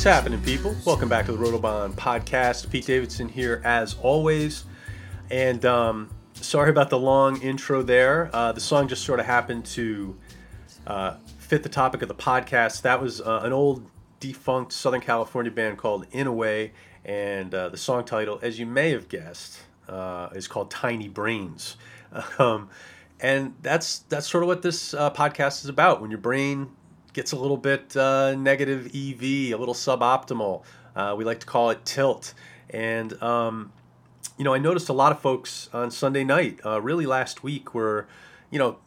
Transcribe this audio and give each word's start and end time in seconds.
What's 0.00 0.08
happening, 0.08 0.40
people? 0.40 0.74
Welcome 0.86 1.10
back 1.10 1.26
to 1.26 1.32
the 1.32 1.36
Rotobahn 1.36 1.92
podcast. 1.92 2.70
Pete 2.70 2.86
Davidson 2.86 3.28
here, 3.28 3.60
as 3.66 3.96
always. 4.00 4.64
And 5.30 5.62
um, 5.66 6.08
sorry 6.32 6.70
about 6.70 6.88
the 6.88 6.98
long 6.98 7.38
intro 7.42 7.82
there. 7.82 8.30
Uh, 8.32 8.52
the 8.52 8.62
song 8.62 8.88
just 8.88 9.04
sort 9.04 9.20
of 9.20 9.26
happened 9.26 9.66
to 9.66 10.16
uh, 10.86 11.16
fit 11.36 11.62
the 11.62 11.68
topic 11.68 12.00
of 12.00 12.08
the 12.08 12.14
podcast. 12.14 12.80
That 12.80 13.02
was 13.02 13.20
uh, 13.20 13.42
an 13.42 13.52
old 13.52 13.84
defunct 14.20 14.72
Southern 14.72 15.02
California 15.02 15.52
band 15.52 15.76
called 15.76 16.06
In 16.12 16.26
a 16.26 16.32
Way, 16.32 16.72
and 17.04 17.54
uh, 17.54 17.68
the 17.68 17.76
song 17.76 18.06
title, 18.06 18.38
as 18.40 18.58
you 18.58 18.64
may 18.64 18.92
have 18.92 19.06
guessed, 19.10 19.58
uh, 19.86 20.30
is 20.34 20.48
called 20.48 20.70
Tiny 20.70 21.08
Brains. 21.08 21.76
Um, 22.38 22.70
and 23.20 23.54
that's 23.60 23.98
that's 24.08 24.26
sort 24.26 24.42
of 24.42 24.48
what 24.48 24.62
this 24.62 24.94
uh, 24.94 25.10
podcast 25.10 25.62
is 25.62 25.68
about. 25.68 26.00
When 26.00 26.10
your 26.10 26.18
brain 26.18 26.70
gets 27.12 27.32
a 27.32 27.36
little 27.36 27.56
bit 27.56 27.96
uh, 27.96 28.34
negative 28.34 28.86
EV, 28.86 29.22
a 29.22 29.54
little 29.54 29.74
suboptimal, 29.74 30.62
uh, 30.96 31.14
we 31.16 31.24
like 31.24 31.40
to 31.40 31.46
call 31.46 31.70
it 31.70 31.84
tilt. 31.84 32.34
And 32.68 33.20
um, 33.22 33.72
you 34.36 34.44
know, 34.44 34.54
I 34.54 34.58
noticed 34.58 34.88
a 34.88 34.92
lot 34.92 35.12
of 35.12 35.20
folks 35.20 35.68
on 35.72 35.90
Sunday 35.90 36.24
night, 36.24 36.60
uh, 36.64 36.80
really 36.80 37.06
last 37.06 37.42
week, 37.42 37.74
were 37.74 38.06
you 38.50 38.58
know 38.58 38.78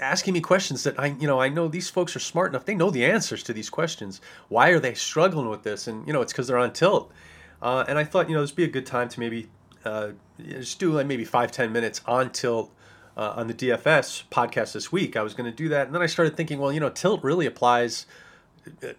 asking 0.00 0.34
me 0.34 0.40
questions 0.40 0.82
that 0.84 0.98
I, 0.98 1.06
you 1.18 1.26
know, 1.26 1.40
I 1.40 1.48
know 1.48 1.68
these 1.68 1.88
folks 1.88 2.16
are 2.16 2.20
smart 2.20 2.50
enough. 2.50 2.64
They 2.64 2.74
know 2.74 2.90
the 2.90 3.04
answers 3.04 3.42
to 3.44 3.52
these 3.52 3.70
questions. 3.70 4.20
Why 4.48 4.70
are 4.70 4.80
they 4.80 4.94
struggling 4.94 5.48
with 5.48 5.62
this? 5.62 5.86
And 5.86 6.06
you 6.06 6.12
know, 6.12 6.20
it's 6.20 6.32
because 6.32 6.46
they're 6.48 6.58
on 6.58 6.72
tilt. 6.72 7.12
Uh, 7.60 7.84
and 7.88 7.98
I 7.98 8.04
thought, 8.04 8.28
you 8.28 8.34
know, 8.34 8.40
this 8.40 8.50
would 8.50 8.56
be 8.56 8.64
a 8.64 8.68
good 8.68 8.86
time 8.86 9.08
to 9.08 9.20
maybe 9.20 9.48
uh, 9.84 10.10
just 10.38 10.78
do 10.78 10.92
like 10.92 11.06
maybe 11.06 11.24
five, 11.24 11.50
ten 11.52 11.72
minutes 11.72 12.00
on 12.06 12.30
tilt 12.30 12.72
uh, 13.18 13.34
on 13.36 13.48
the 13.48 13.54
DFS 13.54 14.22
podcast 14.30 14.72
this 14.72 14.92
week. 14.92 15.16
I 15.16 15.22
was 15.22 15.34
going 15.34 15.50
to 15.50 15.54
do 15.56 15.68
that, 15.70 15.86
and 15.86 15.94
then 15.94 16.00
I 16.00 16.06
started 16.06 16.36
thinking, 16.36 16.60
well, 16.60 16.72
you 16.72 16.80
know, 16.80 16.88
tilt 16.88 17.22
really 17.24 17.46
applies 17.46 18.06
uh, 18.82 18.92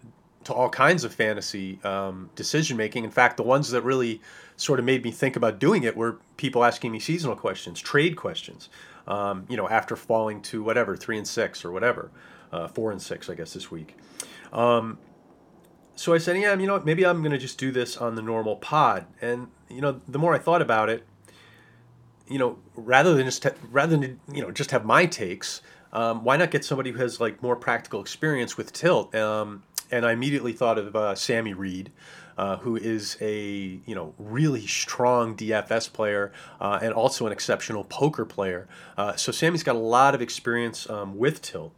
to 0.44 0.54
all 0.54 0.68
kinds 0.68 1.04
of 1.04 1.14
fantasy 1.14 1.80
um, 1.82 2.30
decision 2.36 2.76
making. 2.76 3.04
In 3.04 3.10
fact, 3.10 3.38
the 3.38 3.42
ones 3.42 3.70
that 3.70 3.82
really 3.82 4.20
sort 4.56 4.78
of 4.78 4.84
made 4.84 5.02
me 5.02 5.10
think 5.10 5.36
about 5.36 5.58
doing 5.58 5.82
it 5.84 5.96
were 5.96 6.18
people 6.36 6.64
asking 6.64 6.92
me 6.92 7.00
seasonal 7.00 7.34
questions, 7.34 7.80
trade 7.80 8.14
questions. 8.14 8.68
Um, 9.08 9.46
you 9.48 9.56
know, 9.56 9.68
after 9.68 9.96
falling 9.96 10.42
to 10.42 10.62
whatever 10.62 10.96
three 10.96 11.16
and 11.16 11.26
six 11.26 11.64
or 11.64 11.72
whatever, 11.72 12.10
uh, 12.52 12.68
four 12.68 12.92
and 12.92 13.00
six, 13.00 13.30
I 13.30 13.34
guess 13.34 13.54
this 13.54 13.70
week. 13.70 13.96
Um, 14.52 14.98
so 15.96 16.14
I 16.14 16.18
said, 16.18 16.36
yeah, 16.36 16.54
you 16.54 16.66
know 16.66 16.74
what? 16.74 16.84
Maybe 16.84 17.04
I'm 17.04 17.20
going 17.20 17.32
to 17.32 17.38
just 17.38 17.58
do 17.58 17.72
this 17.72 17.96
on 17.96 18.14
the 18.14 18.22
normal 18.22 18.56
pod. 18.56 19.06
And 19.20 19.48
you 19.68 19.80
know, 19.80 20.00
the 20.06 20.18
more 20.18 20.34
I 20.34 20.38
thought 20.38 20.62
about 20.62 20.90
it, 20.90 21.06
you 22.30 22.38
know, 22.38 22.56
rather 22.76 23.14
than 23.14 23.26
just 23.26 23.44
rather 23.70 23.96
than 23.96 24.20
you 24.32 24.40
know 24.40 24.50
just 24.50 24.70
have 24.70 24.84
my 24.84 25.04
takes, 25.04 25.60
um, 25.92 26.24
why 26.24 26.36
not 26.36 26.50
get 26.50 26.64
somebody 26.64 26.92
who 26.92 26.98
has 26.98 27.20
like 27.20 27.42
more 27.42 27.56
practical 27.56 28.00
experience 28.00 28.56
with 28.56 28.72
tilt? 28.72 29.14
Um, 29.14 29.64
and 29.90 30.06
I 30.06 30.12
immediately 30.12 30.52
thought 30.52 30.78
of 30.78 30.94
uh, 30.94 31.16
Sammy 31.16 31.52
Reid, 31.52 31.90
uh, 32.38 32.58
who 32.58 32.76
is 32.76 33.18
a 33.20 33.80
you 33.84 33.94
know 33.94 34.14
really 34.16 34.66
strong 34.66 35.36
DFS 35.36 35.92
player 35.92 36.32
uh, 36.60 36.78
and 36.80 36.94
also 36.94 37.26
an 37.26 37.32
exceptional 37.32 37.84
poker 37.84 38.24
player. 38.24 38.68
Uh, 38.96 39.16
so 39.16 39.32
Sammy's 39.32 39.64
got 39.64 39.74
a 39.74 39.80
lot 39.80 40.14
of 40.14 40.22
experience 40.22 40.88
um, 40.88 41.18
with 41.18 41.42
tilt. 41.42 41.72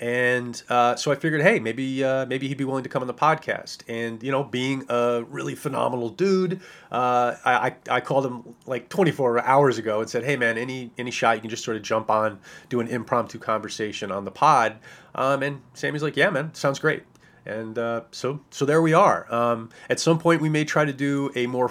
And 0.00 0.60
uh, 0.68 0.96
so 0.96 1.12
I 1.12 1.14
figured, 1.14 1.40
hey, 1.42 1.60
maybe 1.60 2.02
uh, 2.02 2.26
maybe 2.26 2.48
he'd 2.48 2.58
be 2.58 2.64
willing 2.64 2.82
to 2.82 2.88
come 2.88 3.02
on 3.02 3.06
the 3.06 3.14
podcast. 3.14 3.82
And 3.88 4.22
you 4.22 4.32
know, 4.32 4.42
being 4.42 4.84
a 4.88 5.24
really 5.28 5.54
phenomenal 5.54 6.08
dude, 6.08 6.60
uh, 6.90 7.36
I, 7.44 7.74
I 7.88 8.00
called 8.00 8.26
him 8.26 8.54
like 8.66 8.88
24 8.88 9.44
hours 9.44 9.78
ago 9.78 10.00
and 10.00 10.10
said, 10.10 10.24
hey 10.24 10.36
man, 10.36 10.58
any 10.58 10.90
any 10.98 11.10
shot 11.10 11.36
you 11.36 11.40
can 11.42 11.50
just 11.50 11.64
sort 11.64 11.76
of 11.76 11.82
jump 11.84 12.10
on, 12.10 12.40
do 12.68 12.80
an 12.80 12.88
impromptu 12.88 13.38
conversation 13.38 14.10
on 14.10 14.24
the 14.24 14.32
pod. 14.32 14.76
Um, 15.14 15.42
and 15.42 15.62
Sammy's 15.74 16.02
like, 16.02 16.16
yeah, 16.16 16.30
man, 16.30 16.52
sounds 16.54 16.80
great. 16.80 17.04
And 17.46 17.78
uh, 17.78 18.02
so 18.10 18.40
so 18.50 18.64
there 18.64 18.82
we 18.82 18.94
are. 18.94 19.32
Um, 19.32 19.70
at 19.88 20.00
some 20.00 20.18
point, 20.18 20.40
we 20.40 20.48
may 20.48 20.64
try 20.64 20.84
to 20.84 20.92
do 20.92 21.30
a 21.36 21.46
more 21.46 21.70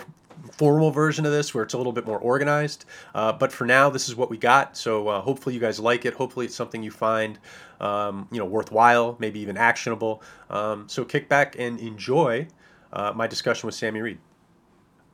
formal 0.51 0.91
version 0.91 1.25
of 1.25 1.31
this 1.31 1.53
where 1.53 1.63
it's 1.63 1.73
a 1.73 1.77
little 1.77 1.91
bit 1.91 2.05
more 2.05 2.19
organized. 2.19 2.85
Uh, 3.13 3.33
but 3.33 3.51
for 3.51 3.65
now, 3.65 3.89
this 3.89 4.09
is 4.09 4.15
what 4.15 4.29
we 4.29 4.37
got. 4.37 4.77
So 4.77 5.07
uh, 5.07 5.21
hopefully 5.21 5.55
you 5.55 5.61
guys 5.61 5.79
like 5.79 6.05
it. 6.05 6.13
Hopefully 6.13 6.45
it's 6.45 6.55
something 6.55 6.83
you 6.83 6.91
find 6.91 7.39
um, 7.79 8.27
you 8.31 8.39
know 8.39 8.45
worthwhile, 8.45 9.17
maybe 9.19 9.39
even 9.39 9.57
actionable. 9.57 10.23
Um, 10.49 10.87
so 10.87 11.03
kick 11.03 11.29
back 11.29 11.55
and 11.57 11.79
enjoy 11.79 12.47
uh, 12.91 13.13
my 13.15 13.27
discussion 13.27 13.67
with 13.67 13.75
Sammy 13.75 14.01
Reid. 14.01 14.19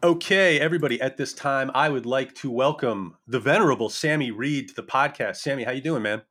Okay, 0.02 0.59
everybody. 0.59 1.02
At 1.02 1.18
this 1.18 1.34
time, 1.34 1.72
I 1.74 1.90
would 1.90 2.06
like 2.06 2.34
to 2.36 2.50
welcome 2.50 3.18
the 3.28 3.40
venerable 3.40 3.90
Sammy 3.90 4.31
Reid 4.31 4.69
to 4.69 4.75
the 4.75 4.84
podcast. 4.84 5.38
Sammy, 5.38 5.63
how 5.63 5.72
you 5.72 5.81
doing, 5.81 6.03
man? 6.03 6.22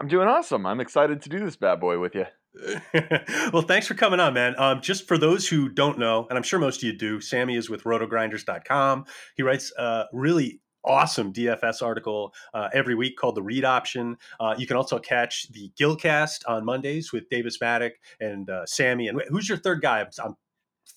I'm 0.00 0.08
doing 0.08 0.28
awesome. 0.28 0.64
I'm 0.66 0.80
excited 0.80 1.20
to 1.22 1.28
do 1.28 1.40
this 1.40 1.56
bad 1.56 1.80
boy 1.80 1.98
with 1.98 2.14
you. 2.14 2.26
well, 3.52 3.62
thanks 3.62 3.86
for 3.86 3.94
coming 3.94 4.20
on, 4.20 4.34
man. 4.34 4.54
Um, 4.58 4.80
just 4.80 5.06
for 5.06 5.18
those 5.18 5.48
who 5.48 5.68
don't 5.68 5.98
know, 5.98 6.26
and 6.28 6.36
I'm 6.36 6.42
sure 6.42 6.58
most 6.58 6.78
of 6.78 6.84
you 6.84 6.92
do, 6.96 7.20
Sammy 7.20 7.56
is 7.56 7.68
with 7.68 7.84
rotogrinders.com. 7.84 9.04
He 9.36 9.42
writes 9.42 9.72
a 9.78 10.04
really 10.12 10.60
awesome 10.84 11.32
DFS 11.32 11.82
article 11.82 12.32
uh, 12.54 12.68
every 12.72 12.94
week 12.94 13.16
called 13.16 13.34
The 13.34 13.42
Read 13.42 13.64
Option. 13.64 14.16
Uh, 14.38 14.54
you 14.56 14.66
can 14.66 14.76
also 14.76 14.98
catch 14.98 15.50
the 15.52 15.70
Gilcast 15.78 16.40
on 16.46 16.64
Mondays 16.64 17.12
with 17.12 17.28
Davis 17.28 17.58
Mattek 17.58 17.92
and 18.20 18.48
uh, 18.48 18.64
Sammy. 18.66 19.08
And 19.08 19.20
who's 19.28 19.48
your 19.48 19.58
third 19.58 19.82
guy? 19.82 20.00
I'm, 20.00 20.08
I'm, 20.24 20.36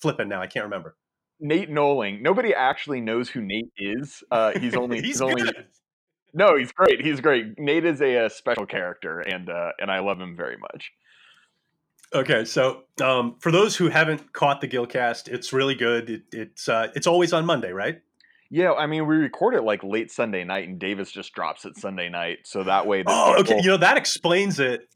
flipping 0.00 0.28
now. 0.28 0.40
I 0.40 0.46
can't 0.46 0.64
remember. 0.64 0.96
Nate 1.40 1.68
Noling. 1.68 2.22
Nobody 2.22 2.54
actually 2.54 3.00
knows 3.00 3.28
who 3.28 3.42
Nate 3.42 3.72
is. 3.76 4.22
Uh, 4.30 4.52
he's 4.58 4.74
only 4.74 4.96
he's, 5.02 5.06
he's 5.06 5.20
only 5.20 5.42
no, 6.32 6.56
he's 6.56 6.72
great. 6.72 7.04
He's 7.04 7.20
great. 7.20 7.58
Nate 7.58 7.84
is 7.84 8.00
a, 8.00 8.26
a 8.26 8.30
special 8.30 8.66
character, 8.66 9.20
and 9.20 9.50
uh, 9.50 9.72
and 9.80 9.90
I 9.90 9.98
love 9.98 10.20
him 10.20 10.36
very 10.36 10.56
much. 10.56 10.92
Okay, 12.12 12.44
so 12.44 12.82
um, 13.02 13.36
for 13.38 13.52
those 13.52 13.76
who 13.76 13.88
haven't 13.88 14.32
caught 14.32 14.60
the 14.60 14.68
Gilcast, 14.68 15.28
it's 15.28 15.52
really 15.52 15.76
good. 15.76 16.10
It, 16.10 16.22
it's 16.32 16.68
uh, 16.68 16.88
it's 16.94 17.06
always 17.06 17.32
on 17.32 17.46
Monday, 17.46 17.70
right? 17.70 18.00
Yeah, 18.50 18.72
I 18.72 18.86
mean, 18.86 19.06
we 19.06 19.14
record 19.14 19.54
it 19.54 19.62
like 19.62 19.84
late 19.84 20.10
Sunday 20.10 20.42
night, 20.42 20.68
and 20.68 20.78
Davis 20.78 21.12
just 21.12 21.32
drops 21.34 21.64
it 21.64 21.76
Sunday 21.76 22.08
night, 22.08 22.38
so 22.44 22.64
that 22.64 22.86
way. 22.86 23.04
Oh, 23.06 23.34
people... 23.36 23.54
okay. 23.54 23.62
You 23.62 23.70
know 23.70 23.76
that 23.76 23.96
explains 23.96 24.58
it 24.58 24.88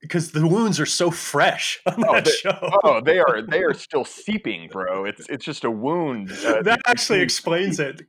because 0.00 0.30
the 0.30 0.46
wounds 0.46 0.78
are 0.78 0.86
so 0.86 1.10
fresh 1.10 1.80
on 1.86 2.04
oh, 2.06 2.14
that 2.14 2.24
they, 2.24 2.30
show. 2.30 2.70
Oh, 2.84 3.00
they 3.00 3.18
are 3.18 3.42
they 3.48 3.62
are 3.62 3.74
still 3.74 4.04
seeping, 4.04 4.68
bro. 4.70 5.04
It's 5.04 5.28
it's 5.28 5.44
just 5.44 5.64
a 5.64 5.70
wound. 5.70 6.30
Uh, 6.30 6.62
that 6.62 6.80
actually 6.86 7.20
explains 7.20 7.80
it. 7.80 8.02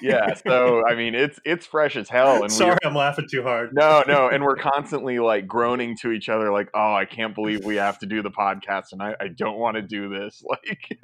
yeah, 0.00 0.34
so 0.34 0.86
I 0.86 0.94
mean, 0.94 1.14
it's 1.14 1.38
it's 1.44 1.66
fresh 1.66 1.96
as 1.96 2.08
hell. 2.08 2.42
And 2.42 2.52
sorry, 2.52 2.78
I'm 2.84 2.94
laughing 2.94 3.26
too 3.30 3.42
hard. 3.42 3.70
No, 3.74 4.02
no, 4.06 4.28
and 4.28 4.42
we're 4.42 4.56
constantly 4.56 5.18
like 5.18 5.46
groaning 5.46 5.96
to 5.98 6.12
each 6.12 6.28
other, 6.28 6.50
like, 6.50 6.68
"Oh, 6.74 6.94
I 6.94 7.04
can't 7.04 7.34
believe 7.34 7.64
we 7.64 7.76
have 7.76 7.98
to 8.00 8.06
do 8.06 8.22
the 8.22 8.30
podcast, 8.30 8.92
and 8.92 9.02
I, 9.02 9.14
I 9.20 9.28
don't 9.28 9.58
want 9.58 9.76
to 9.76 9.82
do 9.82 10.08
this." 10.08 10.42
Like, 10.54 10.98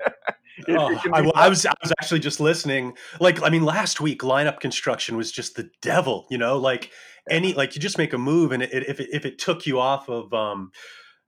oh, 0.69 1.01
I, 1.13 1.31
I 1.35 1.49
was 1.49 1.67
I 1.67 1.73
was 1.83 1.93
actually 2.01 2.21
just 2.21 2.41
listening. 2.41 2.97
Like, 3.19 3.43
I 3.43 3.51
mean, 3.51 3.65
last 3.65 4.01
week 4.01 4.23
lineup 4.23 4.61
construction 4.61 5.17
was 5.17 5.33
just 5.33 5.57
the 5.57 5.71
devil. 5.83 6.27
You 6.31 6.39
know, 6.39 6.57
like 6.59 6.91
any 7.29 7.53
like 7.53 7.75
you 7.75 7.81
just 7.81 7.99
make 7.99 8.13
a 8.13 8.19
move 8.19 8.53
and 8.53 8.63
it, 8.63 8.73
if 8.73 9.01
it, 9.01 9.09
if 9.13 9.25
it 9.25 9.39
took 9.39 9.67
you 9.67 9.79
off 9.79 10.09
of 10.09 10.33
um 10.33 10.71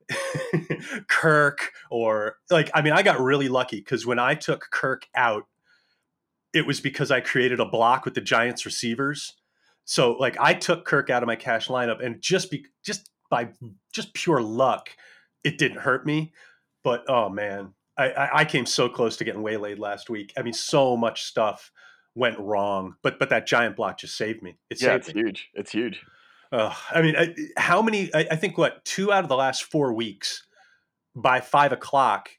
Kirk 1.07 1.71
or 1.89 2.37
like 2.49 2.71
I 2.73 2.81
mean 2.81 2.93
I 2.93 3.03
got 3.03 3.19
really 3.19 3.49
lucky 3.49 3.77
because 3.77 4.05
when 4.05 4.19
I 4.19 4.35
took 4.35 4.67
Kirk 4.71 5.07
out 5.15 5.45
it 6.53 6.67
was 6.67 6.79
because 6.79 7.11
I 7.11 7.19
created 7.19 7.59
a 7.59 7.65
block 7.65 8.05
with 8.05 8.13
the 8.13 8.21
Giants 8.21 8.65
receivers. 8.65 9.33
So 9.85 10.13
like 10.13 10.37
I 10.39 10.53
took 10.53 10.85
Kirk 10.85 11.09
out 11.09 11.23
of 11.23 11.27
my 11.27 11.35
cash 11.35 11.67
lineup 11.67 12.03
and 12.03 12.21
just 12.21 12.51
be 12.51 12.65
just 12.85 13.09
by 13.29 13.49
just 13.91 14.13
pure 14.13 14.41
luck 14.41 14.89
it 15.43 15.57
didn't 15.57 15.79
hurt 15.79 16.05
me. 16.05 16.31
But 16.83 17.03
oh 17.07 17.29
man, 17.29 17.73
I, 17.97 18.29
I 18.33 18.45
came 18.45 18.65
so 18.65 18.89
close 18.89 19.17
to 19.17 19.23
getting 19.23 19.43
waylaid 19.43 19.79
last 19.79 20.09
week. 20.09 20.33
I 20.37 20.41
mean, 20.41 20.53
so 20.53 20.97
much 20.97 21.23
stuff 21.23 21.71
went 22.15 22.39
wrong, 22.39 22.95
but 23.01 23.19
but 23.19 23.29
that 23.29 23.47
giant 23.47 23.75
block 23.75 23.99
just 23.99 24.15
saved 24.15 24.41
me. 24.41 24.57
It 24.69 24.81
yeah, 24.81 24.95
it's 24.95 25.13
me. 25.13 25.21
huge. 25.21 25.49
It's 25.53 25.71
huge. 25.71 26.03
Uh, 26.51 26.73
I 26.91 27.01
mean, 27.01 27.15
I, 27.17 27.33
how 27.57 27.81
many? 27.81 28.13
I, 28.13 28.27
I, 28.31 28.35
think 28.35 28.57
what 28.57 28.85
two 28.85 29.11
out 29.11 29.23
of 29.23 29.29
the 29.29 29.35
last 29.35 29.63
four 29.63 29.91
weeks 29.93 30.45
by 31.15 31.39
five 31.39 31.71
o'clock, 31.71 32.29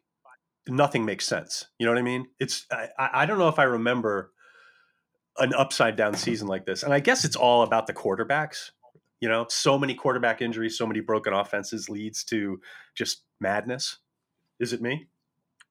nothing 0.68 1.04
makes 1.04 1.26
sense. 1.26 1.66
You 1.78 1.86
know 1.86 1.92
what 1.92 1.98
I 1.98 2.02
mean? 2.02 2.26
It's 2.38 2.66
I, 2.70 2.88
I 2.98 3.26
don't 3.26 3.38
know 3.38 3.48
if 3.48 3.58
I 3.58 3.64
remember 3.64 4.30
an 5.38 5.52
upside 5.52 5.96
down 5.96 6.14
season 6.14 6.46
like 6.46 6.64
this, 6.64 6.84
and 6.84 6.94
I 6.94 7.00
guess 7.00 7.24
it's 7.24 7.36
all 7.36 7.62
about 7.62 7.86
the 7.86 7.92
quarterbacks. 7.92 8.70
You 9.20 9.28
know, 9.28 9.46
so 9.48 9.78
many 9.78 9.94
quarterback 9.94 10.42
injuries, 10.42 10.78
so 10.78 10.86
many 10.86 11.00
broken 11.00 11.32
offenses 11.32 11.88
leads 11.88 12.22
to 12.24 12.60
just 12.94 13.22
madness. 13.40 13.98
Is 14.60 14.72
it 14.72 14.80
me? 14.80 15.08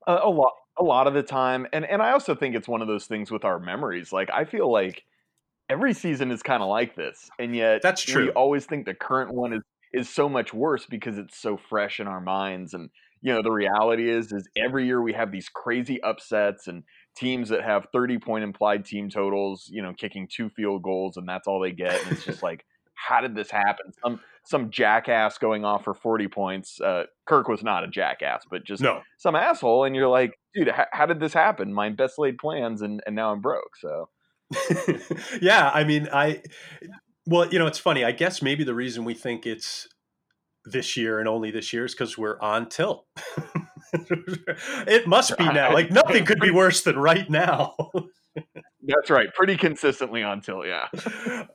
Uh, 0.05 0.19
a 0.21 0.29
lot 0.29 0.53
a 0.77 0.83
lot 0.83 1.07
of 1.07 1.13
the 1.13 1.23
time 1.23 1.67
and 1.73 1.85
and 1.85 2.01
I 2.01 2.11
also 2.11 2.35
think 2.35 2.55
it's 2.55 2.67
one 2.67 2.81
of 2.81 2.87
those 2.87 3.05
things 3.05 3.31
with 3.31 3.45
our 3.45 3.59
memories 3.59 4.11
like 4.11 4.29
I 4.31 4.45
feel 4.45 4.71
like 4.71 5.03
every 5.69 5.93
season 5.93 6.31
is 6.31 6.43
kind 6.43 6.63
of 6.63 6.69
like 6.69 6.95
this 6.95 7.29
and 7.39 7.55
yet 7.55 7.81
that's 7.81 8.01
true. 8.01 8.25
we 8.25 8.29
always 8.31 8.65
think 8.65 8.85
the 8.85 8.93
current 8.93 9.33
one 9.33 9.53
is 9.53 9.61
is 9.93 10.09
so 10.09 10.27
much 10.27 10.53
worse 10.53 10.87
because 10.87 11.17
it's 11.17 11.37
so 11.37 11.57
fresh 11.57 11.99
in 11.99 12.07
our 12.07 12.21
minds 12.21 12.73
and 12.73 12.89
you 13.21 13.31
know 13.31 13.41
the 13.41 13.51
reality 13.51 14.09
is 14.09 14.31
is 14.31 14.47
every 14.57 14.85
year 14.85 15.01
we 15.01 15.13
have 15.13 15.31
these 15.31 15.47
crazy 15.49 16.01
upsets 16.01 16.67
and 16.67 16.83
teams 17.15 17.49
that 17.49 17.63
have 17.63 17.87
30 17.93 18.17
point 18.17 18.43
implied 18.43 18.83
team 18.85 19.09
totals 19.09 19.69
you 19.71 19.81
know 19.81 19.93
kicking 19.93 20.27
two 20.27 20.49
field 20.49 20.81
goals 20.81 21.17
and 21.17 21.29
that's 21.29 21.47
all 21.47 21.59
they 21.59 21.71
get 21.71 22.01
and 22.03 22.11
it's 22.11 22.25
just 22.25 22.43
like 22.43 22.65
how 23.03 23.21
did 23.21 23.35
this 23.35 23.51
happen? 23.51 23.91
Some 24.03 24.19
some 24.45 24.69
jackass 24.69 25.37
going 25.37 25.63
off 25.65 25.83
for 25.83 25.93
40 25.93 26.27
points. 26.27 26.81
Uh, 26.81 27.03
Kirk 27.25 27.47
was 27.47 27.63
not 27.63 27.83
a 27.83 27.87
jackass, 27.87 28.43
but 28.49 28.65
just 28.65 28.81
no. 28.81 29.01
some 29.17 29.35
asshole. 29.35 29.85
And 29.85 29.95
you're 29.95 30.09
like, 30.09 30.37
dude, 30.53 30.67
h- 30.67 30.87
how 30.91 31.05
did 31.05 31.19
this 31.19 31.33
happen? 31.33 31.73
My 31.73 31.89
best 31.89 32.19
laid 32.19 32.37
plans, 32.37 32.81
and, 32.81 33.01
and 33.05 33.15
now 33.15 33.31
I'm 33.31 33.41
broke. 33.41 33.77
So, 33.77 34.09
yeah, 35.41 35.71
I 35.73 35.83
mean, 35.83 36.09
I, 36.11 36.43
well, 37.25 37.47
you 37.47 37.59
know, 37.59 37.67
it's 37.67 37.79
funny. 37.79 38.03
I 38.03 38.11
guess 38.11 38.41
maybe 38.41 38.63
the 38.63 38.75
reason 38.75 39.05
we 39.05 39.13
think 39.13 39.45
it's 39.45 39.87
this 40.65 40.95
year 40.97 41.19
and 41.19 41.27
only 41.27 41.51
this 41.51 41.73
year 41.73 41.85
is 41.85 41.93
because 41.93 42.17
we're 42.17 42.39
on 42.39 42.69
tilt. 42.69 43.05
it 43.93 45.07
must 45.07 45.37
be 45.37 45.45
now. 45.45 45.73
Like 45.73 45.91
nothing 45.91 46.25
could 46.25 46.39
be 46.39 46.51
worse 46.51 46.81
than 46.83 46.97
right 46.97 47.29
now. 47.29 47.75
That's 48.81 49.09
right. 49.09 49.33
Pretty 49.33 49.57
consistently 49.57 50.23
on 50.23 50.41
tilt, 50.41 50.65
yeah. 50.65 50.87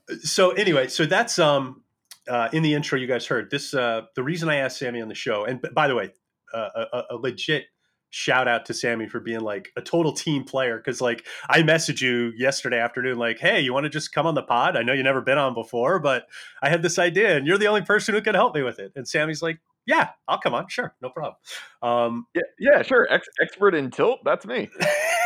so 0.20 0.50
anyway, 0.50 0.88
so 0.88 1.06
that's 1.06 1.38
um 1.38 1.82
uh, 2.28 2.48
in 2.52 2.62
the 2.62 2.74
intro 2.74 2.98
you 2.98 3.06
guys 3.06 3.26
heard 3.26 3.50
this. 3.50 3.74
Uh, 3.74 4.02
the 4.14 4.22
reason 4.22 4.48
I 4.48 4.56
asked 4.56 4.78
Sammy 4.78 5.00
on 5.00 5.08
the 5.08 5.14
show, 5.14 5.44
and 5.44 5.60
by 5.74 5.88
the 5.88 5.94
way, 5.94 6.12
uh, 6.54 6.86
a, 6.92 7.02
a, 7.10 7.16
legit 7.16 7.64
shout 8.10 8.48
out 8.48 8.64
to 8.66 8.74
Sammy 8.74 9.06
for 9.06 9.20
being 9.20 9.40
like 9.40 9.68
a 9.76 9.82
total 9.82 10.12
team 10.12 10.44
player. 10.44 10.78
Because 10.78 11.00
like 11.00 11.26
I 11.48 11.62
messaged 11.62 12.00
you 12.00 12.32
yesterday 12.36 12.78
afternoon, 12.78 13.18
like, 13.18 13.38
hey, 13.38 13.60
you 13.60 13.72
want 13.72 13.84
to 13.84 13.90
just 13.90 14.12
come 14.12 14.26
on 14.26 14.34
the 14.34 14.42
pod? 14.42 14.76
I 14.76 14.82
know 14.82 14.92
you 14.92 15.02
never 15.02 15.20
been 15.20 15.38
on 15.38 15.54
before, 15.54 15.98
but 15.98 16.26
I 16.62 16.68
had 16.68 16.82
this 16.82 16.98
idea, 16.98 17.36
and 17.36 17.46
you're 17.46 17.58
the 17.58 17.66
only 17.66 17.82
person 17.82 18.14
who 18.14 18.22
can 18.22 18.34
help 18.34 18.54
me 18.54 18.62
with 18.62 18.78
it. 18.78 18.92
And 18.96 19.06
Sammy's 19.06 19.42
like, 19.42 19.60
yeah, 19.88 20.10
I'll 20.28 20.38
come 20.38 20.54
on. 20.54 20.68
Sure, 20.68 20.94
no 21.00 21.08
problem. 21.08 21.36
Um, 21.82 22.26
yeah, 22.34 22.42
yeah, 22.58 22.82
sure. 22.82 23.06
Ex- 23.10 23.28
expert 23.40 23.74
in 23.74 23.90
tilt, 23.90 24.20
that's 24.22 24.44
me. 24.44 24.68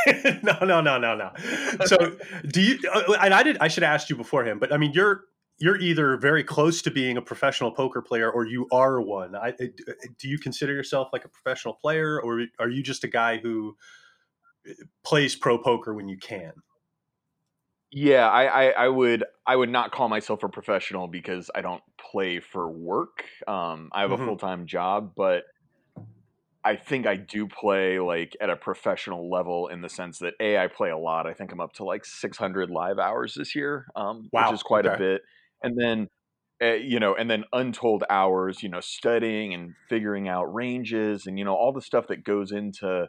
no, 0.42 0.58
no, 0.62 0.80
no, 0.80 0.98
no, 0.98 1.16
no. 1.16 1.32
So, 1.84 2.16
do 2.46 2.62
you? 2.62 2.78
Uh, 2.92 3.14
and 3.20 3.34
I 3.34 3.42
did. 3.42 3.58
I 3.58 3.66
should 3.66 3.82
have 3.82 3.92
asked 3.92 4.08
you 4.08 4.14
beforehand, 4.14 4.60
but 4.60 4.72
I 4.72 4.76
mean, 4.76 4.92
you're 4.92 5.24
you're 5.58 5.80
either 5.80 6.16
very 6.16 6.42
close 6.42 6.82
to 6.82 6.90
being 6.90 7.16
a 7.16 7.22
professional 7.22 7.70
poker 7.70 8.02
player 8.02 8.30
or 8.30 8.46
you 8.46 8.66
are 8.72 9.00
one. 9.00 9.36
I, 9.36 9.52
do 9.52 10.28
you 10.28 10.38
consider 10.38 10.72
yourself 10.72 11.10
like 11.12 11.24
a 11.24 11.28
professional 11.28 11.74
player, 11.74 12.20
or 12.20 12.46
are 12.58 12.68
you 12.68 12.82
just 12.82 13.04
a 13.04 13.08
guy 13.08 13.38
who 13.38 13.76
uh, 14.68 14.72
plays 15.04 15.36
pro 15.36 15.58
poker 15.58 15.94
when 15.94 16.08
you 16.08 16.18
can? 16.18 16.52
Yeah, 17.94 18.28
I, 18.28 18.44
I, 18.44 18.70
I, 18.70 18.88
would 18.88 19.24
I 19.46 19.54
would 19.54 19.68
not 19.68 19.92
call 19.92 20.08
myself 20.08 20.42
a 20.42 20.48
professional 20.48 21.08
because 21.08 21.50
I 21.54 21.60
don't 21.60 21.82
play 22.00 22.40
for 22.40 22.70
work. 22.70 23.24
Um, 23.46 23.90
I 23.92 24.00
have 24.00 24.10
mm-hmm. 24.10 24.22
a 24.22 24.26
full 24.26 24.38
time 24.38 24.66
job, 24.66 25.12
but 25.14 25.44
I 26.64 26.76
think 26.76 27.06
I 27.06 27.16
do 27.16 27.46
play 27.46 27.98
like 27.98 28.36
at 28.40 28.48
a 28.48 28.56
professional 28.56 29.30
level 29.30 29.68
in 29.68 29.80
the 29.80 29.88
sense 29.88 30.20
that 30.20 30.34
a 30.40 30.58
I 30.58 30.68
play 30.68 30.90
a 30.90 30.96
lot. 30.96 31.26
I 31.26 31.34
think 31.34 31.52
I'm 31.52 31.60
up 31.60 31.72
to 31.74 31.84
like 31.84 32.04
600 32.04 32.70
live 32.70 32.98
hours 32.98 33.34
this 33.34 33.54
year, 33.54 33.86
um, 33.94 34.28
wow. 34.32 34.46
which 34.46 34.54
is 34.54 34.62
quite 34.62 34.86
okay. 34.86 34.94
a 34.94 34.98
bit. 34.98 35.22
And 35.62 35.78
then, 35.78 36.08
uh, 36.62 36.74
you 36.74 37.00
know, 37.00 37.14
and 37.14 37.30
then 37.30 37.44
untold 37.52 38.04
hours, 38.08 38.62
you 38.62 38.68
know, 38.68 38.80
studying 38.80 39.54
and 39.54 39.74
figuring 39.88 40.28
out 40.28 40.52
ranges 40.52 41.26
and 41.26 41.38
you 41.38 41.44
know 41.44 41.54
all 41.54 41.72
the 41.72 41.82
stuff 41.82 42.08
that 42.08 42.24
goes 42.24 42.52
into 42.52 43.08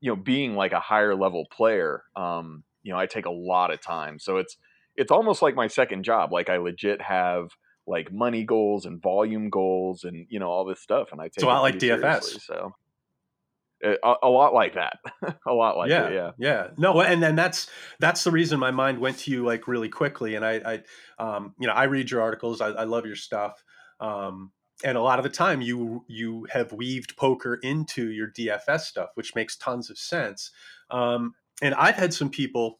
you 0.00 0.10
know 0.10 0.16
being 0.16 0.54
like 0.54 0.72
a 0.72 0.80
higher 0.80 1.14
level 1.14 1.46
player. 1.50 2.02
Um, 2.16 2.64
you 2.82 2.92
know, 2.92 2.98
I 2.98 3.06
take 3.06 3.26
a 3.26 3.30
lot 3.30 3.72
of 3.72 3.80
time, 3.80 4.18
so 4.18 4.36
it's 4.36 4.56
it's 4.96 5.10
almost 5.10 5.42
like 5.42 5.54
my 5.54 5.68
second 5.68 6.04
job. 6.04 6.32
Like 6.32 6.48
I 6.50 6.58
legit 6.58 7.00
have 7.00 7.50
like 7.86 8.12
money 8.12 8.44
goals 8.44 8.86
and 8.86 9.02
volume 9.02 9.50
goals 9.50 10.04
and 10.04 10.26
you 10.28 10.38
know 10.38 10.48
all 10.48 10.64
this 10.64 10.80
stuff 10.80 11.08
and 11.12 11.20
i 11.20 11.24
take 11.24 11.40
so 11.40 11.48
I 11.48 11.58
like 11.58 11.78
dfs 11.78 12.40
so 12.40 12.72
a, 13.82 14.14
a, 14.22 14.28
lot 14.28 14.54
like 14.54 14.74
that. 14.74 14.98
A 15.46 15.52
lot 15.52 15.76
like 15.76 15.90
yeah 15.90 16.06
it, 16.06 16.14
yeah. 16.14 16.30
yeah. 16.38 16.68
No 16.76 17.00
and 17.00 17.22
then 17.22 17.34
that's 17.34 17.68
that's 17.98 18.24
the 18.24 18.30
reason 18.30 18.58
my 18.60 18.70
mind 18.70 18.98
went 18.98 19.18
to 19.18 19.30
you 19.30 19.44
like 19.44 19.66
really 19.66 19.88
quickly 19.88 20.34
and 20.34 20.44
i 20.44 20.82
i 21.18 21.24
um 21.24 21.54
you 21.58 21.66
know 21.66 21.72
i 21.72 21.84
read 21.84 22.10
your 22.10 22.22
articles 22.22 22.60
i, 22.60 22.68
I 22.68 22.84
love 22.84 23.06
your 23.06 23.16
stuff 23.16 23.62
um 24.00 24.52
and 24.84 24.96
a 24.96 25.02
lot 25.02 25.18
of 25.18 25.22
the 25.24 25.30
time 25.30 25.60
you 25.60 26.04
you 26.08 26.46
have 26.50 26.72
weaved 26.72 27.16
poker 27.16 27.58
into 27.62 28.10
your 28.10 28.28
dfs 28.28 28.80
stuff 28.80 29.10
which 29.14 29.34
makes 29.34 29.56
tons 29.56 29.90
of 29.90 29.98
sense 29.98 30.50
um 30.90 31.34
and 31.60 31.74
i've 31.74 31.96
had 31.96 32.14
some 32.14 32.30
people 32.30 32.78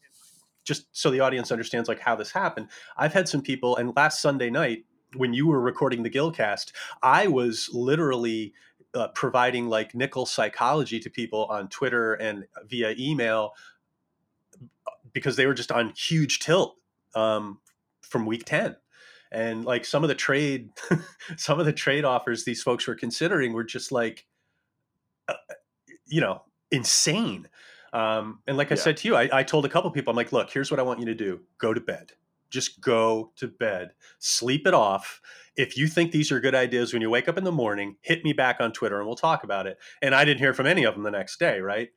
just 0.65 0.87
so 0.93 1.11
the 1.11 1.21
audience 1.21 1.51
understands 1.51 1.89
like 1.89 2.01
how 2.01 2.15
this 2.15 2.31
happened 2.31 2.69
i've 2.97 3.13
had 3.13 3.29
some 3.29 3.43
people 3.43 3.77
and 3.77 3.93
last 3.97 4.21
sunday 4.21 4.51
night 4.51 4.85
when 5.17 5.35
you 5.35 5.47
were 5.47 5.61
recording 5.61 6.03
the 6.03 6.11
Gilcast, 6.11 6.73
I 7.03 7.27
was 7.27 7.69
literally 7.73 8.55
uh, 8.95 9.09
providing 9.09 9.69
like 9.69 9.95
nickel 9.95 10.27
psychology 10.27 11.01
to 11.01 11.11
people 11.11 11.47
on 11.47 11.69
Twitter 11.69 12.15
and 12.15 12.47
via 12.67 12.95
email 12.99 13.53
because 15.13 15.37
they 15.37 15.47
were 15.47 15.55
just 15.55 15.73
on 15.73 15.93
huge 15.97 16.39
tilt 16.41 16.77
um, 17.15 17.59
from 18.03 18.27
week 18.27 18.45
10 18.45 18.77
and 19.31 19.65
like 19.65 19.85
some 19.85 20.03
of 20.05 20.09
the 20.09 20.15
trade 20.15 20.71
some 21.37 21.59
of 21.59 21.67
the 21.67 21.73
trade 21.73 22.05
offers 22.05 22.45
these 22.45 22.63
folks 22.63 22.87
were 22.87 22.95
considering 22.95 23.53
were 23.53 23.65
just 23.65 23.91
like 23.91 24.27
uh, 25.29 25.35
you 26.07 26.21
know 26.21 26.43
insane. 26.71 27.49
Um, 27.93 28.39
and 28.47 28.57
like 28.57 28.71
yeah. 28.71 28.75
i 28.75 28.77
said 28.77 28.97
to 28.99 29.09
you 29.09 29.17
I, 29.17 29.29
I 29.33 29.43
told 29.43 29.67
a 29.67 29.69
couple 29.69 29.91
people 29.91 30.13
i'm 30.13 30.17
like 30.17 30.33
look 30.33 30.51
here's 30.51 30.71
what 30.71 30.81
i 30.81 30.83
want 30.83 31.01
you 31.01 31.07
to 31.07 31.15
do. 31.15 31.41
Go 31.59 31.75
to 31.75 31.81
bed 31.81 32.13
just 32.53 32.81
go 32.81 33.33
to 33.37 33.49
bed, 33.49 33.93
sleep 34.19 34.67
it 34.67 34.75
off. 34.75 35.21
If 35.57 35.77
you 35.77 35.87
think 35.87 36.13
these 36.13 36.31
are 36.31 36.41
good 36.41 36.55
ideas 36.55 36.93
when 36.93 37.03
you 37.03 37.11
wake 37.11 37.29
up 37.29 37.37
in 37.37 37.45
the 37.45 37.53
morning, 37.53 37.97
hit 38.01 38.25
me 38.25 38.33
back 38.33 38.59
on 38.61 38.73
Twitter 38.73 38.99
and 38.99 39.07
we'll 39.07 39.17
talk 39.17 39.45
about 39.45 39.67
it. 39.67 39.79
And 40.01 40.15
I 40.15 40.25
didn't 40.25 40.39
hear 40.39 40.55
from 40.55 40.67
any 40.67 40.85
of 40.85 40.95
them 40.95 41.03
the 41.03 41.11
next 41.11 41.39
day, 41.39 41.61
right? 41.61 41.89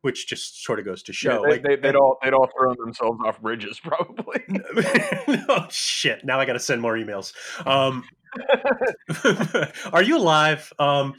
Which 0.00 0.26
just 0.26 0.64
sort 0.64 0.78
of 0.78 0.84
goes 0.84 1.02
to 1.04 1.12
show. 1.12 1.46
Yeah, 1.46 1.58
they, 1.58 1.70
would 1.70 1.82
they, 1.82 1.92
all 1.92 2.18
they'd 2.22 2.32
all 2.32 2.48
thrown 2.56 2.76
themselves 2.78 3.20
off 3.24 3.40
bridges, 3.40 3.80
probably. 3.82 4.42
oh 5.48 5.66
shit! 5.70 6.24
Now 6.24 6.38
I 6.38 6.44
got 6.44 6.52
to 6.52 6.60
send 6.60 6.80
more 6.80 6.94
emails. 6.94 7.32
Um, 7.66 8.04
are 9.92 10.02
you 10.02 10.16
alive? 10.18 10.72
Um, 10.78 11.14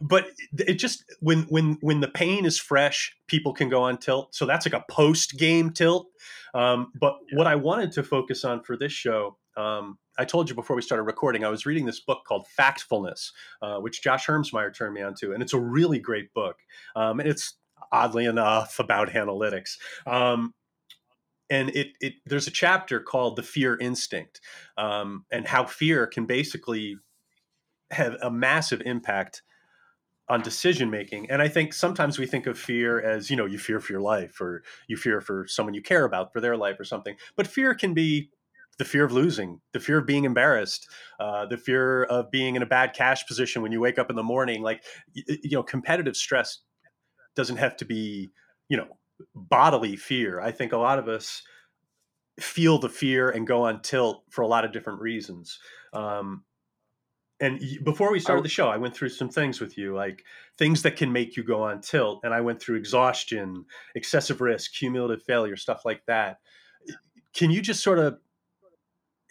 but 0.00 0.28
it 0.58 0.74
just 0.74 1.04
when 1.20 1.42
when 1.44 1.78
when 1.80 2.00
the 2.00 2.08
pain 2.08 2.44
is 2.44 2.58
fresh, 2.58 3.16
people 3.26 3.52
can 3.52 3.68
go 3.68 3.82
on 3.82 3.98
tilt. 3.98 4.34
So 4.34 4.46
that's 4.46 4.66
like 4.66 4.74
a 4.74 4.84
post 4.90 5.38
game 5.38 5.70
tilt. 5.70 6.08
Um, 6.54 6.92
but 6.98 7.18
yeah. 7.30 7.38
what 7.38 7.46
I 7.46 7.54
wanted 7.54 7.92
to 7.92 8.02
focus 8.02 8.44
on 8.44 8.62
for 8.62 8.76
this 8.76 8.92
show, 8.92 9.38
um, 9.56 9.98
I 10.18 10.24
told 10.24 10.48
you 10.48 10.54
before 10.54 10.76
we 10.76 10.82
started 10.82 11.04
recording, 11.04 11.44
I 11.44 11.48
was 11.48 11.66
reading 11.66 11.86
this 11.86 12.00
book 12.00 12.24
called 12.26 12.46
Factfulness, 12.58 13.30
uh, 13.62 13.78
which 13.78 14.02
Josh 14.02 14.26
Hermsmeyer 14.26 14.74
turned 14.74 14.94
me 14.94 15.02
on 15.02 15.14
to, 15.20 15.32
and 15.32 15.42
it's 15.42 15.54
a 15.54 15.60
really 15.60 15.98
great 15.98 16.32
book. 16.34 16.56
Um, 16.94 17.20
and 17.20 17.28
it's 17.28 17.54
oddly 17.90 18.26
enough 18.26 18.78
about 18.78 19.10
analytics. 19.10 19.76
Um, 20.06 20.54
and 21.50 21.68
it, 21.70 21.88
it 22.00 22.14
there's 22.24 22.46
a 22.46 22.52
chapter 22.52 23.00
called 23.00 23.36
the 23.36 23.42
fear 23.42 23.76
instinct 23.78 24.40
um, 24.78 25.24
and 25.30 25.46
how 25.46 25.64
fear 25.64 26.06
can 26.06 26.24
basically 26.24 26.96
have 27.90 28.16
a 28.22 28.30
massive 28.30 28.80
impact 28.86 29.42
on 30.28 30.40
decision 30.40 30.90
making 30.90 31.28
and 31.30 31.42
i 31.42 31.48
think 31.48 31.72
sometimes 31.72 32.18
we 32.18 32.26
think 32.26 32.46
of 32.46 32.58
fear 32.58 33.00
as 33.00 33.30
you 33.30 33.36
know 33.36 33.46
you 33.46 33.58
fear 33.58 33.80
for 33.80 33.92
your 33.92 34.00
life 34.00 34.40
or 34.40 34.62
you 34.88 34.96
fear 34.96 35.20
for 35.20 35.46
someone 35.48 35.74
you 35.74 35.82
care 35.82 36.04
about 36.04 36.32
for 36.32 36.40
their 36.40 36.56
life 36.56 36.78
or 36.78 36.84
something 36.84 37.16
but 37.36 37.46
fear 37.46 37.74
can 37.74 37.92
be 37.92 38.30
the 38.78 38.84
fear 38.84 39.04
of 39.04 39.12
losing 39.12 39.60
the 39.72 39.80
fear 39.80 39.98
of 39.98 40.06
being 40.06 40.24
embarrassed 40.24 40.88
uh, 41.20 41.44
the 41.46 41.58
fear 41.58 42.04
of 42.04 42.30
being 42.30 42.56
in 42.56 42.62
a 42.62 42.66
bad 42.66 42.94
cash 42.94 43.26
position 43.26 43.62
when 43.62 43.72
you 43.72 43.80
wake 43.80 43.98
up 43.98 44.10
in 44.10 44.16
the 44.16 44.22
morning 44.22 44.62
like 44.62 44.82
you 45.12 45.50
know 45.50 45.62
competitive 45.62 46.16
stress 46.16 46.60
doesn't 47.34 47.58
have 47.58 47.76
to 47.76 47.84
be 47.84 48.30
you 48.68 48.76
know 48.76 48.88
bodily 49.34 49.96
fear. 49.96 50.40
I 50.40 50.50
think 50.50 50.72
a 50.72 50.78
lot 50.78 50.98
of 50.98 51.08
us 51.08 51.42
feel 52.40 52.78
the 52.78 52.88
fear 52.88 53.30
and 53.30 53.46
go 53.46 53.64
on 53.64 53.82
tilt 53.82 54.24
for 54.30 54.42
a 54.42 54.46
lot 54.46 54.64
of 54.64 54.72
different 54.72 55.00
reasons. 55.00 55.58
Um, 55.92 56.44
and 57.42 57.60
before 57.82 58.10
we 58.12 58.20
started 58.20 58.44
the 58.44 58.48
show 58.48 58.68
i 58.68 58.76
went 58.76 58.94
through 58.94 59.08
some 59.08 59.28
things 59.28 59.60
with 59.60 59.76
you 59.76 59.94
like 59.94 60.24
things 60.56 60.82
that 60.82 60.96
can 60.96 61.12
make 61.12 61.36
you 61.36 61.42
go 61.42 61.62
on 61.62 61.80
tilt 61.80 62.20
and 62.24 62.32
i 62.32 62.40
went 62.40 62.60
through 62.60 62.76
exhaustion 62.76 63.64
excessive 63.94 64.40
risk 64.40 64.72
cumulative 64.72 65.22
failure 65.22 65.56
stuff 65.56 65.84
like 65.84 66.04
that. 66.06 66.38
Can 67.34 67.50
you 67.50 67.62
just 67.62 67.82
sort 67.82 67.98
of 67.98 68.18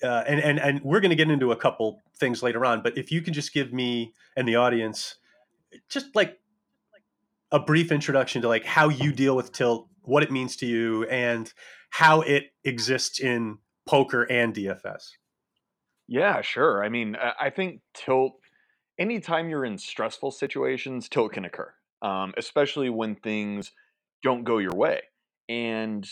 uh, 0.04 0.24
and 0.28 0.40
and 0.40 0.60
and 0.60 0.82
we're 0.82 1.00
going 1.00 1.12
to 1.12 1.16
get 1.16 1.30
into 1.30 1.52
a 1.52 1.56
couple 1.56 2.02
things 2.18 2.42
later 2.42 2.66
on 2.66 2.82
but 2.82 2.98
if 2.98 3.12
you 3.12 3.22
can 3.22 3.34
just 3.34 3.54
give 3.54 3.72
me 3.72 4.14
and 4.36 4.48
the 4.48 4.56
audience 4.56 5.18
just 5.90 6.16
like 6.16 6.40
a 7.52 7.60
brief 7.60 7.92
introduction 7.92 8.42
to 8.42 8.48
like 8.48 8.66
how 8.66 8.90
you 8.90 9.12
deal 9.12 9.36
with 9.36 9.52
tilt 9.52 9.88
what 10.02 10.24
it 10.24 10.32
means 10.32 10.56
to 10.56 10.66
you 10.66 11.04
and 11.06 11.54
how 11.92 12.22
it 12.22 12.46
exists 12.64 13.20
in 13.20 13.60
poker 13.86 14.24
and 14.24 14.56
dfs 14.56 15.12
yeah, 16.12 16.42
sure. 16.42 16.84
I 16.84 16.90
mean, 16.90 17.16
I 17.40 17.50
think 17.50 17.80
tilt, 17.94 18.34
anytime 19.00 19.48
you're 19.48 19.64
in 19.64 19.78
stressful 19.78 20.32
situations, 20.32 21.08
tilt 21.08 21.32
can 21.32 21.46
occur, 21.46 21.74
um, 22.02 22.34
especially 22.38 22.90
when 22.90 23.16
things 23.16 23.72
don't 24.22 24.44
go 24.44 24.58
your 24.58 24.76
way. 24.76 25.04
And 25.48 26.06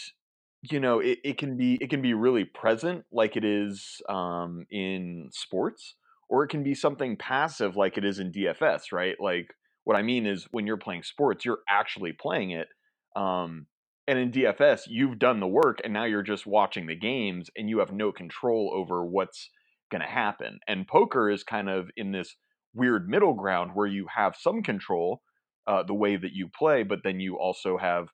you 0.62 0.80
know, 0.80 1.00
it, 1.00 1.20
it 1.26 1.38
can 1.38 1.58
be 1.58 1.78
it 1.82 1.90
can 1.90 2.02
be 2.02 2.14
really 2.14 2.46
present, 2.46 3.04
like 3.12 3.36
it 3.36 3.44
is 3.44 4.02
um, 4.08 4.66
in 4.72 5.28
sports, 5.34 5.96
or 6.30 6.46
it 6.46 6.48
can 6.48 6.64
be 6.64 6.76
something 6.76 7.18
passive, 7.18 7.76
like 7.76 7.98
it 7.98 8.06
is 8.06 8.20
in 8.20 8.32
DFS. 8.32 8.94
Right? 8.94 9.18
Like 9.20 9.54
what 9.84 9.98
I 9.98 10.02
mean 10.02 10.26
is, 10.26 10.48
when 10.52 10.66
you're 10.66 10.78
playing 10.78 11.04
sports, 11.04 11.44
you're 11.44 11.60
actually 11.70 12.14
playing 12.14 12.52
it. 12.52 12.70
Um, 13.18 13.66
and 14.08 14.18
in 14.18 14.32
DFS, 14.32 14.84
you've 14.88 15.20
done 15.20 15.42
the 15.42 15.48
work, 15.48 15.82
and 15.84 15.92
now 15.92 16.06
you're 16.06 16.24
just 16.24 16.48
watching 16.48 16.88
the 16.88 16.96
games, 16.96 17.50
and 17.58 17.70
you 17.70 17.80
have 17.80 17.92
no 17.92 18.14
control 18.14 18.72
over 18.74 19.04
what's 19.04 19.50
going 19.90 20.02
to 20.02 20.08
happen. 20.08 20.60
And 20.68 20.88
poker 20.88 21.30
is 21.30 21.44
kind 21.44 21.70
of 21.70 21.90
in 21.98 22.12
this 22.12 22.36
weird 22.74 23.10
middle 23.10 23.34
ground 23.34 23.72
where 23.74 23.88
you 23.88 24.08
have 24.16 24.36
some 24.36 24.62
control 24.62 25.22
uh, 25.68 25.84
the 25.84 25.94
way 25.94 26.16
that 26.16 26.34
you 26.34 26.48
play, 26.48 26.84
but 26.84 27.00
then 27.04 27.20
you 27.20 27.38
also 27.38 27.78
have 27.78 28.10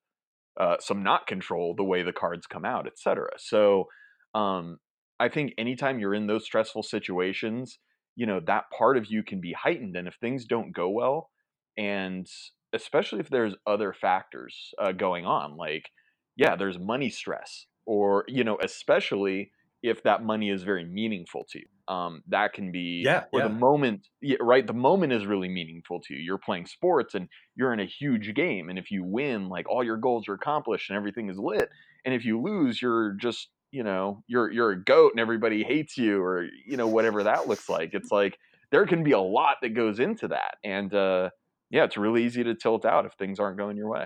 uh, 0.59 0.77
some 0.79 1.03
not 1.03 1.27
control 1.27 1.73
the 1.75 1.83
way 1.83 2.03
the 2.03 2.13
cards 2.13 2.47
come 2.47 2.65
out, 2.65 2.87
etc. 2.87 3.29
So 3.37 3.85
um, 4.33 4.79
I 5.19 5.29
think 5.29 5.53
anytime 5.57 5.99
you're 5.99 6.13
in 6.13 6.27
those 6.27 6.45
stressful 6.45 6.83
situations, 6.83 7.79
you 8.15 8.25
know 8.25 8.39
that 8.47 8.65
part 8.77 8.97
of 8.97 9.07
you 9.07 9.23
can 9.23 9.41
be 9.41 9.53
heightened, 9.53 9.95
and 9.95 10.07
if 10.07 10.15
things 10.15 10.45
don't 10.45 10.73
go 10.73 10.89
well, 10.89 11.29
and 11.77 12.27
especially 12.73 13.19
if 13.19 13.29
there's 13.29 13.55
other 13.67 13.93
factors 13.93 14.73
uh, 14.81 14.91
going 14.93 15.25
on, 15.25 15.57
like 15.57 15.89
yeah, 16.37 16.55
there's 16.55 16.79
money 16.79 17.09
stress, 17.09 17.65
or 17.85 18.25
you 18.27 18.43
know, 18.43 18.57
especially 18.61 19.51
if 19.85 20.01
that 20.03 20.23
money 20.23 20.49
is 20.49 20.63
very 20.63 20.83
meaningful 20.83 21.45
to 21.51 21.59
you. 21.59 21.65
Um, 21.93 22.23
that 22.29 22.53
can 22.53 22.71
be 22.71 23.03
yeah, 23.05 23.25
or 23.31 23.41
yeah. 23.41 23.47
the 23.47 23.53
moment, 23.53 24.07
yeah, 24.19 24.37
right? 24.41 24.65
The 24.65 24.73
moment 24.73 25.13
is 25.13 25.25
really 25.27 25.49
meaningful 25.49 26.01
to 26.01 26.15
you. 26.15 26.19
You're 26.19 26.39
playing 26.39 26.65
sports 26.65 27.13
and 27.13 27.29
you're 27.55 27.71
in 27.73 27.79
a 27.79 27.85
huge 27.85 28.33
game, 28.33 28.69
and 28.69 28.79
if 28.79 28.89
you 28.89 29.03
win, 29.03 29.49
like 29.49 29.69
all 29.69 29.83
your 29.83 29.97
goals 29.97 30.27
are 30.27 30.33
accomplished 30.33 30.89
and 30.89 30.97
everything 30.97 31.29
is 31.29 31.37
lit. 31.37 31.69
And 32.03 32.15
if 32.15 32.25
you 32.25 32.41
lose, 32.41 32.81
you're 32.81 33.13
just 33.13 33.49
you 33.71 33.83
know 33.83 34.23
you're 34.27 34.51
you're 34.51 34.71
a 34.71 34.83
goat 34.83 35.11
and 35.13 35.19
everybody 35.19 35.63
hates 35.63 35.95
you, 35.95 36.21
or 36.21 36.47
you 36.65 36.75
know 36.75 36.87
whatever 36.87 37.23
that 37.23 37.47
looks 37.47 37.69
like. 37.69 37.93
It's 37.93 38.11
like 38.11 38.39
there 38.71 38.87
can 38.87 39.03
be 39.03 39.11
a 39.11 39.19
lot 39.19 39.57
that 39.61 39.75
goes 39.75 39.99
into 39.99 40.29
that, 40.29 40.55
and 40.63 40.91
uh, 40.91 41.29
yeah, 41.69 41.83
it's 41.83 41.97
really 41.97 42.25
easy 42.25 42.43
to 42.43 42.55
tilt 42.55 42.83
out 42.83 43.05
if 43.05 43.13
things 43.13 43.39
aren't 43.39 43.57
going 43.57 43.77
your 43.77 43.89
way. 43.89 44.05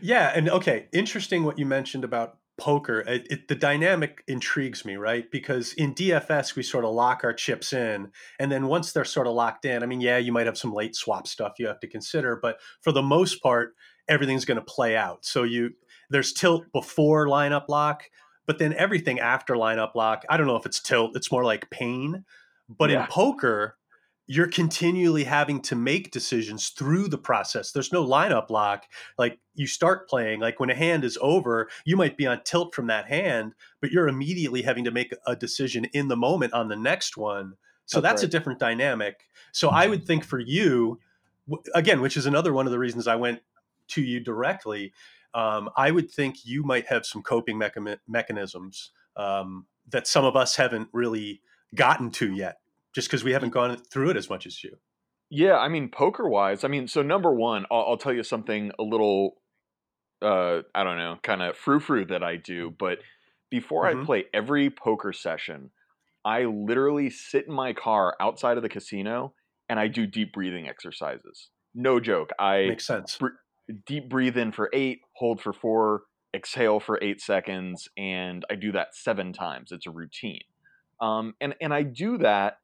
Yeah, 0.00 0.32
and 0.34 0.48
okay, 0.48 0.86
interesting 0.94 1.44
what 1.44 1.58
you 1.58 1.66
mentioned 1.66 2.04
about 2.04 2.38
poker. 2.58 3.00
It, 3.00 3.26
it, 3.30 3.48
the 3.48 3.54
dynamic 3.54 4.22
intrigues 4.26 4.84
me, 4.84 4.96
right? 4.96 5.30
Because 5.30 5.72
in 5.74 5.94
DFS 5.94 6.56
we 6.56 6.62
sort 6.62 6.84
of 6.84 6.94
lock 6.94 7.22
our 7.24 7.32
chips 7.32 7.72
in, 7.72 8.10
and 8.38 8.50
then 8.50 8.66
once 8.66 8.92
they're 8.92 9.04
sort 9.04 9.26
of 9.26 9.34
locked 9.34 9.64
in, 9.64 9.82
I 9.82 9.86
mean, 9.86 10.00
yeah, 10.00 10.18
you 10.18 10.32
might 10.32 10.46
have 10.46 10.58
some 10.58 10.72
late 10.72 10.96
swap 10.96 11.26
stuff 11.26 11.54
you 11.58 11.66
have 11.66 11.80
to 11.80 11.86
consider, 11.86 12.36
but 12.36 12.58
for 12.80 12.92
the 12.92 13.02
most 13.02 13.42
part, 13.42 13.74
everything's 14.08 14.44
going 14.44 14.58
to 14.58 14.64
play 14.64 14.96
out. 14.96 15.24
So 15.24 15.42
you 15.42 15.70
there's 16.10 16.32
tilt 16.32 16.64
before 16.72 17.26
lineup 17.26 17.68
lock, 17.68 18.04
but 18.46 18.58
then 18.58 18.72
everything 18.74 19.18
after 19.18 19.54
lineup 19.54 19.94
lock. 19.94 20.24
I 20.30 20.36
don't 20.36 20.46
know 20.46 20.56
if 20.56 20.66
it's 20.66 20.80
tilt; 20.80 21.16
it's 21.16 21.32
more 21.32 21.44
like 21.44 21.70
pain. 21.70 22.24
But 22.68 22.90
yeah. 22.90 23.02
in 23.02 23.06
poker, 23.06 23.76
you're 24.26 24.48
continually 24.48 25.24
having 25.24 25.60
to 25.62 25.76
make 25.76 26.10
decisions 26.10 26.70
through 26.70 27.08
the 27.08 27.18
process. 27.18 27.70
There's 27.70 27.92
no 27.92 28.04
lineup 28.04 28.50
lock. 28.50 28.84
Like 29.18 29.38
you 29.54 29.66
start 29.66 30.08
playing, 30.08 30.40
like 30.40 30.58
when 30.58 30.70
a 30.70 30.74
hand 30.74 31.04
is 31.04 31.16
over, 31.20 31.68
you 31.84 31.96
might 31.96 32.16
be 32.16 32.26
on 32.26 32.42
tilt 32.44 32.74
from 32.74 32.88
that 32.88 33.06
hand, 33.06 33.54
but 33.80 33.92
you're 33.92 34.08
immediately 34.08 34.62
having 34.62 34.84
to 34.84 34.90
make 34.90 35.14
a 35.26 35.36
decision 35.36 35.84
in 35.92 36.08
the 36.08 36.16
moment 36.16 36.54
on 36.54 36.68
the 36.68 36.76
next 36.76 37.16
one. 37.16 37.54
So 37.86 38.00
that's, 38.00 38.14
that's 38.14 38.22
right. 38.22 38.28
a 38.28 38.30
different 38.30 38.58
dynamic. 38.58 39.20
So 39.52 39.68
I 39.68 39.86
would 39.86 40.04
think 40.04 40.24
for 40.24 40.40
you, 40.40 40.98
again, 41.74 42.00
which 42.00 42.16
is 42.16 42.26
another 42.26 42.52
one 42.52 42.66
of 42.66 42.72
the 42.72 42.80
reasons 42.80 43.06
I 43.06 43.14
went 43.14 43.40
to 43.88 44.02
you 44.02 44.18
directly, 44.18 44.92
um, 45.34 45.70
I 45.76 45.92
would 45.92 46.10
think 46.10 46.44
you 46.44 46.64
might 46.64 46.86
have 46.86 47.06
some 47.06 47.22
coping 47.22 47.60
mecha- 47.60 47.98
mechanisms 48.08 48.90
um, 49.16 49.66
that 49.88 50.08
some 50.08 50.24
of 50.24 50.34
us 50.34 50.56
haven't 50.56 50.88
really 50.92 51.42
gotten 51.76 52.10
to 52.10 52.32
yet 52.32 52.58
just 52.96 53.08
because 53.08 53.22
we 53.22 53.32
haven't 53.32 53.50
gone 53.50 53.76
through 53.76 54.08
it 54.08 54.16
as 54.16 54.30
much 54.30 54.46
as 54.46 54.64
you. 54.64 54.78
Yeah, 55.28 55.58
I 55.58 55.68
mean, 55.68 55.90
poker 55.90 56.26
wise, 56.26 56.64
I 56.64 56.68
mean, 56.68 56.88
so 56.88 57.02
number 57.02 57.30
one, 57.30 57.66
I'll, 57.70 57.84
I'll 57.88 57.96
tell 57.98 58.14
you 58.14 58.22
something 58.22 58.72
a 58.78 58.82
little, 58.82 59.34
uh, 60.22 60.62
I 60.74 60.82
don't 60.82 60.96
know, 60.96 61.18
kind 61.22 61.42
of 61.42 61.58
frou 61.58 61.78
frou 61.78 62.06
that 62.06 62.22
I 62.22 62.36
do. 62.36 62.74
But 62.76 63.00
before 63.50 63.84
mm-hmm. 63.84 64.00
I 64.00 64.04
play 64.06 64.24
every 64.32 64.70
poker 64.70 65.12
session, 65.12 65.72
I 66.24 66.44
literally 66.44 67.10
sit 67.10 67.46
in 67.46 67.52
my 67.52 67.74
car 67.74 68.16
outside 68.18 68.56
of 68.56 68.62
the 68.62 68.70
casino 68.70 69.34
and 69.68 69.78
I 69.78 69.88
do 69.88 70.06
deep 70.06 70.32
breathing 70.32 70.66
exercises. 70.66 71.50
No 71.74 72.00
joke. 72.00 72.30
I 72.38 72.68
makes 72.68 72.86
sense. 72.86 73.18
Br- 73.18 73.28
deep 73.86 74.08
breathe 74.08 74.38
in 74.38 74.52
for 74.52 74.70
eight, 74.72 75.00
hold 75.16 75.42
for 75.42 75.52
four, 75.52 76.04
exhale 76.34 76.80
for 76.80 76.98
eight 77.02 77.20
seconds, 77.20 77.88
and 77.98 78.42
I 78.50 78.54
do 78.54 78.72
that 78.72 78.94
seven 78.94 79.34
times. 79.34 79.70
It's 79.70 79.86
a 79.86 79.90
routine. 79.90 80.40
Um, 80.98 81.34
and 81.42 81.54
and 81.60 81.74
I 81.74 81.82
do 81.82 82.16
that 82.18 82.56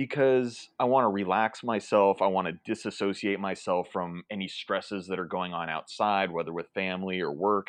because 0.00 0.70
I 0.78 0.84
want 0.84 1.04
to 1.04 1.08
relax 1.08 1.62
myself. 1.62 2.22
I 2.22 2.26
want 2.26 2.46
to 2.46 2.54
disassociate 2.64 3.38
myself 3.38 3.88
from 3.92 4.22
any 4.30 4.48
stresses 4.48 5.08
that 5.08 5.18
are 5.18 5.26
going 5.26 5.52
on 5.52 5.68
outside, 5.68 6.32
whether 6.32 6.54
with 6.54 6.68
family 6.72 7.20
or 7.20 7.30
work. 7.30 7.66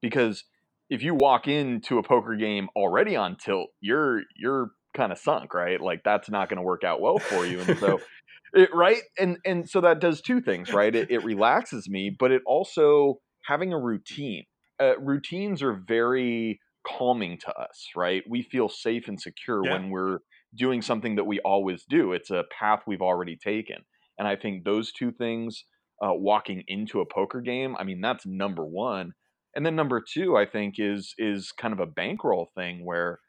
Because 0.00 0.44
if 0.88 1.02
you 1.02 1.14
walk 1.14 1.46
into 1.46 1.98
a 1.98 2.02
poker 2.02 2.36
game 2.36 2.70
already 2.74 3.16
on 3.16 3.36
tilt, 3.36 3.68
you're 3.82 4.22
you're 4.34 4.70
kind 4.96 5.12
of 5.12 5.18
sunk, 5.18 5.52
right? 5.52 5.78
Like 5.78 6.00
that's 6.02 6.30
not 6.30 6.48
going 6.48 6.56
to 6.56 6.62
work 6.62 6.84
out 6.84 7.02
well 7.02 7.18
for 7.18 7.44
you. 7.44 7.60
And 7.60 7.78
so, 7.78 8.00
it, 8.54 8.70
right? 8.72 9.02
And 9.18 9.36
and 9.44 9.68
so 9.68 9.82
that 9.82 10.00
does 10.00 10.22
two 10.22 10.40
things, 10.40 10.72
right? 10.72 10.94
It, 10.94 11.10
it 11.10 11.22
relaxes 11.22 11.86
me, 11.86 12.16
but 12.18 12.32
it 12.32 12.40
also 12.46 13.20
having 13.44 13.74
a 13.74 13.78
routine. 13.78 14.44
Uh, 14.80 14.98
routines 14.98 15.62
are 15.62 15.74
very 15.86 16.60
calming 16.86 17.36
to 17.40 17.52
us, 17.54 17.88
right? 17.94 18.22
We 18.26 18.40
feel 18.40 18.70
safe 18.70 19.06
and 19.06 19.20
secure 19.20 19.60
yeah. 19.62 19.72
when 19.74 19.90
we're 19.90 20.20
doing 20.56 20.82
something 20.82 21.16
that 21.16 21.24
we 21.24 21.40
always 21.40 21.84
do. 21.88 22.12
It's 22.12 22.30
a 22.30 22.44
path 22.58 22.82
we've 22.86 23.02
already 23.02 23.36
taken. 23.36 23.78
And 24.18 24.28
I 24.28 24.36
think 24.36 24.64
those 24.64 24.92
two 24.92 25.10
things, 25.10 25.64
uh, 26.02 26.12
walking 26.12 26.64
into 26.68 27.00
a 27.00 27.06
poker 27.06 27.40
game, 27.40 27.76
I 27.78 27.84
mean, 27.84 28.00
that's 28.00 28.26
number 28.26 28.64
one. 28.64 29.12
And 29.56 29.64
then 29.64 29.76
number 29.76 30.02
two, 30.02 30.36
I 30.36 30.46
think 30.46 30.74
is 30.78 31.14
is 31.16 31.52
kind 31.52 31.72
of 31.72 31.80
a 31.80 31.86
bankroll 31.86 32.50
thing 32.56 32.84
where 32.84 33.20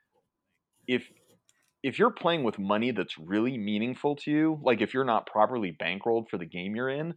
if 0.88 1.08
if 1.84 2.00
you're 2.00 2.12
playing 2.12 2.44
with 2.44 2.58
money 2.58 2.90
that's 2.90 3.18
really 3.20 3.58
meaningful 3.60 4.16
to 4.16 4.32
you, 4.32 4.60
like 4.64 4.82
if 4.82 4.94
you're 4.94 5.06
not 5.06 5.28
properly 5.28 5.76
bankrolled 5.80 6.30
for 6.30 6.40
the 6.40 6.46
game 6.46 6.76
you're 6.76 6.90
in, 6.90 7.14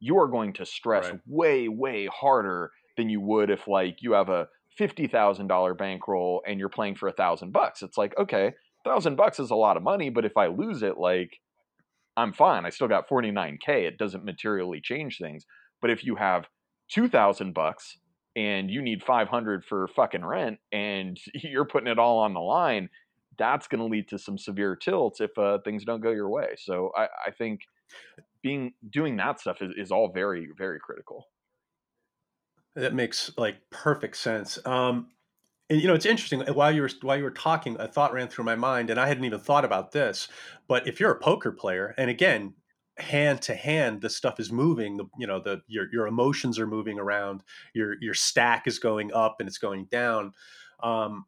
you 0.00 0.18
are 0.18 0.26
going 0.26 0.52
to 0.54 0.66
stress 0.66 1.04
right. 1.04 1.20
way 1.26 1.68
way 1.68 2.06
harder 2.06 2.72
than 2.96 3.08
you 3.08 3.20
would 3.20 3.50
if 3.50 3.68
like 3.68 3.98
you 4.00 4.12
have 4.12 4.28
a 4.28 4.48
fifty 4.76 5.06
thousand 5.06 5.46
dollar 5.46 5.74
bankroll 5.74 6.42
and 6.46 6.58
you're 6.58 6.68
playing 6.68 6.96
for 6.96 7.08
a 7.08 7.12
thousand 7.12 7.52
bucks. 7.52 7.82
It's 7.82 7.96
like 7.96 8.18
okay, 8.18 8.52
thousand 8.84 9.16
bucks 9.16 9.38
is 9.38 9.50
a 9.50 9.56
lot 9.56 9.76
of 9.76 9.82
money, 9.82 10.10
but 10.10 10.24
if 10.24 10.36
I 10.36 10.46
lose 10.46 10.82
it, 10.82 10.98
like 10.98 11.38
I'm 12.16 12.32
fine. 12.32 12.66
I 12.66 12.70
still 12.70 12.88
got 12.88 13.08
49k. 13.08 13.68
It 13.68 13.98
doesn't 13.98 14.24
materially 14.24 14.80
change 14.80 15.18
things. 15.18 15.46
But 15.80 15.90
if 15.90 16.04
you 16.04 16.16
have 16.16 16.46
2000 16.92 17.54
bucks 17.54 17.98
and 18.36 18.70
you 18.70 18.82
need 18.82 19.02
500 19.02 19.64
for 19.64 19.88
fucking 19.88 20.24
rent 20.24 20.58
and 20.72 21.18
you're 21.34 21.64
putting 21.64 21.90
it 21.90 21.98
all 21.98 22.18
on 22.18 22.34
the 22.34 22.40
line, 22.40 22.88
that's 23.38 23.68
going 23.68 23.78
to 23.78 23.86
lead 23.86 24.08
to 24.08 24.18
some 24.18 24.36
severe 24.36 24.76
tilts 24.76 25.20
if 25.20 25.36
uh, 25.38 25.58
things 25.64 25.84
don't 25.84 26.02
go 26.02 26.10
your 26.10 26.28
way. 26.28 26.48
So 26.58 26.92
I, 26.96 27.04
I 27.26 27.30
think 27.30 27.60
being 28.42 28.72
doing 28.90 29.16
that 29.16 29.40
stuff 29.40 29.62
is, 29.62 29.72
is 29.76 29.90
all 29.90 30.12
very 30.12 30.48
very 30.56 30.78
critical. 30.78 31.26
That 32.76 32.94
makes 32.94 33.30
like 33.36 33.56
perfect 33.70 34.16
sense. 34.16 34.58
Um, 34.64 35.08
and, 35.70 35.80
you 35.80 35.86
know, 35.86 35.94
it's 35.94 36.06
interesting. 36.06 36.46
Uh, 36.48 36.52
while 36.52 36.72
you 36.72 36.82
were 36.82 36.90
while 37.02 37.16
you 37.16 37.24
were 37.24 37.30
talking, 37.30 37.76
a 37.78 37.88
thought 37.88 38.12
ran 38.12 38.28
through 38.28 38.44
my 38.44 38.56
mind, 38.56 38.90
and 38.90 39.00
I 39.00 39.06
hadn't 39.06 39.24
even 39.24 39.38
thought 39.40 39.64
about 39.64 39.92
this. 39.92 40.28
But 40.68 40.86
if 40.88 41.00
you're 41.00 41.12
a 41.12 41.18
poker 41.18 41.52
player, 41.52 41.94
and 41.96 42.10
again, 42.10 42.54
hand 42.98 43.40
to 43.42 43.54
hand, 43.54 44.02
the 44.02 44.10
stuff 44.10 44.40
is 44.40 44.52
moving. 44.52 44.96
The 44.96 45.06
you 45.18 45.26
know 45.26 45.40
the 45.40 45.62
your 45.68 45.86
your 45.92 46.06
emotions 46.08 46.58
are 46.58 46.66
moving 46.66 46.98
around. 46.98 47.42
Your 47.72 47.94
your 48.00 48.14
stack 48.14 48.66
is 48.66 48.78
going 48.80 49.12
up 49.14 49.36
and 49.38 49.48
it's 49.48 49.58
going 49.58 49.86
down. 49.86 50.32
Um, 50.82 51.26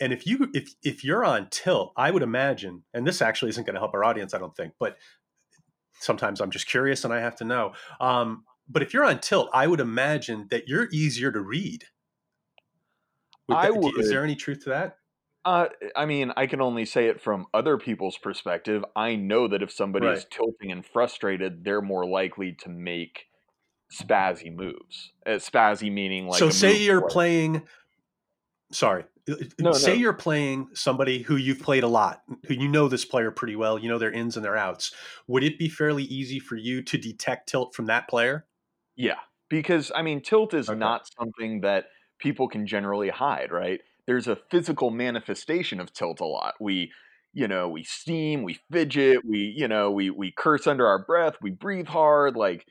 and 0.00 0.12
if 0.12 0.26
you 0.26 0.48
if 0.54 0.74
if 0.82 1.04
you're 1.04 1.24
on 1.24 1.48
tilt, 1.50 1.92
I 1.96 2.10
would 2.10 2.22
imagine, 2.22 2.84
and 2.94 3.06
this 3.06 3.22
actually 3.22 3.50
isn't 3.50 3.66
going 3.66 3.74
to 3.74 3.80
help 3.80 3.94
our 3.94 4.04
audience, 4.04 4.34
I 4.34 4.38
don't 4.38 4.56
think, 4.56 4.74
but 4.78 4.96
sometimes 6.00 6.40
I'm 6.40 6.50
just 6.50 6.66
curious 6.66 7.04
and 7.04 7.12
I 7.12 7.20
have 7.20 7.36
to 7.36 7.44
know. 7.44 7.72
Um, 8.00 8.44
but 8.68 8.82
if 8.82 8.94
you're 8.94 9.04
on 9.04 9.20
tilt, 9.20 9.50
I 9.52 9.66
would 9.66 9.80
imagine 9.80 10.46
that 10.50 10.68
you're 10.68 10.88
easier 10.92 11.32
to 11.32 11.40
read 11.40 11.84
I 13.50 13.70
that, 13.70 13.76
would, 13.76 13.98
is 13.98 14.08
there 14.08 14.24
any 14.24 14.36
truth 14.36 14.64
to 14.64 14.70
that? 14.70 14.96
Uh, 15.44 15.66
I 15.96 16.06
mean, 16.06 16.32
I 16.36 16.46
can 16.46 16.60
only 16.60 16.84
say 16.84 17.08
it 17.08 17.20
from 17.20 17.46
other 17.52 17.76
people's 17.76 18.16
perspective. 18.16 18.84
I 18.94 19.16
know 19.16 19.48
that 19.48 19.62
if 19.62 19.72
somebody 19.72 20.06
right. 20.06 20.16
is 20.16 20.26
tilting 20.30 20.70
and 20.70 20.86
frustrated, 20.86 21.64
they're 21.64 21.82
more 21.82 22.06
likely 22.06 22.52
to 22.62 22.68
make 22.68 23.26
spazzy 23.92 24.54
moves. 24.54 25.12
Uh, 25.26 25.30
spazzy 25.32 25.92
meaning 25.92 26.28
like. 26.28 26.38
So, 26.38 26.50
say 26.50 26.78
you're 26.78 27.08
playing. 27.08 27.62
Sorry. 28.70 29.04
Uh, 29.28 29.34
uh, 29.34 29.44
no, 29.58 29.72
say 29.72 29.94
no. 29.94 30.00
you're 30.00 30.12
playing 30.12 30.68
somebody 30.74 31.22
who 31.22 31.34
you've 31.34 31.60
played 31.60 31.82
a 31.82 31.88
lot, 31.88 32.22
who 32.46 32.54
you 32.54 32.68
know 32.68 32.86
this 32.88 33.04
player 33.04 33.32
pretty 33.32 33.56
well. 33.56 33.78
You 33.78 33.88
know 33.88 33.98
their 33.98 34.12
ins 34.12 34.36
and 34.36 34.44
their 34.44 34.56
outs. 34.56 34.94
Would 35.26 35.42
it 35.42 35.58
be 35.58 35.68
fairly 35.68 36.04
easy 36.04 36.38
for 36.38 36.54
you 36.54 36.82
to 36.82 36.96
detect 36.96 37.48
tilt 37.48 37.74
from 37.74 37.86
that 37.86 38.08
player? 38.08 38.46
Yeah, 38.94 39.18
because 39.48 39.90
I 39.94 40.02
mean, 40.02 40.20
tilt 40.20 40.54
is 40.54 40.68
okay. 40.68 40.78
not 40.78 41.08
something 41.18 41.62
that 41.62 41.86
people 42.22 42.48
can 42.48 42.66
generally 42.66 43.08
hide, 43.10 43.50
right? 43.50 43.80
There's 44.06 44.28
a 44.28 44.38
physical 44.50 44.90
manifestation 44.90 45.80
of 45.80 45.92
tilt 45.92 46.20
a 46.20 46.24
lot. 46.24 46.54
We, 46.60 46.92
you 47.32 47.48
know, 47.48 47.68
we 47.68 47.82
steam, 47.82 48.42
we 48.42 48.60
fidget, 48.70 49.24
we, 49.28 49.52
you 49.56 49.68
know, 49.68 49.90
we 49.90 50.10
we 50.10 50.32
curse 50.36 50.66
under 50.66 50.86
our 50.86 51.04
breath, 51.04 51.34
we 51.42 51.50
breathe 51.50 51.88
hard. 51.88 52.36
Like, 52.36 52.66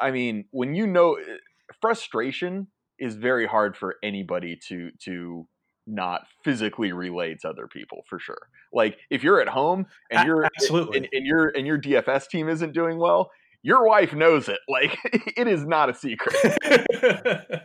I 0.00 0.10
mean, 0.10 0.46
when 0.50 0.74
you 0.74 0.86
know, 0.86 1.14
eh, 1.14 1.36
frustration 1.80 2.68
is 2.98 3.16
very 3.16 3.46
hard 3.46 3.76
for 3.76 3.96
anybody 4.02 4.58
to 4.68 4.90
to 5.04 5.46
not 5.86 6.22
physically 6.42 6.92
relate 6.92 7.40
to 7.40 7.48
other 7.48 7.66
people 7.66 8.04
for 8.08 8.18
sure. 8.18 8.48
Like 8.72 8.96
if 9.10 9.22
you're 9.22 9.40
at 9.40 9.48
home 9.48 9.86
and 10.10 10.26
you're 10.26 10.44
absolutely 10.44 10.98
and, 10.98 11.08
and 11.12 11.26
your 11.26 11.48
and 11.48 11.66
your 11.66 11.78
DFS 11.78 12.28
team 12.28 12.48
isn't 12.48 12.72
doing 12.72 12.98
well, 12.98 13.30
your 13.64 13.88
wife 13.88 14.12
knows 14.12 14.48
it. 14.48 14.60
Like 14.68 14.96
it 15.36 15.48
is 15.48 15.64
not 15.64 15.90
a 15.90 15.94
secret. 15.94 16.36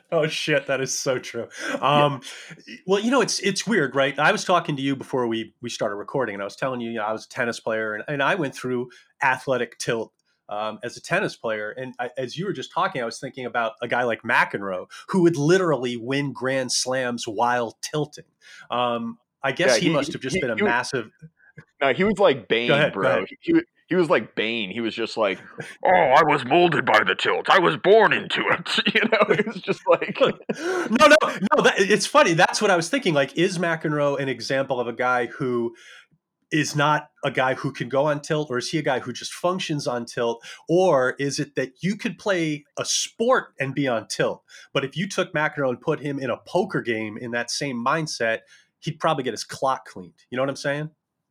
oh 0.11 0.27
shit, 0.27 0.65
that 0.65 0.81
is 0.81 0.97
so 0.97 1.19
true. 1.19 1.47
Um, 1.81 2.21
yeah. 2.65 2.75
Well, 2.87 2.99
you 3.01 3.11
know, 3.11 3.21
it's 3.21 3.39
it's 3.41 3.67
weird, 3.67 3.95
right? 3.95 4.17
I 4.17 4.31
was 4.31 4.45
talking 4.45 4.75
to 4.77 4.81
you 4.81 4.95
before 4.95 5.27
we 5.27 5.53
we 5.61 5.69
started 5.69 5.95
recording, 5.95 6.33
and 6.33 6.41
I 6.41 6.45
was 6.45 6.55
telling 6.55 6.81
you, 6.81 6.89
you 6.89 6.97
know, 6.97 7.03
I 7.03 7.11
was 7.11 7.25
a 7.25 7.29
tennis 7.29 7.59
player, 7.59 7.93
and, 7.93 8.03
and 8.07 8.23
I 8.23 8.35
went 8.35 8.55
through 8.55 8.89
athletic 9.21 9.77
tilt 9.77 10.13
um, 10.47 10.79
as 10.83 10.95
a 10.95 11.01
tennis 11.01 11.35
player. 11.35 11.71
And 11.71 11.93
I, 11.99 12.11
as 12.17 12.37
you 12.37 12.45
were 12.45 12.53
just 12.53 12.71
talking, 12.71 13.01
I 13.01 13.05
was 13.05 13.19
thinking 13.19 13.45
about 13.45 13.73
a 13.81 13.87
guy 13.87 14.03
like 14.03 14.23
McEnroe 14.23 14.87
who 15.09 15.23
would 15.23 15.35
literally 15.35 15.97
win 15.97 16.31
Grand 16.31 16.71
Slams 16.71 17.27
while 17.27 17.77
tilting. 17.81 18.25
Um, 18.71 19.17
I 19.43 19.51
guess 19.51 19.75
yeah, 19.75 19.79
he, 19.79 19.87
he, 19.87 19.93
must 19.93 20.13
have 20.13 20.21
just 20.21 20.35
he, 20.35 20.41
been 20.41 20.49
a 20.49 20.63
massive. 20.63 21.11
no, 21.81 21.93
he 21.93 22.05
was 22.05 22.19
like 22.19 22.47
Bane, 22.47 22.71
ahead, 22.71 22.93
bro. 22.93 23.25
He, 23.41 23.61
he 23.89 23.95
was 23.95 24.09
like 24.09 24.35
Bane. 24.35 24.69
He 24.69 24.81
was 24.81 24.93
just 24.93 25.17
like, 25.17 25.41
"Oh, 25.83 25.89
I 25.89 26.23
was 26.23 26.45
molded 26.45 26.85
by 26.85 27.03
the 27.03 27.15
tilt. 27.15 27.49
I 27.49 27.59
was 27.59 27.75
born 27.75 28.13
into 28.13 28.41
it." 28.49 28.69
You 28.93 29.01
know, 29.01 29.33
it 29.33 29.45
was 29.45 29.61
just 29.61 29.81
like, 29.87 30.17
no, 30.19 30.87
no, 30.89 31.15
no. 31.21 31.63
That, 31.63 31.75
it's 31.77 32.05
funny. 32.05 32.33
That's 32.33 32.61
what 32.61 32.71
I 32.71 32.75
was 32.75 32.89
thinking. 32.89 33.13
Like, 33.13 33.37
is 33.37 33.57
McEnroe 33.57 34.19
an 34.19 34.27
example 34.27 34.79
of 34.79 34.87
a 34.87 34.93
guy 34.93 35.27
who 35.27 35.75
is 36.51 36.75
not 36.75 37.09
a 37.23 37.31
guy 37.31 37.53
who 37.53 37.71
can 37.71 37.87
go 37.87 38.05
on 38.05 38.19
tilt, 38.19 38.49
or 38.49 38.57
is 38.57 38.69
he 38.69 38.79
a 38.79 38.81
guy 38.81 38.99
who 38.99 39.13
just 39.13 39.33
functions 39.33 39.87
on 39.87 40.05
tilt? 40.05 40.43
Or 40.67 41.15
is 41.19 41.39
it 41.39 41.55
that 41.55 41.73
you 41.81 41.95
could 41.95 42.17
play 42.17 42.65
a 42.77 42.85
sport 42.85 43.53
and 43.59 43.75
be 43.75 43.87
on 43.87 44.07
tilt, 44.07 44.43
but 44.73 44.83
if 44.83 44.97
you 44.97 45.07
took 45.07 45.33
McEnroe 45.33 45.69
and 45.69 45.79
put 45.79 45.99
him 45.99 46.19
in 46.19 46.29
a 46.29 46.37
poker 46.37 46.81
game 46.81 47.17
in 47.17 47.31
that 47.31 47.51
same 47.51 47.83
mindset, 47.83 48.39
he'd 48.79 48.99
probably 48.99 49.23
get 49.23 49.33
his 49.33 49.43
clock 49.43 49.85
cleaned. 49.85 50.13
You 50.29 50.37
know 50.37 50.41
what 50.41 50.49
I'm 50.49 50.55
saying? 50.55 50.89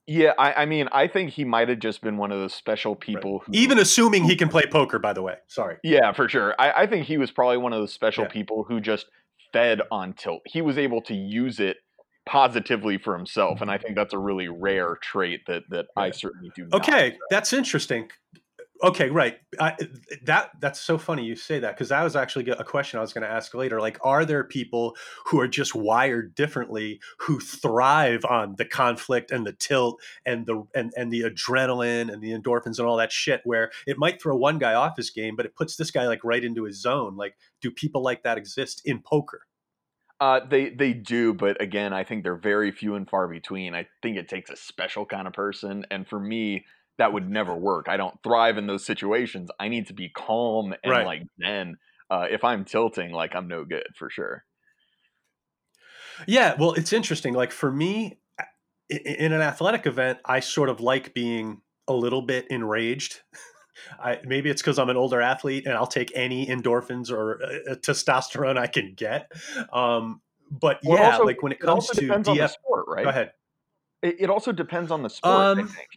Yeah, 0.09 0.33
I, 0.39 0.63
I 0.63 0.67
mean, 0.67 0.89
I 0.91 1.07
think 1.07 1.33
he 1.33 1.45
might 1.45 1.69
have 1.69 1.81
just 1.81 2.01
been 2.01 2.17
one 2.17 2.33
of 2.33 2.39
those 2.39 2.55
special 2.55 2.97
people. 2.97 3.41
Right. 3.41 3.43
Who, 3.47 3.53
Even 3.53 3.79
assuming 3.79 4.25
he 4.25 4.37
can 4.37 4.49
play 4.49 4.65
poker, 4.65 4.99
by 4.99 5.13
the 5.13 5.21
way. 5.21 5.35
Sorry. 5.49 5.77
Yeah, 5.85 6.13
for 6.13 6.31
sure. 6.31 6.55
I, 6.59 6.73
I 6.83 6.87
think 6.87 7.05
he 7.05 7.19
was 7.19 7.31
probably 7.31 7.59
one 7.59 7.75
of 7.75 7.81
those 7.81 7.93
special 7.93 8.25
yeah. 8.25 8.31
people 8.31 8.65
who 8.67 8.81
just 8.81 9.05
fed 9.53 9.83
on 9.91 10.15
tilt. 10.15 10.41
He 10.47 10.63
was 10.63 10.79
able 10.79 11.03
to 11.03 11.15
use 11.15 11.61
it 11.61 11.77
positively 12.25 12.97
for 12.97 13.17
himself, 13.17 13.61
and 13.61 13.71
I 13.71 13.75
mm-hmm. 13.75 13.83
think 13.83 13.97
that's 13.97 14.15
a 14.15 14.19
really 14.19 14.49
rare 14.49 14.97
trait 15.03 15.41
that 15.47 15.65
that 15.69 15.87
yeah. 15.95 16.03
I 16.03 16.11
certainly 16.11 16.51
do. 16.57 16.69
Okay, 16.73 17.19
that's 17.31 17.53
interesting. 17.53 18.09
Okay, 18.85 19.11
right. 19.11 19.39
I, 19.59 19.77
that 20.23 20.51
that's 20.61 20.81
so 20.81 20.99
funny 20.99 21.25
you 21.25 21.35
say 21.35 21.59
that 21.59 21.75
because 21.75 21.89
that 21.89 22.05
was 22.05 22.15
actually 22.15 22.49
a 22.49 22.63
question 22.63 22.99
I 22.99 23.01
was 23.01 23.13
going 23.13 23.23
to 23.27 23.31
ask 23.31 23.53
later. 23.55 23.81
Like, 23.81 23.99
are 24.03 24.25
there 24.25 24.45
people 24.45 24.97
who 25.27 25.41
are 25.41 25.49
just 25.49 25.75
wired 25.75 26.37
differently 26.37 27.01
who 27.19 27.41
thrive 27.41 28.25
on 28.25 28.55
the 28.57 28.65
conflict 28.65 29.33
and 29.33 29.45
the 29.45 29.53
tilt 29.53 30.01
and 30.25 30.47
the 30.47 30.63
and 30.77 30.93
and 30.97 31.13
the 31.13 31.23
adrenaline 31.23 32.13
and 32.13 32.23
the 32.23 32.31
endorphins 32.31 32.79
and 32.79 32.87
all 32.87 32.97
that 32.99 33.11
shit? 33.11 33.41
Where 33.45 33.73
it 33.87 33.99
might 33.99 34.23
throw 34.23 34.37
one 34.37 34.59
guy 34.59 34.75
off 34.75 34.97
his 34.97 35.11
game, 35.11 35.35
but 35.35 35.47
it 35.47 35.57
puts 35.57 35.75
this 35.75 35.91
guy 35.91 36.07
like 36.07 36.23
right 36.23 36.45
into 36.45 36.63
his 36.63 36.81
zone. 36.81 37.17
Like, 37.17 37.37
do 37.61 37.73
people 37.73 38.03
like 38.03 38.23
that 38.23 38.39
exist 38.39 38.83
in 38.85 39.01
poker? 39.01 39.43
Uh, 40.21 40.41
they 40.49 40.71
they 40.71 40.93
do, 40.93 41.33
but 41.33 41.61
again, 41.63 41.93
I 41.93 42.03
think 42.03 42.25
they're 42.25 42.37
very 42.37 42.73
few 42.73 42.97
and 42.97 43.09
far 43.09 43.29
between. 43.29 43.75
I 43.75 43.87
think 44.03 44.17
it 44.17 44.29
takes 44.29 44.51
a 44.51 44.57
special 44.57 45.07
kind 45.07 45.29
of 45.29 45.33
person, 45.33 45.87
and 45.93 46.07
for 46.09 46.19
me, 46.19 46.65
that 46.99 47.13
would 47.13 47.31
never 47.31 47.55
work. 47.55 47.87
I 47.89 47.97
don't 47.97 48.21
thrive 48.23 48.59
in 48.59 48.67
those 48.67 48.85
situations. 48.85 49.51
I 49.59 49.69
need 49.69 49.87
to 49.87 49.95
be 49.95 50.09
calm 50.09 50.75
and 50.83 50.93
right. 50.93 51.07
like 51.07 51.23
then. 51.39 51.77
Uh, 52.11 52.27
if 52.31 52.43
I'm 52.43 52.65
tilting, 52.65 53.13
like 53.13 53.35
I'm 53.35 53.49
no 53.49 53.65
good 53.65 53.85
for 53.95 54.09
sure. 54.09 54.45
Yeah, 56.27 56.57
well, 56.59 56.73
it's 56.73 56.93
interesting. 56.93 57.35
Like 57.35 57.53
for 57.53 57.71
me, 57.71 58.19
in 58.89 59.33
an 59.33 59.41
athletic 59.41 59.87
event, 59.87 60.19
I 60.25 60.41
sort 60.41 60.69
of 60.69 60.81
like 60.81 61.15
being 61.15 61.61
a 61.87 61.93
little 61.93 62.23
bit 62.23 62.47
enraged. 62.51 63.21
I, 64.03 64.19
maybe 64.25 64.51
it's 64.51 64.61
because 64.61 64.79
I'm 64.79 64.89
an 64.89 64.97
older 64.97 65.21
athlete 65.21 65.67
and 65.67 65.75
I'll 65.75 65.87
take 65.87 66.11
any 66.15 66.47
endorphins 66.47 67.13
or 67.13 67.41
uh, 67.43 67.73
uh 67.73 67.75
testosterone 67.77 68.59
I 68.59 68.67
can 68.67 68.95
get. 68.95 69.31
Um, 69.73 70.21
but 70.51 70.81
well, 70.83 70.99
yeah, 70.99 71.13
also, 71.13 71.25
like 71.25 71.43
when 71.43 71.53
it 71.53 71.61
comes 71.61 71.89
it 71.91 72.01
to 72.01 72.09
DF, 72.09 72.51
sport, 72.51 72.87
right? 72.89 73.05
Go 73.05 73.11
ahead. 73.11 73.33
It, 74.03 74.17
it 74.21 74.31
also 74.31 74.51
depends 74.51 74.91
on 74.91 75.03
the 75.03 75.11
sport. 75.11 75.35
Um, 75.35 75.59
I 75.61 75.63
think. 75.63 75.89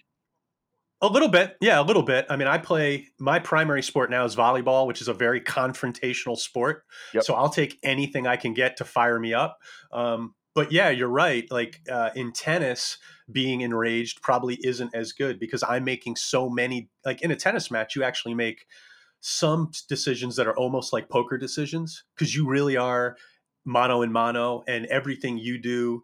A 1.04 1.08
little 1.08 1.30
bit, 1.30 1.58
yeah, 1.62 1.80
a 1.80 1.84
little 1.84 2.04
bit. 2.04 2.28
I 2.30 2.36
mean, 2.36 2.48
I 2.48 2.60
play 2.60 3.08
my 3.20 3.40
primary 3.40 3.82
sport 3.82 4.12
now 4.12 4.24
is 4.24 4.36
volleyball, 4.36 4.86
which 4.86 5.02
is 5.02 5.08
a 5.08 5.14
very 5.14 5.42
confrontational 5.42 6.38
sport. 6.38 6.84
Yep. 7.14 7.24
So 7.24 7.34
I'll 7.34 7.50
take 7.50 7.80
anything 7.82 8.28
I 8.28 8.36
can 8.36 8.54
get 8.54 8.78
to 8.78 8.86
fire 8.86 9.20
me 9.20 9.34
up. 9.34 9.58
Um, 9.92 10.36
but 10.54 10.72
yeah, 10.72 10.90
you're 10.90 11.10
right. 11.10 11.50
Like 11.50 11.82
uh, 11.90 12.12
in 12.16 12.34
tennis, 12.34 12.98
being 13.32 13.62
enraged 13.62 14.22
probably 14.22 14.60
isn't 14.64 14.94
as 14.94 15.14
good 15.14 15.40
because 15.40 15.64
I'm 15.68 15.84
making 15.84 16.18
so 16.18 16.50
many. 16.50 16.90
Like 17.04 17.22
in 17.22 17.32
a 17.32 17.36
tennis 17.36 17.72
match, 17.72 17.96
you 17.96 18.04
actually 18.04 18.36
make 18.36 18.66
some 19.22 19.72
decisions 19.88 20.36
that 20.36 20.48
are 20.48 20.58
almost 20.58 20.94
like 20.94 21.10
poker 21.10 21.38
decisions 21.38 22.04
because 22.16 22.36
you 22.36 22.48
really 22.48 22.78
are 22.78 23.16
mano 23.66 24.02
and 24.02 24.12
mano, 24.12 24.64
and 24.68 24.86
everything 24.88 25.38
you 25.38 25.60
do 25.60 26.04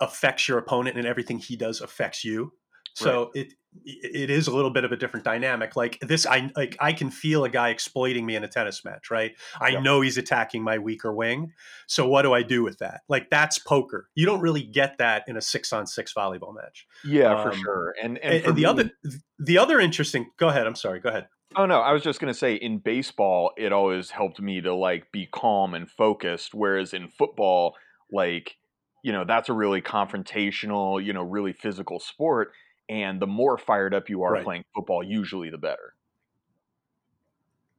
affects 0.00 0.46
your 0.46 0.58
opponent, 0.58 0.96
and 0.96 1.06
everything 1.06 1.38
he 1.38 1.56
does 1.56 1.80
affects 1.80 2.24
you. 2.24 2.52
So 2.96 3.24
right. 3.34 3.46
it 3.46 3.52
it 3.84 4.30
is 4.30 4.46
a 4.46 4.56
little 4.56 4.70
bit 4.70 4.84
of 4.84 4.92
a 4.92 4.96
different 4.96 5.22
dynamic. 5.22 5.76
Like 5.76 5.98
this, 6.00 6.24
I 6.24 6.50
like 6.56 6.78
I 6.80 6.94
can 6.94 7.10
feel 7.10 7.44
a 7.44 7.50
guy 7.50 7.68
exploiting 7.68 8.24
me 8.24 8.36
in 8.36 8.42
a 8.42 8.48
tennis 8.48 8.86
match, 8.86 9.10
right? 9.10 9.32
I 9.60 9.68
yep. 9.68 9.82
know 9.82 10.00
he's 10.00 10.16
attacking 10.16 10.62
my 10.62 10.78
weaker 10.78 11.12
wing. 11.12 11.52
So 11.86 12.08
what 12.08 12.22
do 12.22 12.32
I 12.32 12.42
do 12.42 12.62
with 12.62 12.78
that? 12.78 13.02
Like 13.06 13.28
that's 13.28 13.58
poker. 13.58 14.08
You 14.14 14.24
don't 14.24 14.40
really 14.40 14.62
get 14.62 14.96
that 14.96 15.24
in 15.28 15.36
a 15.36 15.42
six 15.42 15.74
on 15.74 15.86
six 15.86 16.14
volleyball 16.14 16.54
match. 16.54 16.86
Yeah, 17.04 17.34
um, 17.34 17.50
for 17.50 17.56
sure. 17.56 17.94
And 18.02 18.16
and, 18.18 18.34
and, 18.36 18.44
and 18.46 18.56
the 18.56 18.62
me, 18.62 18.64
other 18.64 18.90
the 19.38 19.58
other 19.58 19.78
interesting. 19.78 20.30
Go 20.38 20.48
ahead. 20.48 20.66
I'm 20.66 20.74
sorry. 20.74 21.00
Go 21.00 21.10
ahead. 21.10 21.26
Oh 21.54 21.66
no, 21.66 21.80
I 21.80 21.92
was 21.92 22.02
just 22.02 22.18
gonna 22.18 22.32
say 22.32 22.54
in 22.54 22.78
baseball, 22.78 23.52
it 23.58 23.74
always 23.74 24.10
helped 24.10 24.40
me 24.40 24.62
to 24.62 24.74
like 24.74 25.12
be 25.12 25.26
calm 25.26 25.74
and 25.74 25.90
focused, 25.90 26.54
whereas 26.54 26.94
in 26.94 27.08
football, 27.08 27.74
like 28.10 28.56
you 29.04 29.12
know 29.12 29.24
that's 29.26 29.50
a 29.50 29.52
really 29.52 29.82
confrontational, 29.82 31.04
you 31.04 31.12
know, 31.12 31.22
really 31.22 31.52
physical 31.52 32.00
sport 32.00 32.52
and 32.88 33.20
the 33.20 33.26
more 33.26 33.58
fired 33.58 33.94
up 33.94 34.08
you 34.08 34.22
are 34.22 34.32
right. 34.32 34.44
playing 34.44 34.64
football, 34.74 35.02
usually 35.02 35.50
the 35.50 35.58
better. 35.58 35.94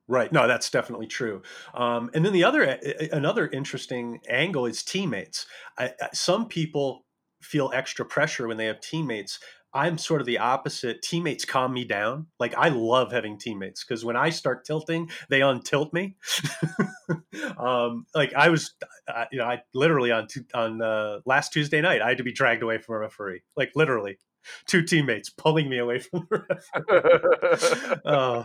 Right. 0.07 0.31
No, 0.31 0.47
that's 0.47 0.69
definitely 0.69 1.07
true. 1.07 1.41
Um, 1.73 2.09
and 2.13 2.25
then 2.25 2.31
the 2.31 2.45
other, 2.45 2.63
another 3.11 3.47
interesting 3.47 4.21
angle 4.29 4.65
is 4.65 4.81
teammates. 4.81 5.45
I, 5.77 5.91
some 6.13 6.47
people 6.47 7.05
feel 7.41 7.71
extra 7.73 8.05
pressure 8.05 8.47
when 8.47 8.57
they 8.57 8.65
have 8.65 8.79
teammates. 8.79 9.39
I'm 9.73 9.97
sort 9.97 10.21
of 10.21 10.27
the 10.27 10.37
opposite. 10.37 11.01
Teammates 11.01 11.43
calm 11.43 11.73
me 11.73 11.83
down. 11.83 12.27
Like 12.39 12.55
I 12.55 12.69
love 12.69 13.11
having 13.11 13.37
teammates 13.37 13.83
because 13.83 14.05
when 14.05 14.15
I 14.15 14.29
start 14.29 14.63
tilting, 14.63 15.09
they 15.29 15.41
untilt 15.41 15.91
me. 15.91 16.15
um, 17.57 18.05
like 18.15 18.33
I 18.33 18.47
was, 18.49 18.73
uh, 19.13 19.25
you 19.31 19.39
know, 19.39 19.45
I 19.45 19.61
literally 19.73 20.11
on 20.11 20.27
on 20.53 20.81
uh, 20.81 21.19
last 21.25 21.51
Tuesday 21.51 21.81
night, 21.81 22.01
I 22.01 22.07
had 22.07 22.17
to 22.17 22.23
be 22.23 22.31
dragged 22.31 22.63
away 22.63 22.77
from 22.77 22.95
a 22.95 22.99
referee. 22.99 23.41
Like 23.57 23.73
literally, 23.75 24.17
two 24.65 24.83
teammates 24.83 25.29
pulling 25.29 25.69
me 25.69 25.77
away 25.77 25.99
from 25.99 26.27
the 26.29 26.43
referee. 26.49 28.01
uh, 28.05 28.43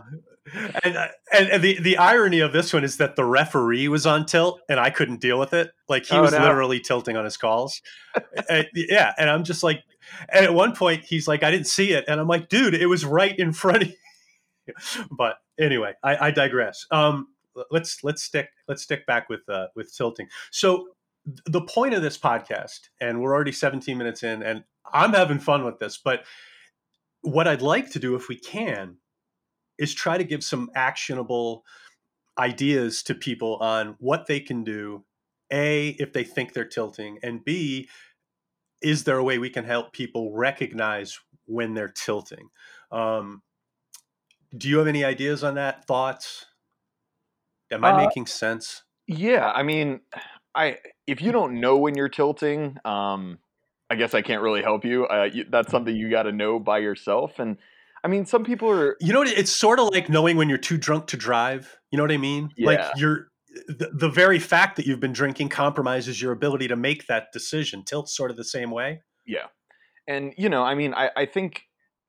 and, 0.85 0.97
and, 1.33 1.49
and 1.49 1.63
the 1.63 1.81
the 1.81 1.97
irony 1.97 2.41
of 2.41 2.53
this 2.53 2.73
one 2.73 2.85
is 2.85 2.97
that 2.97 3.17
the 3.17 3.25
referee 3.25 3.89
was 3.89 4.07
on 4.07 4.27
tilt 4.27 4.61
and 4.69 4.81
I 4.81 4.91
couldn't 4.91 5.21
deal 5.21 5.39
with 5.39 5.53
it. 5.53 5.71
Like 5.89 6.07
he 6.07 6.17
oh, 6.17 6.23
was 6.23 6.33
no. 6.33 6.41
literally 6.41 6.81
tilting 6.81 7.17
on 7.17 7.25
his 7.25 7.37
calls. 7.37 7.81
and, 8.49 8.67
yeah, 8.75 9.13
and 9.19 9.31
I'm 9.31 9.45
just 9.45 9.63
like, 9.63 9.83
and 10.33 10.45
at 10.45 10.55
one 10.55 10.75
point 10.75 11.05
he's 11.05 11.29
like, 11.29 11.43
I 11.43 11.51
didn't 11.51 11.69
see 11.69 11.93
it, 11.93 12.05
and 12.09 12.21
I'm 12.21 12.29
like, 12.29 12.49
dude, 12.49 12.75
it 12.75 12.87
was 12.87 13.05
right 13.05 13.39
in 13.39 13.53
front 13.53 13.83
of 13.83 13.89
you. 13.89 14.75
but 15.17 15.37
anyway, 15.59 15.95
I, 16.03 16.29
I 16.29 16.31
digress. 16.31 16.87
Um, 16.91 17.29
let's 17.71 18.03
let's 18.03 18.23
stick 18.23 18.49
let's 18.69 18.83
stick 18.83 19.07
back 19.07 19.29
with 19.29 19.49
uh, 19.49 19.67
with 19.77 19.95
tilting. 19.95 20.29
So 20.51 20.89
the 21.47 21.63
point 21.63 21.95
of 21.95 22.03
this 22.03 22.19
podcast, 22.19 22.89
and 23.01 23.21
we're 23.21 23.35
already 23.35 23.53
17 23.53 23.97
minutes 23.97 24.23
in, 24.23 24.43
and 24.43 24.65
I'm 24.93 25.13
having 25.13 25.39
fun 25.39 25.65
with 25.65 25.79
this, 25.79 25.99
but 26.03 26.25
what 27.23 27.47
I'd 27.47 27.63
like 27.63 27.91
to 27.91 27.99
do, 27.99 28.17
if 28.17 28.29
we 28.29 28.37
can, 28.37 28.97
is 29.79 29.95
try 29.95 30.19
to 30.19 30.25
give 30.25 30.43
some 30.43 30.71
actionable 30.75 31.65
ideas 32.39 33.03
to 33.05 33.15
people 33.15 33.57
on 33.57 33.95
what 33.99 34.27
they 34.27 34.41
can 34.41 34.65
do. 34.65 35.05
A, 35.53 35.89
if 35.99 36.13
they 36.13 36.25
think 36.25 36.53
they're 36.53 36.65
tilting, 36.65 37.19
and 37.23 37.45
B, 37.45 37.89
is 38.81 39.05
there 39.05 39.19
a 39.19 39.25
way 39.25 39.39
we 39.39 39.51
can 39.51 39.65
help 39.65 39.93
people 39.93 40.33
recognize 40.35 41.19
when 41.45 41.75
they're 41.75 41.93
tilting? 41.95 42.49
Um, 42.91 43.43
do 44.57 44.69
you 44.69 44.79
have 44.79 44.87
any 44.87 45.05
ideas 45.05 45.45
on 45.45 45.55
that? 45.55 45.85
Thoughts? 45.87 46.47
Am 47.71 47.85
I 47.85 47.93
uh, 47.93 47.97
making 47.99 48.27
sense? 48.27 48.83
Yeah, 49.07 49.51
I 49.51 49.63
mean, 49.63 50.01
I 50.55 50.79
if 51.07 51.21
you 51.21 51.33
don't 51.33 51.61
know 51.61 51.77
when 51.77 51.95
you're 51.95 52.09
tilting, 52.09 52.77
um, 52.85 53.39
I 53.91 53.97
guess 53.97 54.15
I 54.15 54.23
can't 54.23 54.43
really 54.43 54.63
help 54.63 54.85
you. 54.85 55.07
Uh, 55.07 55.29
you 55.33 55.45
that's 55.51 55.71
something 55.71 55.95
you 55.95 56.11
got 56.11 56.25
to 56.25 56.33
know 56.33 56.59
by 56.59 56.79
yourself. 56.79 57.39
And 57.39 57.59
I 58.05 58.09
mean, 58.09 58.25
some 58.27 58.45
people 58.45 58.71
are. 58.71 58.97
You 59.01 59.13
know, 59.13 59.23
it's 59.23 59.51
sort 59.51 59.79
of 59.79 59.89
like 59.93 60.09
knowing 60.09 60.37
when 60.37 60.49
you're 60.49 60.59
too 60.59 60.79
drunk 60.79 61.09
to 61.09 61.17
drive. 61.17 61.79
You 61.91 61.99
know 61.99 62.05
what 62.05 62.13
I 62.13 62.17
mean? 62.17 62.51
Yeah. 62.57 62.67
Like 62.67 62.81
you're 62.97 63.29
the, 63.69 63.91
the 63.93 64.09
very 64.09 64.39
fact 64.39 64.77
that 64.77 64.87
you've 64.87 65.01
been 65.01 65.13
drinking 65.13 65.51
compromises 65.51 66.23
your 66.23 66.33
ability 66.33 66.69
to 66.69 66.77
make 66.77 67.07
that 67.07 67.33
decision. 67.33 67.85
Tilt's 67.85 68.17
sort 68.17 68.31
of 68.31 68.37
the 68.37 68.45
same 68.45 68.71
way. 68.71 69.03
Yeah. 69.27 69.47
And, 70.09 70.33
you 70.37 70.49
know, 70.49 70.63
I 70.63 70.75
mean, 70.75 70.95
I, 70.95 71.11
I 71.17 71.27
think 71.27 71.65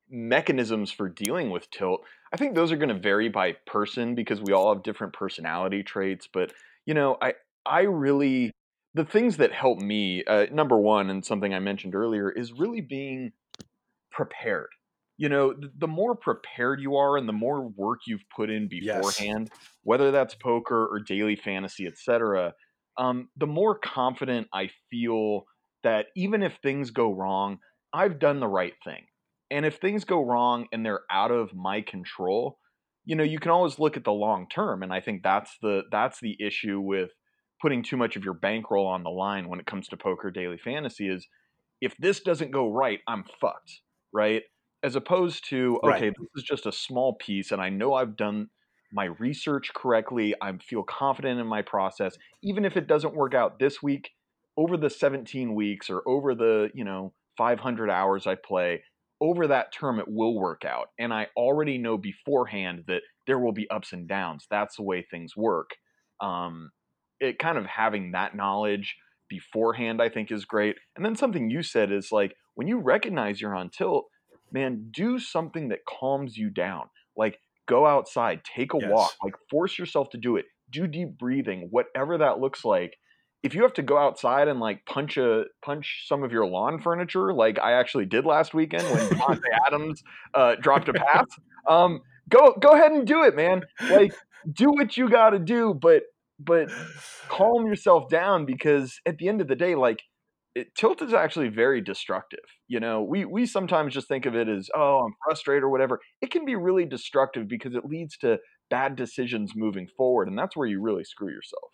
mechanisms 0.10 0.90
for 0.92 1.10
dealing 1.10 1.50
with 1.52 1.70
tilt, 1.70 2.02
I 2.34 2.38
think 2.38 2.56
those 2.56 2.72
are 2.72 2.78
going 2.78 2.90
to 2.90 2.96
vary 2.96 3.30
by 3.30 3.54
person 3.68 4.16
because 4.16 4.42
we 4.42 4.54
all 4.54 4.74
have 4.74 4.84
different 4.84 5.14
personality 5.14 5.84
traits. 5.84 6.28
But, 6.32 6.54
you 6.86 6.94
know, 6.94 7.18
I, 7.22 7.34
I 7.66 7.82
really, 7.82 8.52
the 8.94 9.06
things 9.06 9.38
that 9.38 9.52
help 9.52 9.80
me, 9.80 10.24
uh, 10.26 10.46
number 10.52 10.78
one, 10.78 11.10
and 11.10 11.26
something 11.26 11.54
I 11.54 11.60
mentioned 11.60 11.96
earlier, 11.96 12.30
is 12.30 12.54
really 12.54 12.82
being 12.82 13.32
prepared. 14.12 14.70
You 15.18 15.30
know, 15.30 15.54
the 15.78 15.88
more 15.88 16.16
prepared 16.16 16.80
you 16.80 16.96
are 16.96 17.18
and 17.18 17.28
the 17.28 17.34
more 17.34 17.68
work 17.68 18.00
you've 18.08 18.28
put 18.36 18.50
in 18.50 18.68
beforehand, 18.68 19.50
yes. 19.52 19.70
whether 19.84 20.12
that's 20.12 20.36
poker 20.36 20.88
or 20.88 21.00
daily 21.00 21.36
fantasy, 21.36 21.88
etc., 21.88 22.54
um, 22.98 23.30
the 23.38 23.48
more 23.48 23.78
confident 23.78 24.48
I 24.54 24.70
feel 24.92 25.46
that 25.84 26.08
even 26.16 26.44
if 26.44 26.58
things 26.62 26.92
go 26.92 27.12
wrong, 27.12 27.60
I've 27.92 28.20
done 28.20 28.40
the 28.40 28.48
right 28.48 28.74
thing. 28.84 29.06
And 29.50 29.66
if 29.66 29.78
things 29.78 30.04
go 30.04 30.24
wrong 30.24 30.68
and 30.72 30.86
they're 30.86 31.02
out 31.12 31.32
of 31.32 31.54
my 31.54 31.82
control, 31.82 32.60
you 33.06 33.16
know, 33.16 33.24
you 33.24 33.40
can 33.40 33.52
always 33.52 33.80
look 33.80 33.98
at 33.98 34.04
the 34.04 34.12
long 34.12 34.48
term. 34.48 34.82
And 34.84 34.94
I 34.94 35.00
think 35.00 35.24
that's 35.24 35.52
the 35.62 35.84
that's 35.92 36.20
the 36.20 36.36
issue 36.40 36.80
with 36.80 37.12
putting 37.64 37.82
too 37.82 37.96
much 37.96 38.18
of 38.18 38.26
your 38.26 38.34
bankroll 38.34 38.86
on 38.86 39.04
the 39.04 39.10
line 39.10 39.48
when 39.48 39.58
it 39.58 39.66
comes 39.66 39.88
to 39.88 39.96
poker 39.96 40.30
daily 40.30 40.58
fantasy 40.58 41.08
is 41.08 41.26
if 41.80 41.96
this 41.98 42.20
doesn't 42.20 42.52
go 42.52 42.70
right, 42.70 43.00
I'm 43.08 43.24
fucked, 43.40 43.80
right? 44.12 44.44
As 44.84 44.98
opposed 44.98 45.50
to, 45.50 45.80
okay, 45.82 46.08
right. 46.08 46.14
this 46.20 46.44
is 46.44 46.44
just 46.44 46.66
a 46.66 46.74
small 46.74 47.16
piece 47.16 47.54
and 47.54 47.62
I 47.62 47.70
know 47.70 47.94
I've 47.94 48.18
done 48.18 48.50
my 48.92 49.06
research 49.18 49.72
correctly. 49.74 50.36
I 50.42 50.52
feel 50.58 50.84
confident 50.84 51.40
in 51.40 51.48
my 51.48 51.62
process. 51.62 52.18
Even 52.44 52.66
if 52.66 52.76
it 52.76 52.86
doesn't 52.86 53.16
work 53.16 53.34
out 53.34 53.60
this 53.60 53.82
week, 53.82 54.10
over 54.58 54.76
the 54.76 54.90
17 54.90 55.56
weeks 55.56 55.90
or 55.90 56.04
over 56.06 56.36
the, 56.36 56.70
you 56.74 56.84
know, 56.84 57.14
500 57.38 57.90
hours 57.90 58.28
I 58.28 58.36
play, 58.36 58.84
over 59.22 59.48
that 59.48 59.72
term 59.72 60.00
it 60.00 60.06
will 60.10 60.38
work 60.38 60.66
out. 60.66 60.90
And 61.00 61.14
I 61.14 61.28
already 61.38 61.78
know 61.78 61.98
beforehand 61.98 62.84
that 62.88 63.04
there 63.26 63.40
will 63.40 63.54
be 63.54 63.70
ups 63.70 63.94
and 63.94 64.06
downs. 64.06 64.48
That's 64.52 64.76
the 64.76 64.84
way 64.84 65.02
things 65.10 65.38
work. 65.38 65.70
Um, 66.20 66.70
it 67.24 67.40
kind 67.40 67.58
of 67.58 67.66
having 67.66 68.12
that 68.12 68.36
knowledge 68.36 68.98
beforehand, 69.30 70.02
I 70.02 70.10
think, 70.10 70.32
is 70.32 70.46
great. 70.46 70.76
And 70.96 71.06
then 71.06 71.16
something 71.16 71.50
you 71.50 71.64
said 71.64 71.92
is 71.92 72.12
like 72.12 72.36
when 72.56 72.68
you 72.68 72.80
recognize 72.80 73.42
you're 73.42 73.56
on 73.56 73.70
tilt, 73.70 74.06
man, 74.52 74.90
do 74.92 75.20
something 75.20 75.70
that 75.70 75.86
calms 75.86 76.38
you 76.38 76.50
down. 76.50 76.90
Like 77.18 77.40
go 77.68 77.86
outside, 77.86 78.42
take 78.44 78.74
a 78.74 78.78
yes. 78.80 78.90
walk, 78.92 79.12
like 79.24 79.36
force 79.50 79.78
yourself 79.78 80.10
to 80.12 80.18
do 80.18 80.38
it. 80.38 80.46
Do 80.70 80.88
deep 80.88 81.18
breathing, 81.18 81.68
whatever 81.72 82.18
that 82.18 82.40
looks 82.40 82.66
like 82.66 82.98
if 83.44 83.54
you 83.54 83.62
have 83.64 83.74
to 83.74 83.82
go 83.84 83.98
outside 83.98 84.48
and 84.48 84.60
like 84.60 84.86
punch 84.86 85.18
a 85.18 85.44
punch 85.62 86.06
some 86.08 86.24
of 86.24 86.32
your 86.32 86.48
lawn 86.48 86.82
furniture, 86.82 87.34
like 87.34 87.60
I 87.60 87.74
actually 87.74 88.06
did 88.06 88.26
last 88.26 88.54
weekend 88.54 88.86
when 88.86 89.10
Davante 89.10 89.42
Adams 89.68 90.02
uh, 90.34 90.56
dropped 90.56 90.88
a 90.88 90.94
pass, 90.94 91.26
um, 91.68 92.02
go 92.30 92.56
go 92.60 92.70
ahead 92.70 92.94
and 92.94 93.06
do 93.06 93.24
it, 93.24 93.36
man. 93.36 93.64
Like 93.90 94.14
do 94.52 94.72
what 94.72 94.96
you 94.96 95.10
got 95.10 95.32
to 95.32 95.40
do, 95.40 95.74
but 95.74 96.04
but 96.46 96.70
calm 97.28 97.66
yourself 97.66 98.10
down 98.10 98.46
because 98.46 99.00
at 99.06 99.18
the 99.18 99.28
end 99.28 99.42
of 99.42 99.48
the 99.48 99.56
day, 99.56 99.76
like 99.76 100.02
it, 100.56 100.76
tilt 100.76 101.02
is 101.02 101.14
actually 101.14 101.50
very 101.50 101.82
destructive. 101.82 102.44
You 102.68 102.80
know, 102.80 103.04
we 103.04 103.26
we 103.26 103.46
sometimes 103.46 103.94
just 103.94 104.08
think 104.08 104.26
of 104.26 104.36
it 104.36 104.48
as 104.48 104.70
oh 104.76 105.02
I'm 105.06 105.14
frustrated 105.26 105.64
or 105.64 105.70
whatever. 105.70 106.00
It 106.22 106.32
can 106.32 106.46
be 106.46 106.56
really 106.56 106.86
destructive 106.86 107.48
because 107.48 107.76
it 107.76 107.86
leads 107.86 108.18
to 108.18 108.38
bad 108.70 108.96
decisions 108.96 109.54
moving 109.56 109.88
forward, 109.98 110.28
and 110.28 110.38
that's 110.38 110.56
where 110.56 110.68
you 110.68 110.82
really 110.82 111.04
screw 111.04 111.30
yourself. 111.30 111.72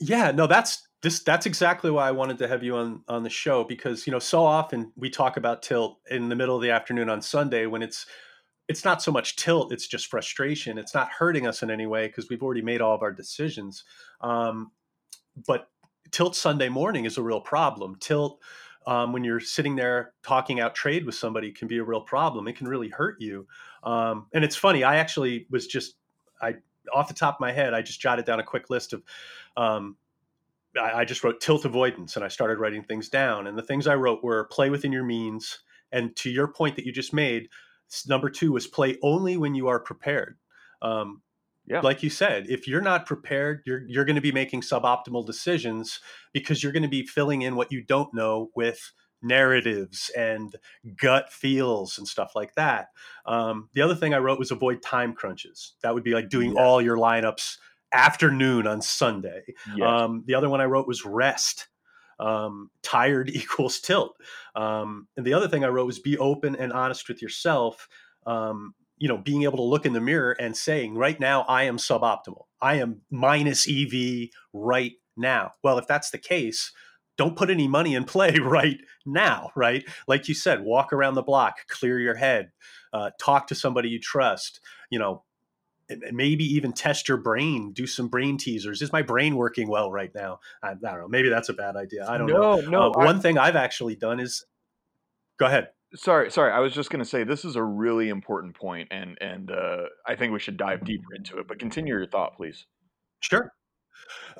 Yeah, 0.00 0.30
no, 0.30 0.46
that's 0.46 0.86
this 1.02 1.22
that's 1.22 1.46
exactly 1.46 1.90
why 1.90 2.08
I 2.08 2.12
wanted 2.12 2.38
to 2.38 2.48
have 2.48 2.62
you 2.62 2.76
on 2.76 3.02
on 3.08 3.22
the 3.22 3.30
show 3.30 3.64
because 3.64 4.06
you 4.06 4.10
know 4.12 4.18
so 4.18 4.44
often 4.44 4.92
we 4.96 5.10
talk 5.10 5.36
about 5.36 5.62
tilt 5.62 5.98
in 6.10 6.28
the 6.28 6.36
middle 6.36 6.56
of 6.56 6.62
the 6.62 6.70
afternoon 6.70 7.08
on 7.08 7.22
Sunday 7.22 7.66
when 7.66 7.82
it's 7.82 8.06
it's 8.68 8.84
not 8.84 9.02
so 9.02 9.10
much 9.10 9.36
tilt 9.36 9.72
it's 9.72 9.86
just 9.86 10.06
frustration 10.06 10.78
it's 10.78 10.94
not 10.94 11.08
hurting 11.10 11.46
us 11.46 11.62
in 11.62 11.70
any 11.70 11.86
way 11.86 12.06
because 12.06 12.28
we've 12.28 12.42
already 12.42 12.62
made 12.62 12.80
all 12.80 12.94
of 12.94 13.02
our 13.02 13.12
decisions 13.12 13.84
um, 14.20 14.70
but 15.46 15.68
tilt 16.10 16.36
Sunday 16.36 16.68
morning 16.68 17.04
is 17.04 17.18
a 17.18 17.22
real 17.22 17.40
problem 17.40 17.96
tilt 18.00 18.40
um, 18.86 19.12
when 19.12 19.24
you're 19.24 19.40
sitting 19.40 19.76
there 19.76 20.12
talking 20.22 20.60
out 20.60 20.74
trade 20.74 21.04
with 21.04 21.14
somebody 21.14 21.50
can 21.50 21.68
be 21.68 21.78
a 21.78 21.84
real 21.84 22.00
problem 22.00 22.48
it 22.48 22.56
can 22.56 22.68
really 22.68 22.88
hurt 22.88 23.20
you 23.20 23.46
um, 23.84 24.26
and 24.32 24.44
it's 24.44 24.56
funny 24.56 24.84
I 24.84 24.96
actually 24.96 25.46
was 25.50 25.66
just 25.66 25.94
I 26.40 26.56
off 26.92 27.08
the 27.08 27.14
top 27.14 27.36
of 27.36 27.40
my 27.40 27.52
head, 27.52 27.74
I 27.74 27.82
just 27.82 28.00
jotted 28.00 28.24
down 28.24 28.40
a 28.40 28.44
quick 28.44 28.70
list 28.70 28.92
of. 28.92 29.02
Um, 29.56 29.96
I, 30.80 31.00
I 31.00 31.04
just 31.04 31.24
wrote 31.24 31.40
tilt 31.40 31.64
avoidance, 31.64 32.16
and 32.16 32.24
I 32.24 32.28
started 32.28 32.58
writing 32.58 32.82
things 32.82 33.08
down. 33.08 33.46
And 33.46 33.56
the 33.56 33.62
things 33.62 33.86
I 33.86 33.94
wrote 33.94 34.22
were 34.22 34.44
play 34.44 34.70
within 34.70 34.92
your 34.92 35.04
means, 35.04 35.60
and 35.92 36.14
to 36.16 36.30
your 36.30 36.48
point 36.48 36.76
that 36.76 36.84
you 36.84 36.92
just 36.92 37.12
made, 37.12 37.48
number 38.06 38.30
two 38.30 38.52
was 38.52 38.66
play 38.66 38.98
only 39.02 39.36
when 39.36 39.54
you 39.54 39.68
are 39.68 39.80
prepared. 39.80 40.38
Um, 40.82 41.22
yeah. 41.66 41.80
Like 41.80 42.02
you 42.02 42.08
said, 42.08 42.46
if 42.48 42.66
you're 42.66 42.80
not 42.80 43.04
prepared, 43.04 43.62
you're 43.66 43.82
you're 43.86 44.06
going 44.06 44.16
to 44.16 44.22
be 44.22 44.32
making 44.32 44.62
suboptimal 44.62 45.26
decisions 45.26 46.00
because 46.32 46.62
you're 46.62 46.72
going 46.72 46.82
to 46.82 46.88
be 46.88 47.06
filling 47.06 47.42
in 47.42 47.56
what 47.56 47.70
you 47.70 47.82
don't 47.82 48.12
know 48.14 48.48
with 48.56 48.92
narratives 49.20 50.10
and 50.16 50.54
gut 50.96 51.30
feels 51.30 51.98
and 51.98 52.08
stuff 52.08 52.32
like 52.34 52.54
that. 52.54 52.86
Um, 53.26 53.68
the 53.74 53.82
other 53.82 53.94
thing 53.94 54.14
I 54.14 54.18
wrote 54.18 54.38
was 54.38 54.50
avoid 54.50 54.82
time 54.82 55.12
crunches. 55.12 55.74
That 55.82 55.92
would 55.92 56.04
be 56.04 56.14
like 56.14 56.30
doing 56.30 56.52
yes. 56.52 56.58
all 56.58 56.80
your 56.80 56.96
lineups 56.96 57.56
afternoon 57.92 58.66
on 58.66 58.80
Sunday. 58.80 59.42
Yes. 59.76 59.86
Um, 59.86 60.24
the 60.26 60.34
other 60.34 60.48
one 60.48 60.60
I 60.60 60.66
wrote 60.66 60.86
was 60.86 61.04
rest. 61.04 61.68
Um, 62.20 62.70
tired 62.82 63.30
equals 63.34 63.80
tilt. 63.80 64.16
Um, 64.54 65.08
and 65.16 65.26
the 65.26 65.34
other 65.34 65.48
thing 65.48 65.64
I 65.64 65.68
wrote 65.68 65.86
was 65.86 65.98
be 65.98 66.18
open 66.18 66.56
and 66.56 66.72
honest 66.72 67.08
with 67.08 67.22
yourself. 67.22 67.88
Um, 68.26 68.74
you 68.98 69.08
know, 69.08 69.18
being 69.18 69.44
able 69.44 69.58
to 69.58 69.62
look 69.62 69.86
in 69.86 69.92
the 69.92 70.00
mirror 70.00 70.32
and 70.32 70.56
saying, 70.56 70.96
right 70.96 71.18
now, 71.20 71.42
I 71.42 71.64
am 71.64 71.76
suboptimal. 71.76 72.44
I 72.60 72.76
am 72.76 73.02
minus 73.10 73.68
EV 73.68 74.30
right 74.52 74.92
now. 75.16 75.52
Well, 75.62 75.78
if 75.78 75.86
that's 75.86 76.10
the 76.10 76.18
case, 76.18 76.72
don't 77.18 77.36
put 77.36 77.50
any 77.50 77.68
money 77.68 77.94
in 77.94 78.04
play 78.04 78.38
right 78.42 78.78
now, 79.04 79.50
right? 79.54 79.84
Like 80.06 80.28
you 80.28 80.34
said, 80.34 80.64
walk 80.64 80.92
around 80.92 81.14
the 81.14 81.22
block, 81.22 81.66
clear 81.68 82.00
your 82.00 82.14
head, 82.14 82.50
uh, 82.92 83.10
talk 83.20 83.48
to 83.48 83.54
somebody 83.54 83.90
you 83.90 84.00
trust, 84.00 84.60
you 84.90 84.98
know, 84.98 85.24
maybe 86.12 86.44
even 86.44 86.72
test 86.72 87.08
your 87.08 87.16
brain, 87.16 87.72
do 87.72 87.86
some 87.86 88.08
brain 88.08 88.36
teasers. 88.36 88.82
Is 88.82 88.92
my 88.92 89.02
brain 89.02 89.36
working 89.36 89.68
well 89.68 89.90
right 89.90 90.14
now? 90.14 90.40
I, 90.62 90.70
I 90.70 90.74
don't 90.74 91.00
know. 91.00 91.08
Maybe 91.08 91.28
that's 91.28 91.48
a 91.48 91.54
bad 91.54 91.76
idea. 91.76 92.06
I 92.08 92.18
don't 92.18 92.26
no, 92.28 92.60
know. 92.60 92.68
No, 92.68 92.92
uh, 92.92 93.04
One 93.04 93.20
thing 93.20 93.38
I've 93.38 93.56
actually 93.56 93.96
done 93.96 94.20
is 94.20 94.44
go 95.38 95.46
ahead. 95.46 95.68
Sorry, 95.94 96.30
sorry. 96.30 96.52
I 96.52 96.58
was 96.58 96.74
just 96.74 96.90
going 96.90 97.02
to 97.02 97.08
say 97.08 97.24
this 97.24 97.44
is 97.44 97.56
a 97.56 97.62
really 97.62 98.10
important 98.10 98.54
point, 98.54 98.88
and 98.90 99.16
and 99.20 99.50
uh, 99.50 99.84
I 100.06 100.16
think 100.16 100.32
we 100.34 100.38
should 100.38 100.58
dive 100.58 100.84
deeper 100.84 101.14
into 101.16 101.38
it. 101.38 101.48
But 101.48 101.58
continue 101.58 101.94
your 101.94 102.06
thought, 102.06 102.36
please. 102.36 102.66
Sure. 103.20 103.52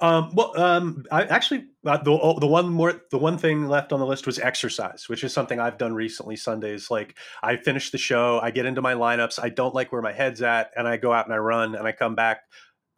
Um, 0.00 0.30
well, 0.34 0.58
um, 0.60 1.04
I 1.10 1.24
actually 1.24 1.66
uh, 1.84 1.96
the 1.98 2.12
oh, 2.12 2.38
the 2.38 2.46
one 2.46 2.68
more 2.68 3.02
the 3.10 3.18
one 3.18 3.38
thing 3.38 3.68
left 3.68 3.92
on 3.92 4.00
the 4.00 4.06
list 4.06 4.26
was 4.26 4.38
exercise, 4.38 5.08
which 5.08 5.24
is 5.24 5.32
something 5.32 5.58
I've 5.58 5.78
done 5.78 5.94
recently. 5.94 6.36
Sundays, 6.36 6.90
like 6.90 7.16
I 7.42 7.56
finish 7.56 7.90
the 7.90 7.98
show, 7.98 8.38
I 8.42 8.50
get 8.50 8.66
into 8.66 8.82
my 8.82 8.94
lineups, 8.94 9.38
I 9.42 9.48
don't 9.48 9.74
like 9.74 9.92
where 9.92 10.02
my 10.02 10.12
head's 10.12 10.42
at, 10.42 10.70
and 10.76 10.86
I 10.86 10.96
go 10.96 11.12
out 11.12 11.26
and 11.26 11.34
I 11.34 11.38
run, 11.38 11.74
and 11.74 11.86
I 11.86 11.92
come 11.92 12.14
back. 12.14 12.42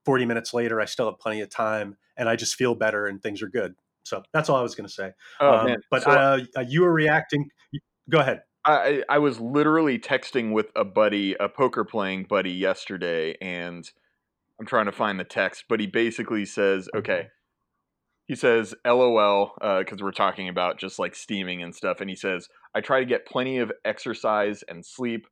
Forty 0.04 0.24
minutes 0.24 0.54
later, 0.54 0.80
I 0.80 0.86
still 0.86 1.06
have 1.06 1.18
plenty 1.18 1.40
of 1.40 1.50
time, 1.50 1.96
and 2.16 2.28
I 2.28 2.36
just 2.36 2.54
feel 2.54 2.74
better, 2.74 3.06
and 3.06 3.22
things 3.22 3.42
are 3.42 3.48
good. 3.48 3.74
So 4.04 4.22
that's 4.32 4.48
all 4.48 4.56
I 4.56 4.62
was 4.62 4.74
going 4.74 4.88
to 4.88 4.92
say. 4.92 5.12
Oh 5.40 5.68
um! 5.68 5.76
But 5.90 6.02
so, 6.02 6.10
uh, 6.10 6.40
uh, 6.56 6.64
you 6.68 6.82
were 6.82 6.92
reacting. 6.92 7.48
Go 8.08 8.18
ahead. 8.18 8.42
I, 8.64 9.02
I 9.08 9.18
was 9.18 9.40
literally 9.40 9.98
texting 9.98 10.52
with 10.52 10.66
a 10.76 10.84
buddy, 10.84 11.34
a 11.40 11.48
poker 11.48 11.84
playing 11.84 12.24
buddy, 12.24 12.52
yesterday, 12.52 13.36
and 13.40 13.90
I'm 14.60 14.66
trying 14.66 14.86
to 14.86 14.92
find 14.92 15.18
the 15.18 15.24
text, 15.24 15.64
but 15.68 15.80
he 15.80 15.86
basically 15.86 16.44
says, 16.44 16.88
okay, 16.94 17.28
he 18.26 18.36
says, 18.36 18.74
LOL, 18.86 19.54
because 19.58 20.00
uh, 20.00 20.04
we're 20.04 20.12
talking 20.12 20.48
about 20.48 20.78
just 20.78 20.98
like 20.98 21.16
steaming 21.16 21.62
and 21.62 21.74
stuff. 21.74 22.00
And 22.00 22.10
he 22.10 22.14
says, 22.14 22.46
I 22.74 22.80
try 22.80 23.00
to 23.00 23.06
get 23.06 23.26
plenty 23.26 23.58
of 23.58 23.72
exercise 23.84 24.62
and 24.68 24.84
sleep. 24.84 25.26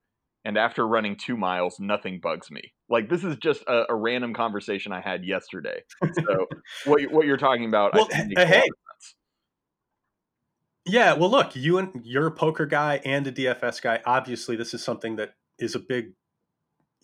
And 0.44 0.56
after 0.56 0.88
running 0.88 1.14
two 1.14 1.36
miles, 1.36 1.78
nothing 1.78 2.20
bugs 2.20 2.50
me. 2.50 2.72
Like 2.88 3.10
this 3.10 3.22
is 3.22 3.36
just 3.36 3.62
a, 3.68 3.84
a 3.90 3.94
random 3.94 4.32
conversation 4.32 4.92
I 4.92 5.00
had 5.00 5.24
yesterday. 5.24 5.82
So 6.14 6.46
what 6.86 7.02
what 7.12 7.26
you're 7.26 7.36
talking 7.36 7.66
about, 7.66 7.94
well, 7.94 8.08
hey, 8.10 8.64
yeah. 10.86 11.12
Well, 11.12 11.30
look, 11.30 11.54
you 11.54 11.78
and 11.78 12.00
you're 12.02 12.28
a 12.28 12.32
poker 12.32 12.66
guy 12.66 13.00
and 13.04 13.26
a 13.26 13.32
DFS 13.32 13.82
guy. 13.82 14.00
Obviously, 14.06 14.56
this 14.56 14.72
is 14.72 14.82
something 14.82 15.16
that 15.16 15.34
is 15.58 15.74
a 15.74 15.80
big 15.80 16.14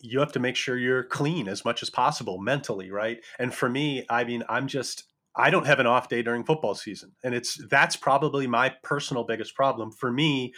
you 0.05 0.19
have 0.19 0.31
to 0.33 0.39
make 0.39 0.55
sure 0.55 0.77
you're 0.77 1.03
clean 1.03 1.47
as 1.47 1.65
much 1.65 1.81
as 1.81 1.89
possible 1.89 2.37
mentally, 2.39 2.91
right? 2.91 3.19
And 3.39 3.53
for 3.53 3.69
me, 3.69 4.05
I 4.09 4.23
mean, 4.23 4.43
I'm 4.47 4.67
just 4.67 5.05
I 5.35 5.49
don't 5.49 5.65
have 5.65 5.79
an 5.79 5.87
off 5.87 6.07
day 6.07 6.21
during 6.21 6.45
football 6.45 6.75
season. 6.75 7.11
And 7.23 7.35
it's 7.35 7.59
that's 7.69 7.95
probably 7.95 8.47
my 8.47 8.73
personal 8.83 9.23
biggest 9.25 9.55
problem. 9.55 9.91
For 9.91 10.11
me, 10.11 10.53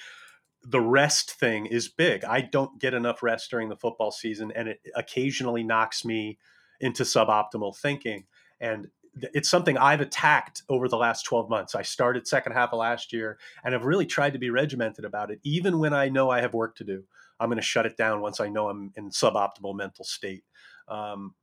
the 0.64 0.82
rest 0.82 1.32
thing 1.32 1.66
is 1.66 1.88
big. 1.88 2.24
I 2.24 2.42
don't 2.42 2.80
get 2.80 2.94
enough 2.94 3.24
rest 3.24 3.50
during 3.50 3.70
the 3.70 3.76
football 3.76 4.12
season 4.12 4.52
and 4.56 4.68
it 4.68 4.80
occasionally 4.96 5.64
knocks 5.64 6.04
me 6.04 6.38
into 6.80 7.04
suboptimal 7.04 7.78
thinking. 7.78 8.26
And 8.60 8.88
it's 9.34 9.50
something 9.50 9.78
I've 9.78 10.02
attacked 10.02 10.62
over 10.70 10.88
the 10.88 10.98
last 10.98 11.24
12 11.24 11.50
months. 11.50 11.74
I 11.74 11.82
started 11.82 12.28
second 12.28 12.52
half 12.52 12.72
of 12.72 12.80
last 12.80 13.14
year 13.14 13.40
and 13.64 13.74
I've 13.74 13.86
really 13.86 14.06
tried 14.06 14.34
to 14.34 14.40
be 14.40 14.50
regimented 14.50 15.06
about 15.06 15.32
it. 15.32 15.40
Even 15.44 15.80
when 15.80 15.94
I 15.94 16.10
know 16.10 16.30
I 16.30 16.42
have 16.42 16.54
work 16.54 16.76
to 16.78 16.84
do, 16.84 17.04
I'm 17.40 17.50
going 17.50 17.58
to 17.58 17.64
shut 17.64 17.86
it 17.86 17.98
down 17.98 18.22
once 18.22 18.40
I 18.40 18.50
know 18.50 18.70
I'm 18.70 18.92
in 18.96 19.10
suboptimal 19.10 19.76
mental 19.76 20.06
state. 20.06 20.44
Um, 20.88 21.36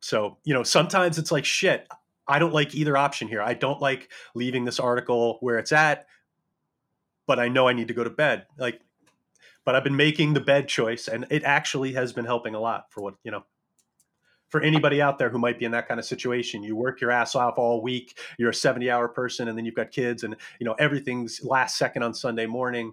so, 0.00 0.38
you 0.44 0.54
know, 0.54 0.62
sometimes 0.62 1.18
it's 1.18 1.32
like, 1.32 1.44
shit, 1.44 1.86
I 2.28 2.38
don't 2.38 2.52
like 2.52 2.74
either 2.74 2.96
option 2.96 3.28
here. 3.28 3.42
I 3.42 3.54
don't 3.54 3.80
like 3.80 4.10
leaving 4.34 4.64
this 4.64 4.80
article 4.80 5.38
where 5.40 5.58
it's 5.58 5.72
at, 5.72 6.06
but 7.26 7.38
I 7.38 7.48
know 7.48 7.68
I 7.68 7.72
need 7.72 7.88
to 7.88 7.94
go 7.94 8.04
to 8.04 8.10
bed. 8.10 8.46
Like, 8.58 8.80
but 9.64 9.74
I've 9.74 9.84
been 9.84 9.96
making 9.96 10.34
the 10.34 10.40
bed 10.40 10.68
choice 10.68 11.08
and 11.08 11.26
it 11.30 11.42
actually 11.44 11.92
has 11.92 12.12
been 12.12 12.24
helping 12.24 12.54
a 12.54 12.60
lot 12.60 12.86
for 12.90 13.02
what, 13.02 13.14
you 13.24 13.30
know, 13.30 13.44
for 14.48 14.60
anybody 14.60 15.02
out 15.02 15.18
there 15.18 15.28
who 15.28 15.38
might 15.38 15.58
be 15.58 15.64
in 15.64 15.72
that 15.72 15.88
kind 15.88 15.98
of 15.98 16.06
situation 16.06 16.62
you 16.62 16.76
work 16.76 17.00
your 17.00 17.10
ass 17.10 17.34
off 17.34 17.58
all 17.58 17.82
week 17.82 18.18
you're 18.38 18.50
a 18.50 18.54
70 18.54 18.90
hour 18.90 19.08
person 19.08 19.48
and 19.48 19.58
then 19.58 19.64
you've 19.64 19.74
got 19.74 19.90
kids 19.90 20.22
and 20.22 20.36
you 20.60 20.64
know 20.64 20.74
everything's 20.78 21.42
last 21.42 21.76
second 21.76 22.02
on 22.02 22.14
sunday 22.14 22.46
morning 22.46 22.92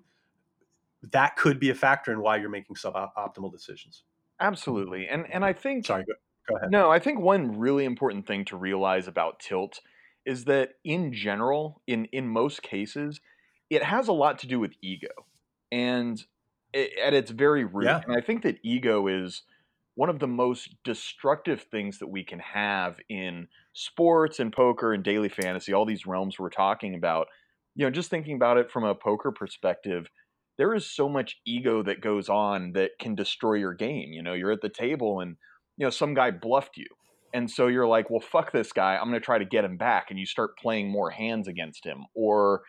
that 1.12 1.36
could 1.36 1.60
be 1.60 1.70
a 1.70 1.76
factor 1.76 2.12
in 2.12 2.22
why 2.22 2.38
you're 2.38 2.50
making 2.50 2.76
suboptimal 2.76 3.52
decisions. 3.52 4.04
Absolutely 4.40 5.08
and 5.08 5.26
and 5.32 5.46
i 5.46 5.54
think 5.54 5.86
sorry 5.86 6.04
go, 6.04 6.14
go 6.50 6.58
ahead. 6.58 6.72
No 6.72 6.90
i 6.90 7.00
think 7.00 7.20
one 7.20 7.58
really 7.58 7.86
important 7.86 8.26
thing 8.26 8.44
to 8.46 8.58
realize 8.58 9.08
about 9.08 9.40
tilt 9.40 9.80
is 10.26 10.46
that 10.46 10.72
in 10.84 11.14
general 11.14 11.82
in 11.88 12.06
in 12.06 12.28
most 12.28 12.64
cases 12.64 13.22
it 13.70 13.84
has 13.84 14.08
a 14.08 14.14
lot 14.14 14.40
to 14.40 14.48
do 14.48 14.60
with 14.60 14.74
ego 14.82 15.10
and 15.72 16.26
it, 16.74 16.92
at 17.02 17.14
its 17.14 17.32
very 17.32 17.64
root 17.64 17.86
yeah. 17.86 18.02
and 18.06 18.18
i 18.18 18.22
think 18.22 18.42
that 18.42 18.58
ego 18.64 19.08
is 19.08 19.44
one 19.96 20.10
of 20.10 20.20
the 20.20 20.28
most 20.28 20.76
destructive 20.84 21.62
things 21.64 22.00
that 22.00 22.08
we 22.08 22.24
can 22.24 22.40
have 22.40 22.98
in 23.10 23.48
sports 23.74 24.40
and 24.40 24.52
poker 24.52 24.94
and 24.94 25.04
daily 25.04 25.30
fantasy, 25.30 25.74
all 25.74 25.86
these 25.86 26.06
realms 26.06 26.40
we're 26.40 26.50
talking 26.50 26.96
about, 26.96 27.28
you 27.76 27.86
know, 27.86 27.92
just 27.92 28.10
thinking 28.10 28.36
about 28.36 28.58
it 28.58 28.72
from 28.72 28.84
a 28.84 28.96
poker 28.96 29.32
perspective, 29.32 30.10
there 30.58 30.74
is 30.74 30.86
so 30.86 31.10
much 31.10 31.38
ego 31.46 31.84
that 31.84 32.02
goes 32.02 32.30
on 32.30 32.74
that 32.74 32.92
can 33.00 33.16
destroy 33.16 33.56
your 33.56 33.74
game. 33.74 34.12
You 34.12 34.24
know, 34.24 34.34
you're 34.34 34.52
at 34.52 34.62
the 34.62 34.70
table 34.70 35.20
and, 35.20 35.38
you 35.78 35.86
know, 35.86 35.90
some 35.90 36.14
guy 36.14 36.32
bluffed 36.32 36.78
you. 36.78 36.88
And 37.34 37.50
so 37.50 37.68
you're 37.68 37.88
like, 37.88 38.10
well, 38.10 38.20
fuck 38.20 38.52
this 38.52 38.72
guy. 38.72 38.96
I'm 38.96 39.10
going 39.10 39.20
to 39.20 39.26
try 39.26 39.40
to 39.40 39.46
get 39.46 39.66
him 39.66 39.78
back. 39.78 40.08
And 40.12 40.20
you 40.20 40.26
start 40.26 40.58
playing 40.58 40.92
more 40.92 41.10
hands 41.10 41.48
against 41.48 41.86
him. 41.86 42.06
Or, 42.14 42.62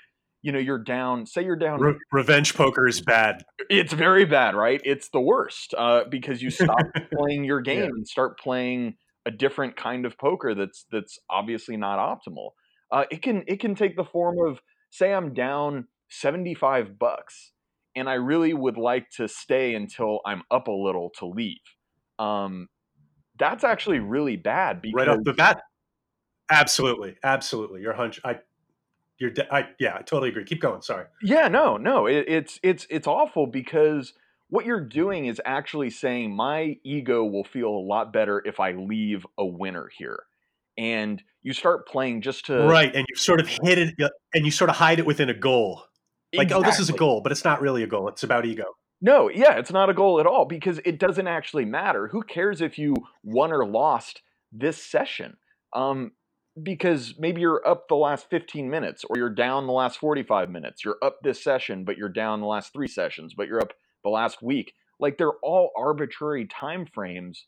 you 0.45 0.53
know 0.53 0.59
you're 0.59 0.79
down 0.79 1.27
say 1.27 1.43
you're 1.43 1.57
down 1.57 1.81
Re- 1.81 1.99
revenge 2.13 2.55
poker 2.55 2.87
is 2.87 3.01
bad 3.01 3.43
it's 3.71 3.95
very 3.95 4.27
bad 4.27 4.55
right 4.55 4.81
it's 4.85 5.09
the 5.09 5.21
worst 5.21 5.75
uh, 5.77 6.05
because 6.09 6.43
you 6.43 6.51
stop 6.51 6.79
playing 7.17 7.45
your 7.45 7.63
game 7.63 7.79
yeah. 7.79 7.87
and 7.87 8.07
start 8.07 8.39
playing 8.39 8.95
a 9.27 9.31
different 9.31 9.75
kind 9.75 10.05
of 10.05 10.19
poker 10.19 10.55
that's 10.55 10.85
that's 10.93 11.19
obviously 11.31 11.79
not 11.79 11.99
optimal 11.99 12.51
uh, 12.93 13.05
it 13.11 13.23
can 13.23 13.43
it 13.47 13.59
can 13.59 13.75
take 13.75 13.97
the 13.97 14.05
form 14.05 14.37
of 14.47 14.61
say 14.91 15.15
i'm 15.15 15.33
down 15.33 15.87
75 16.11 16.99
bucks 16.99 17.53
and 17.97 18.09
i 18.09 18.15
really 18.15 18.55
would 18.55 18.77
like 18.77 19.09
to 19.11 19.29
stay 19.29 19.75
until 19.75 20.21
i'm 20.27 20.43
up 20.51 20.69
a 20.69 20.73
little 20.73 21.11
to 21.19 21.27
leave 21.27 21.59
um, 22.17 22.69
that's 23.41 23.65
actually 23.65 23.99
really 23.99 24.37
bad 24.37 24.81
because 24.81 24.95
right 24.95 25.09
off 25.09 25.25
the 25.25 25.33
bat 25.33 25.61
absolutely 26.51 27.17
absolutely 27.25 27.81
your 27.81 27.95
hunch 27.95 28.21
i 28.25 28.39
you're 29.19 29.31
de- 29.31 29.55
I 29.55 29.69
yeah, 29.79 29.97
I 29.97 30.03
totally 30.03 30.31
agree. 30.31 30.45
Keep 30.45 30.61
going. 30.61 30.83
Sorry. 30.83 31.07
Yeah, 31.23 31.49
no, 31.49 31.77
no. 31.77 32.07
It, 32.07 32.25
it's 32.29 32.59
it's 32.63 32.87
it's 32.91 33.07
awful 33.07 33.47
because 33.47 34.13
what 34.49 34.67
you're 34.67 34.85
doing 34.85 35.27
is 35.27 35.41
actually 35.45 35.91
saying 35.91 36.35
my 36.35 36.77
ego 36.85 37.25
will 37.25 37.45
feel 37.45 37.69
a 37.69 37.85
lot 37.85 38.13
better 38.13 38.43
if 38.45 38.61
I 38.61 38.73
leave 38.73 39.25
a 39.39 39.47
winner 39.47 39.89
here. 39.97 40.25
And 40.77 41.23
you 41.43 41.53
start 41.53 41.87
playing 41.87 42.23
just 42.23 42.47
to 42.47 42.67
Right, 42.67 42.95
and 42.95 43.07
you 43.09 43.17
sort 43.17 43.41
of 43.41 43.47
hit 43.47 43.79
it 43.79 43.95
and 44.35 44.45
you 44.45 44.51
sort 44.51 44.71
of 44.71 44.77
hide 44.77 44.99
it 44.99 45.07
within 45.07 45.31
a 45.31 45.35
goal. 45.35 45.85
Like, 46.37 46.47
exactly. 46.47 46.67
oh, 46.67 46.71
this 46.71 46.81
is 46.81 46.91
a 46.91 46.93
goal, 46.93 47.21
but 47.21 47.33
it's 47.33 47.45
not 47.45 47.61
really 47.61 47.83
a 47.83 47.87
goal. 47.87 48.09
It's 48.09 48.23
about 48.23 48.47
ego. 48.47 48.65
No, 49.01 49.29
yeah, 49.29 49.59
it's 49.59 49.73
not 49.73 49.91
a 49.91 49.95
goal 49.95 50.21
at 50.21 50.27
all 50.27 50.47
because 50.47 50.81
it 50.85 50.99
doesn't 50.99 51.27
actually 51.27 51.65
matter. 51.65 52.09
Who 52.09 52.23
cares 52.23 52.61
if 52.61 52.79
you 52.79 52.95
won 53.23 53.53
or 53.53 53.67
lost 53.67 54.23
this 54.51 54.83
session? 54.83 55.37
Um, 55.75 56.13
because 56.63 57.15
maybe 57.19 57.41
you're 57.41 57.67
up 57.67 57.89
the 57.89 57.97
last 57.97 58.31
15 58.31 58.71
minutes 58.71 59.05
or 59.05 59.19
you're 59.19 59.29
down 59.29 59.67
the 59.67 59.73
last 59.73 59.99
45 59.99 60.51
minutes. 60.51 60.85
You're 60.85 60.99
up 61.03 61.19
this 61.23 61.43
session, 61.43 61.85
but 61.85 61.99
you're 61.99 62.09
down 62.09 62.41
the 62.41 62.47
last 62.47 62.73
three 62.73 62.89
sessions, 62.89 63.35
but 63.35 63.49
you're 63.49 63.61
up 63.61 63.73
the 64.05 64.11
last 64.11 64.43
week. 64.43 64.73
Like 65.01 65.19
they're 65.19 65.39
all 65.43 65.73
arbitrary 65.77 66.47
time 66.47 66.87
frames. 66.87 67.47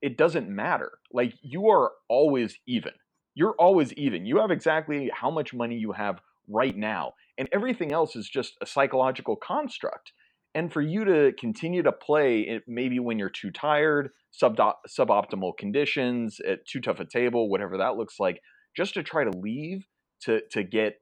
It 0.00 0.16
doesn't 0.16 0.48
matter. 0.48 0.92
Like 1.12 1.34
you 1.42 1.68
are 1.68 1.92
always 2.08 2.58
even. 2.66 2.92
You're 3.34 3.54
always 3.58 3.92
even. 3.92 4.24
You 4.24 4.38
have 4.38 4.50
exactly 4.50 5.10
how 5.14 5.30
much 5.30 5.52
money 5.52 5.76
you 5.76 5.92
have 5.92 6.20
right 6.48 6.76
now. 6.76 7.12
And 7.38 7.48
everything 7.52 7.92
else 7.92 8.16
is 8.16 8.28
just 8.28 8.54
a 8.60 8.66
psychological 8.66 9.36
construct. 9.36 10.12
And 10.54 10.72
for 10.72 10.80
you 10.80 11.04
to 11.04 11.32
continue 11.38 11.82
to 11.82 11.92
play, 11.92 12.40
it 12.40 12.64
maybe 12.66 12.98
when 12.98 13.18
you're 13.18 13.30
too 13.30 13.50
tired, 13.50 14.10
sub 14.32 14.56
suboptimal 14.88 15.56
conditions, 15.56 16.40
at 16.46 16.66
too 16.66 16.80
tough 16.80 17.00
a 17.00 17.04
table, 17.04 17.48
whatever 17.48 17.78
that 17.78 17.96
looks 17.96 18.18
like, 18.18 18.40
just 18.76 18.94
to 18.94 19.02
try 19.02 19.24
to 19.24 19.30
leave 19.30 19.86
to 20.22 20.40
to 20.50 20.62
get 20.62 20.94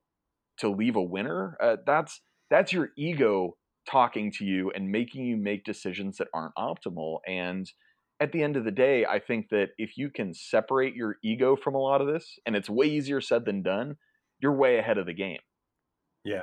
to 0.59 0.69
leave 0.69 0.97
a 0.97 1.03
winner, 1.03 1.57
uh, 1.63 1.77
that's 1.87 2.21
that's 2.51 2.73
your 2.73 2.91
ego 2.99 3.57
talking 3.89 4.33
to 4.33 4.45
you 4.45 4.71
and 4.75 4.91
making 4.91 5.25
you 5.25 5.37
make 5.37 5.65
decisions 5.65 6.19
that 6.19 6.29
aren't 6.35 6.55
optimal. 6.57 7.19
And 7.27 7.71
at 8.21 8.33
the 8.33 8.43
end 8.43 8.57
of 8.57 8.65
the 8.65 8.71
day, 8.71 9.05
I 9.05 9.21
think 9.21 9.49
that 9.51 9.69
if 9.79 9.97
you 9.97 10.11
can 10.11 10.35
separate 10.35 10.95
your 10.95 11.17
ego 11.23 11.57
from 11.57 11.75
a 11.75 11.79
lot 11.79 12.01
of 12.01 12.09
this, 12.09 12.39
and 12.47 12.57
it's 12.57 12.69
way 12.69 12.87
easier 12.87 13.21
said 13.21 13.45
than 13.45 13.63
done, 13.63 13.97
you're 14.41 14.57
way 14.57 14.79
ahead 14.79 14.99
of 14.99 15.07
the 15.07 15.15
game. 15.15 15.39
Yeah. 16.27 16.43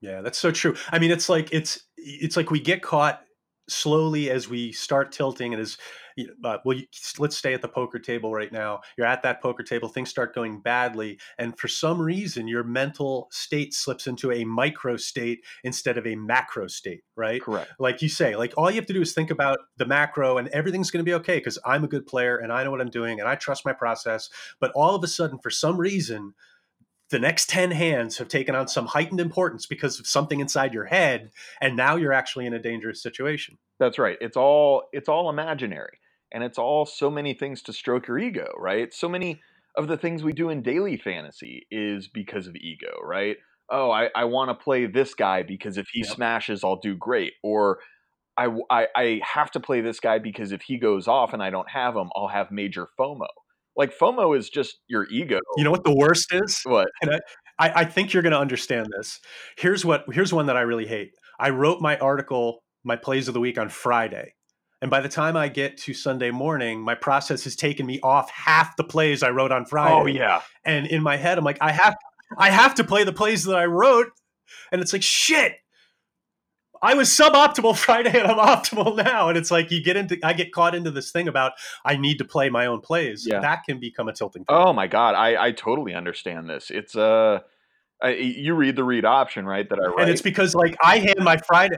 Yeah, 0.00 0.20
that's 0.20 0.38
so 0.38 0.50
true. 0.50 0.76
I 0.90 0.98
mean, 0.98 1.10
it's 1.10 1.28
like 1.28 1.48
it's 1.52 1.80
it's 1.96 2.36
like 2.36 2.50
we 2.50 2.60
get 2.60 2.82
caught 2.82 3.22
slowly 3.68 4.30
as 4.30 4.48
we 4.48 4.70
start 4.70 5.10
tilting 5.10 5.52
and 5.52 5.60
as 5.60 5.76
you 6.16 6.28
know, 6.40 6.48
uh, 6.48 6.58
well 6.64 6.76
you, 6.76 6.84
let's 7.18 7.36
stay 7.36 7.52
at 7.52 7.62
the 7.62 7.68
poker 7.68 7.98
table 7.98 8.32
right 8.32 8.52
now 8.52 8.80
you're 8.96 9.06
at 9.06 9.22
that 9.24 9.42
poker 9.42 9.64
table 9.64 9.88
things 9.88 10.08
start 10.08 10.34
going 10.34 10.60
badly 10.60 11.18
and 11.38 11.58
for 11.58 11.66
some 11.66 12.00
reason 12.00 12.46
your 12.46 12.62
mental 12.62 13.26
state 13.32 13.74
slips 13.74 14.06
into 14.06 14.30
a 14.30 14.44
micro 14.44 14.96
state 14.96 15.40
instead 15.64 15.98
of 15.98 16.06
a 16.06 16.14
macro 16.14 16.68
state 16.68 17.02
right 17.16 17.42
correct 17.42 17.72
like 17.80 18.00
you 18.00 18.08
say 18.08 18.36
like 18.36 18.54
all 18.56 18.70
you 18.70 18.76
have 18.76 18.86
to 18.86 18.92
do 18.92 19.02
is 19.02 19.12
think 19.12 19.32
about 19.32 19.58
the 19.78 19.84
macro 19.84 20.38
and 20.38 20.46
everything's 20.48 20.92
going 20.92 21.04
to 21.04 21.08
be 21.08 21.14
okay 21.14 21.38
because 21.38 21.58
i'm 21.66 21.82
a 21.82 21.88
good 21.88 22.06
player 22.06 22.36
and 22.36 22.52
i 22.52 22.62
know 22.62 22.70
what 22.70 22.80
i'm 22.80 22.88
doing 22.88 23.18
and 23.18 23.28
i 23.28 23.34
trust 23.34 23.64
my 23.64 23.72
process 23.72 24.30
but 24.60 24.70
all 24.76 24.94
of 24.94 25.02
a 25.02 25.08
sudden 25.08 25.40
for 25.40 25.50
some 25.50 25.76
reason 25.76 26.32
the 27.10 27.18
next 27.18 27.48
10 27.48 27.70
hands 27.70 28.18
have 28.18 28.28
taken 28.28 28.54
on 28.54 28.68
some 28.68 28.86
heightened 28.86 29.20
importance 29.20 29.66
because 29.66 30.00
of 30.00 30.06
something 30.06 30.40
inside 30.40 30.74
your 30.74 30.86
head 30.86 31.30
and 31.60 31.76
now 31.76 31.96
you're 31.96 32.12
actually 32.12 32.46
in 32.46 32.54
a 32.54 32.58
dangerous 32.62 33.02
situation. 33.02 33.58
That's 33.78 33.98
right. 33.98 34.18
It's 34.20 34.36
all 34.36 34.84
it's 34.92 35.08
all 35.08 35.30
imaginary 35.30 35.98
and 36.32 36.42
it's 36.42 36.58
all 36.58 36.86
so 36.86 37.10
many 37.10 37.34
things 37.34 37.62
to 37.62 37.72
stroke 37.72 38.08
your 38.08 38.18
ego 38.18 38.48
right? 38.58 38.92
So 38.92 39.08
many 39.08 39.40
of 39.76 39.88
the 39.88 39.96
things 39.96 40.24
we 40.24 40.32
do 40.32 40.48
in 40.48 40.62
daily 40.62 40.96
fantasy 40.96 41.66
is 41.70 42.08
because 42.08 42.46
of 42.46 42.56
ego 42.56 42.94
right? 43.02 43.36
Oh 43.68 43.90
i, 43.90 44.10
I 44.14 44.24
want 44.24 44.50
to 44.50 44.54
play 44.54 44.86
this 44.86 45.14
guy 45.14 45.42
because 45.42 45.76
if 45.76 45.88
he 45.92 46.00
yep. 46.00 46.14
smashes 46.14 46.62
i'll 46.62 46.76
do 46.76 46.94
great 46.94 47.32
or 47.42 47.78
I, 48.38 48.48
I, 48.70 48.86
I 48.94 49.20
have 49.24 49.50
to 49.52 49.60
play 49.60 49.80
this 49.80 49.98
guy 49.98 50.18
because 50.18 50.52
if 50.52 50.62
he 50.62 50.78
goes 50.78 51.08
off 51.08 51.32
and 51.32 51.42
i 51.42 51.50
don't 51.50 51.70
have 51.70 51.96
him 51.96 52.10
i'll 52.14 52.28
have 52.28 52.50
major 52.50 52.86
fomo 52.98 53.26
like 53.76 53.96
FOMO 53.96 54.36
is 54.36 54.48
just 54.48 54.78
your 54.88 55.06
ego. 55.10 55.38
You 55.56 55.64
know 55.64 55.70
what 55.70 55.84
the 55.84 55.94
worst 55.94 56.32
is? 56.32 56.60
What? 56.64 56.88
I, 57.04 57.20
I, 57.58 57.72
I 57.76 57.84
think 57.84 58.12
you're 58.12 58.22
going 58.22 58.32
to 58.32 58.38
understand 58.38 58.88
this. 58.96 59.20
Here's 59.58 59.84
what. 59.84 60.04
Here's 60.12 60.32
one 60.32 60.46
that 60.46 60.56
I 60.56 60.62
really 60.62 60.86
hate. 60.86 61.12
I 61.38 61.50
wrote 61.50 61.80
my 61.80 61.98
article, 61.98 62.62
my 62.84 62.96
plays 62.96 63.28
of 63.28 63.34
the 63.34 63.40
week 63.40 63.58
on 63.58 63.68
Friday. 63.68 64.32
And 64.82 64.90
by 64.90 65.00
the 65.00 65.08
time 65.08 65.36
I 65.36 65.48
get 65.48 65.78
to 65.78 65.94
Sunday 65.94 66.30
morning, 66.30 66.80
my 66.80 66.94
process 66.94 67.44
has 67.44 67.56
taken 67.56 67.86
me 67.86 67.98
off 68.02 68.30
half 68.30 68.76
the 68.76 68.84
plays 68.84 69.22
I 69.22 69.30
wrote 69.30 69.50
on 69.50 69.62
oh, 69.62 69.66
Friday. 69.66 69.94
Oh 69.94 70.06
yeah. 70.06 70.42
And 70.64 70.86
in 70.86 71.02
my 71.02 71.16
head, 71.16 71.38
I'm 71.38 71.44
like, 71.44 71.58
I 71.60 71.72
have 71.72 71.96
I 72.36 72.50
have 72.50 72.74
to 72.76 72.84
play 72.84 73.04
the 73.04 73.12
plays 73.12 73.44
that 73.44 73.56
I 73.56 73.64
wrote. 73.64 74.08
And 74.70 74.80
it's 74.80 74.92
like, 74.92 75.02
shit, 75.02 75.54
I 76.82 76.94
was 76.94 77.08
suboptimal 77.08 77.76
Friday 77.84 78.18
and 78.18 78.26
I'm 78.28 78.38
optimal 78.38 78.96
now. 78.96 79.28
And 79.28 79.38
it's 79.38 79.50
like 79.50 79.70
you 79.70 79.82
get 79.82 79.96
into 79.96 80.18
I 80.22 80.32
get 80.32 80.52
caught 80.52 80.74
into 80.74 80.90
this 80.90 81.10
thing 81.10 81.28
about 81.28 81.52
I 81.84 81.96
need 81.96 82.18
to 82.18 82.24
play 82.24 82.50
my 82.50 82.66
own 82.66 82.80
plays. 82.80 83.26
Yeah. 83.26 83.40
That 83.40 83.64
can 83.64 83.80
become 83.80 84.08
a 84.08 84.12
tilting 84.12 84.44
point. 84.44 84.60
Oh 84.66 84.72
my 84.72 84.86
God. 84.86 85.14
I, 85.14 85.46
I 85.46 85.52
totally 85.52 85.94
understand 85.94 86.48
this. 86.48 86.70
It's 86.70 86.96
uh 86.96 87.40
I, 88.02 88.10
you 88.10 88.54
read 88.54 88.76
the 88.76 88.84
read 88.84 89.06
option, 89.06 89.46
right? 89.46 89.68
That 89.68 89.78
I 89.78 89.86
write. 89.86 90.02
And 90.02 90.10
it's 90.10 90.22
because 90.22 90.54
like 90.54 90.76
I 90.82 90.98
hand 90.98 91.20
my 91.20 91.38
Friday 91.38 91.76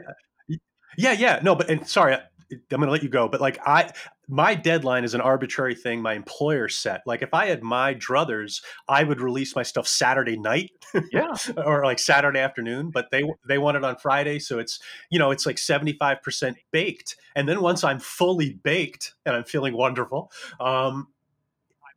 Yeah, 0.97 1.13
yeah. 1.13 1.39
No, 1.41 1.55
but 1.55 1.69
and 1.69 1.87
sorry, 1.87 2.17
I'm 2.51 2.61
gonna 2.69 2.91
let 2.91 3.03
you 3.03 3.09
go, 3.09 3.27
but 3.27 3.41
like 3.41 3.59
I, 3.65 3.91
my 4.27 4.55
deadline 4.55 5.03
is 5.03 5.13
an 5.13 5.21
arbitrary 5.21 5.75
thing 5.75 6.01
my 6.01 6.13
employer 6.13 6.67
set. 6.67 7.01
Like 7.05 7.21
if 7.21 7.33
I 7.33 7.47
had 7.47 7.63
my 7.63 7.93
druthers, 7.95 8.61
I 8.87 9.03
would 9.03 9.21
release 9.21 9.55
my 9.55 9.63
stuff 9.63 9.87
Saturday 9.87 10.37
night, 10.37 10.71
yeah, 11.11 11.33
or 11.65 11.83
like 11.83 11.99
Saturday 11.99 12.39
afternoon. 12.39 12.91
But 12.91 13.11
they 13.11 13.23
they 13.47 13.57
want 13.57 13.77
it 13.77 13.83
on 13.83 13.97
Friday, 13.97 14.39
so 14.39 14.59
it's 14.59 14.79
you 15.09 15.19
know 15.19 15.31
it's 15.31 15.45
like 15.45 15.57
75 15.57 16.21
percent 16.21 16.57
baked. 16.71 17.15
And 17.35 17.47
then 17.47 17.61
once 17.61 17.83
I'm 17.83 17.99
fully 17.99 18.53
baked 18.53 19.13
and 19.25 19.35
I'm 19.35 19.43
feeling 19.43 19.75
wonderful, 19.75 20.31
um, 20.59 21.07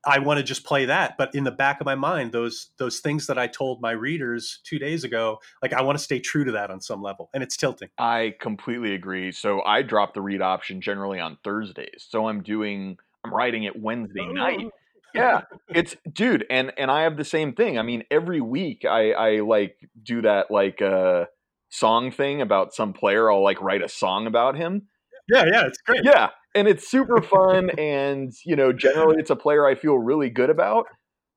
I 0.04 0.18
want 0.18 0.38
to 0.38 0.42
just 0.42 0.64
play 0.64 0.86
that. 0.86 1.16
But 1.16 1.34
in 1.34 1.44
the 1.44 1.50
back 1.50 1.80
of 1.80 1.84
my 1.84 1.94
mind, 1.94 2.32
those 2.32 2.70
those 2.78 3.00
things 3.00 3.26
that 3.26 3.38
I 3.38 3.46
told 3.46 3.80
my 3.80 3.92
readers 3.92 4.60
two 4.64 4.78
days 4.78 5.04
ago, 5.04 5.38
like 5.62 5.72
I 5.72 5.82
want 5.82 5.98
to 5.98 6.04
stay 6.04 6.18
true 6.18 6.44
to 6.44 6.52
that 6.52 6.70
on 6.70 6.80
some 6.80 7.02
level, 7.02 7.30
and 7.34 7.42
it's 7.42 7.56
tilting. 7.56 7.88
I 7.98 8.34
completely 8.40 8.94
agree. 8.94 9.32
So 9.32 9.62
I 9.62 9.82
drop 9.82 10.14
the 10.14 10.22
read 10.22 10.42
option 10.42 10.80
generally 10.80 11.20
on 11.20 11.38
Thursdays. 11.44 12.06
So 12.08 12.28
I'm 12.28 12.42
doing 12.42 12.96
I'm 13.24 13.32
writing 13.32 13.64
it 13.64 13.80
Wednesday 13.80 14.26
night. 14.26 14.58
Oh. 14.62 14.70
Yeah, 15.14 15.42
it's 15.68 15.94
dude, 16.10 16.46
and 16.48 16.72
and 16.78 16.90
I 16.90 17.02
have 17.02 17.16
the 17.18 17.24
same 17.24 17.52
thing. 17.52 17.78
I 17.78 17.82
mean, 17.82 18.04
every 18.10 18.40
week 18.40 18.84
I 18.86 19.12
I 19.12 19.40
like 19.40 19.76
do 20.02 20.22
that 20.22 20.50
like 20.50 20.80
uh 20.80 21.26
song 21.68 22.10
thing 22.10 22.40
about 22.40 22.74
some 22.74 22.92
player. 22.92 23.30
I'll 23.30 23.42
like 23.42 23.60
write 23.60 23.82
a 23.82 23.88
song 23.88 24.26
about 24.26 24.56
him. 24.56 24.88
Yeah, 25.28 25.44
yeah, 25.44 25.66
it's 25.66 25.78
great. 25.82 26.00
Yeah, 26.02 26.30
and 26.54 26.68
it's 26.68 26.88
super 26.88 27.20
fun 27.22 27.70
and 27.78 28.32
you 28.44 28.56
know 28.56 28.72
generally 28.72 29.16
it's 29.18 29.30
a 29.30 29.36
player 29.36 29.66
i 29.66 29.74
feel 29.74 29.98
really 29.98 30.30
good 30.30 30.50
about 30.50 30.86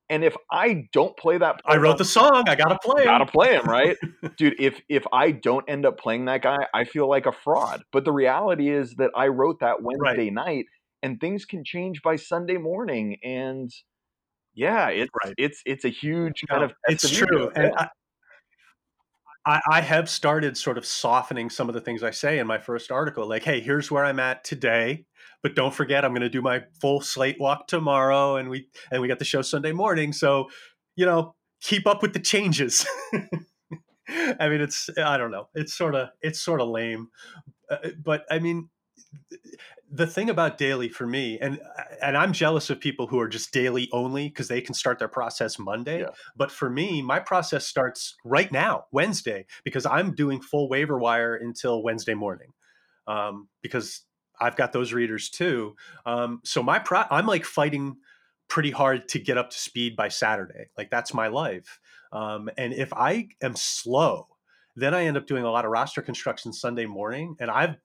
and 0.10 0.24
if 0.24 0.36
i 0.52 0.88
don't 0.94 1.16
play 1.18 1.38
that 1.38 1.62
i 1.66 1.78
wrote 1.78 1.98
the 1.98 2.06
song 2.06 2.44
i 2.48 2.56
gotta 2.56 2.78
play 2.84 3.04
him. 3.04 3.08
gotta 3.08 3.26
play 3.26 3.54
him 3.54 3.66
right 3.66 3.98
dude 4.38 4.56
if 4.60 4.82
if 4.90 5.06
i 5.14 5.32
don't 5.32 5.66
end 5.70 5.86
up 5.86 6.00
playing 6.00 6.26
that 6.26 6.42
guy 6.42 6.58
i 6.74 6.84
feel 6.84 7.10
like 7.10 7.26
a 7.26 7.32
fraud 7.32 7.84
but 7.92 8.06
the 8.06 8.12
reality 8.12 8.70
is 8.70 8.96
that 8.96 9.12
i 9.16 9.28
wrote 9.28 9.60
that 9.60 9.82
wednesday 9.82 10.26
right. 10.26 10.34
night 10.34 10.66
and 11.02 11.20
things 11.20 11.46
can 11.46 11.64
change 11.64 12.02
by 12.02 12.16
sunday 12.16 12.58
morning 12.58 13.18
and 13.24 13.72
yeah 14.54 14.90
it's 14.90 15.12
right. 15.24 15.34
it's 15.38 15.62
it's 15.66 15.86
a 15.86 15.90
huge 15.90 16.44
kind 16.50 16.62
no, 16.62 16.66
of 16.66 16.74
it's 16.88 17.10
true 17.10 17.50
and 17.56 17.74
I, 17.78 17.90
I, 19.46 19.62
I 19.70 19.82
have 19.82 20.10
started 20.10 20.58
sort 20.58 20.78
of 20.78 20.86
softening 20.86 21.50
some 21.50 21.70
of 21.70 21.76
the 21.76 21.82
things 21.82 22.04
I 22.04 22.12
say 22.12 22.40
in 22.40 22.48
my 22.48 22.58
first 22.58 22.92
article. 22.92 23.28
Like, 23.28 23.44
hey, 23.44 23.60
here's 23.62 23.92
where 23.92 24.04
I'm 24.04 24.20
at 24.20 24.44
today, 24.44 25.06
but 25.44 25.56
don't 25.56 25.74
forget 25.74 26.04
I'm 26.04 26.12
going 26.12 26.22
to 26.22 26.30
do 26.30 26.42
my 26.42 26.64
full 26.82 27.02
slate 27.02 27.38
walk 27.40 27.68
tomorrow, 27.68 28.38
and 28.38 28.50
we 28.50 28.68
and 28.92 29.02
we 29.02 29.08
got 29.08 29.20
the 29.20 29.26
show 29.26 29.42
Sunday 29.42 29.72
morning. 29.72 30.14
So, 30.14 30.50
you 30.96 31.06
know, 31.06 31.36
keep 31.62 31.86
up 31.86 32.02
with 32.02 32.14
the 32.14 32.20
changes. 32.20 32.86
I 34.40 34.50
mean, 34.50 34.62
it's 34.62 34.90
I 34.98 35.18
don't 35.18 35.32
know. 35.32 35.50
It's 35.54 35.74
sort 35.74 35.96
of 35.96 36.10
it's 36.22 36.42
sort 36.42 36.62
of 36.62 36.70
lame, 36.70 37.10
uh, 37.70 37.90
but 38.04 38.26
I 38.32 38.40
mean, 38.40 38.70
the 39.92 40.08
thing 40.08 40.30
about 40.30 40.58
daily 40.58 40.90
for 40.90 41.06
me 41.06 41.38
and 41.40 41.60
and 42.02 42.18
i'm 42.18 42.34
jealous 42.34 42.70
of 42.70 42.80
people 42.80 43.08
who 43.08 43.20
are 43.20 43.28
just 43.28 43.52
daily 43.52 43.88
only 43.92 44.28
because 44.28 44.48
they 44.48 44.62
can 44.62 44.74
start 44.74 44.98
their 44.98 45.08
process 45.08 45.60
monday 45.60 46.02
yeah. 46.02 46.10
but 46.36 46.52
for 46.52 46.70
me 46.70 47.02
my 47.02 47.20
process 47.20 47.68
starts 47.68 48.16
right 48.24 48.52
now 48.52 48.86
wednesday 48.92 49.46
because 49.64 49.86
i'm 49.86 50.14
doing 50.16 50.42
full 50.42 50.68
waiver 50.70 50.98
wire 50.98 51.36
until 51.36 51.84
wednesday 51.84 52.14
morning 52.14 52.52
um, 53.08 53.48
because 53.62 54.02
i've 54.42 54.56
got 54.56 54.74
those 54.74 54.92
readers 54.92 55.30
too 55.30 55.76
um, 56.06 56.42
so 56.44 56.64
my 56.64 56.80
pro 56.80 57.04
i'm 57.12 57.28
like 57.28 57.46
fighting 57.46 57.96
pretty 58.48 58.72
hard 58.72 59.08
to 59.08 59.20
get 59.20 59.38
up 59.38 59.52
to 59.52 59.58
speed 59.58 59.96
by 59.96 60.08
saturday 60.08 60.66
like 60.78 60.90
that's 60.90 61.14
my 61.14 61.28
life 61.28 61.80
um, 62.12 62.50
and 62.58 62.74
if 62.74 62.92
i 62.94 63.28
am 63.42 63.56
slow 63.56 64.28
then 64.76 64.96
i 64.96 65.06
end 65.06 65.16
up 65.16 65.28
doing 65.28 65.44
a 65.44 65.52
lot 65.52 65.64
of 65.64 65.72
roster 65.72 66.02
construction 66.02 66.52
sunday 66.52 66.86
morning 66.88 67.36
and 67.40 67.52
i've 67.52 67.76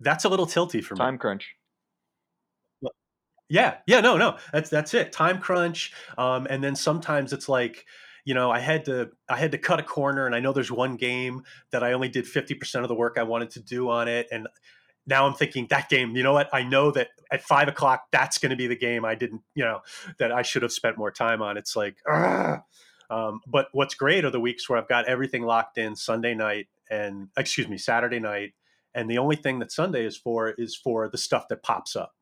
that's 0.00 0.24
a 0.24 0.28
little 0.28 0.46
tilty 0.46 0.82
for 0.82 0.94
me. 0.94 0.98
Time 0.98 1.18
crunch. 1.18 1.54
Yeah, 3.50 3.76
yeah, 3.86 4.00
no, 4.00 4.18
no, 4.18 4.36
that's 4.52 4.68
that's 4.68 4.92
it. 4.92 5.10
Time 5.10 5.38
crunch, 5.38 5.92
um, 6.18 6.46
and 6.50 6.62
then 6.62 6.76
sometimes 6.76 7.32
it's 7.32 7.48
like, 7.48 7.86
you 8.26 8.34
know, 8.34 8.50
I 8.50 8.58
had 8.58 8.84
to 8.84 9.10
I 9.26 9.38
had 9.38 9.52
to 9.52 9.58
cut 9.58 9.80
a 9.80 9.82
corner, 9.82 10.26
and 10.26 10.34
I 10.34 10.40
know 10.40 10.52
there's 10.52 10.70
one 10.70 10.96
game 10.96 11.44
that 11.72 11.82
I 11.82 11.94
only 11.94 12.10
did 12.10 12.26
fifty 12.26 12.54
percent 12.54 12.84
of 12.84 12.90
the 12.90 12.94
work 12.94 13.16
I 13.16 13.22
wanted 13.22 13.48
to 13.52 13.60
do 13.60 13.88
on 13.88 14.06
it, 14.06 14.28
and 14.30 14.48
now 15.06 15.26
I'm 15.26 15.32
thinking 15.32 15.66
that 15.70 15.88
game. 15.88 16.14
You 16.14 16.22
know 16.22 16.34
what? 16.34 16.50
I 16.52 16.62
know 16.62 16.90
that 16.90 17.08
at 17.32 17.42
five 17.42 17.68
o'clock 17.68 18.04
that's 18.12 18.36
going 18.36 18.50
to 18.50 18.56
be 18.56 18.66
the 18.66 18.76
game 18.76 19.06
I 19.06 19.14
didn't, 19.14 19.40
you 19.54 19.64
know, 19.64 19.80
that 20.18 20.30
I 20.30 20.42
should 20.42 20.62
have 20.62 20.72
spent 20.72 20.98
more 20.98 21.10
time 21.10 21.40
on. 21.40 21.56
It's 21.56 21.74
like, 21.74 21.96
um, 23.10 23.40
but 23.46 23.68
what's 23.72 23.94
great 23.94 24.26
are 24.26 24.30
the 24.30 24.40
weeks 24.40 24.68
where 24.68 24.78
I've 24.78 24.88
got 24.88 25.06
everything 25.06 25.42
locked 25.42 25.78
in 25.78 25.96
Sunday 25.96 26.34
night 26.34 26.68
and 26.90 27.28
excuse 27.38 27.66
me 27.66 27.78
Saturday 27.78 28.20
night 28.20 28.52
and 28.98 29.08
the 29.08 29.18
only 29.18 29.36
thing 29.36 29.60
that 29.60 29.70
Sunday 29.70 30.04
is 30.04 30.16
for 30.16 30.50
is 30.50 30.76
for 30.76 31.08
the 31.08 31.18
stuff 31.18 31.48
that 31.48 31.62
pops 31.62 31.94
up. 31.94 32.14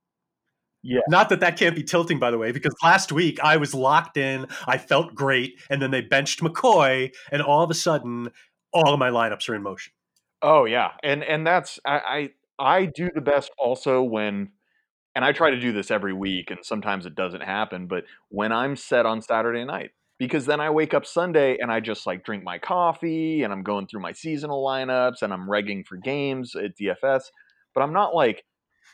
Yeah. 0.82 1.00
Not 1.08 1.30
that 1.30 1.40
that 1.40 1.56
can't 1.56 1.74
be 1.74 1.82
tilting, 1.82 2.18
by 2.18 2.30
the 2.30 2.38
way, 2.38 2.52
because 2.52 2.74
last 2.82 3.10
week 3.10 3.40
I 3.42 3.56
was 3.56 3.74
locked 3.74 4.16
in. 4.16 4.46
I 4.66 4.78
felt 4.78 5.14
great, 5.14 5.58
and 5.68 5.82
then 5.82 5.90
they 5.90 6.00
benched 6.00 6.40
McCoy, 6.40 7.12
and 7.32 7.42
all 7.42 7.64
of 7.64 7.70
a 7.70 7.74
sudden, 7.74 8.30
all 8.72 8.92
of 8.92 8.98
my 8.98 9.10
lineups 9.10 9.48
are 9.48 9.54
in 9.54 9.62
motion. 9.62 9.92
Oh 10.42 10.64
yeah, 10.64 10.90
and 11.02 11.24
and 11.24 11.46
that's 11.46 11.80
I 11.84 12.30
I, 12.58 12.74
I 12.78 12.86
do 12.86 13.10
the 13.12 13.20
best 13.20 13.50
also 13.58 14.02
when, 14.02 14.50
and 15.14 15.24
I 15.24 15.32
try 15.32 15.50
to 15.50 15.58
do 15.58 15.72
this 15.72 15.90
every 15.90 16.12
week, 16.12 16.50
and 16.50 16.60
sometimes 16.62 17.06
it 17.06 17.14
doesn't 17.14 17.42
happen, 17.42 17.86
but 17.86 18.04
when 18.28 18.52
I'm 18.52 18.76
set 18.76 19.06
on 19.06 19.22
Saturday 19.22 19.64
night, 19.64 19.90
because 20.18 20.46
then 20.46 20.60
I 20.60 20.70
wake 20.70 20.94
up 20.94 21.04
Sunday 21.04 21.58
and 21.58 21.70
I 21.70 21.80
just 21.80 22.06
like 22.06 22.24
drink 22.24 22.42
my 22.42 22.58
coffee 22.58 23.42
and 23.42 23.52
I'm 23.52 23.62
going 23.62 23.86
through 23.86 24.00
my 24.00 24.12
seasonal 24.12 24.64
lineups 24.64 25.22
and 25.22 25.32
I'm 25.32 25.48
regging 25.48 25.84
for 25.84 25.96
games 25.96 26.54
at 26.54 26.76
DFS, 26.76 27.24
but 27.74 27.82
I'm 27.82 27.92
not 27.92 28.14
like 28.14 28.44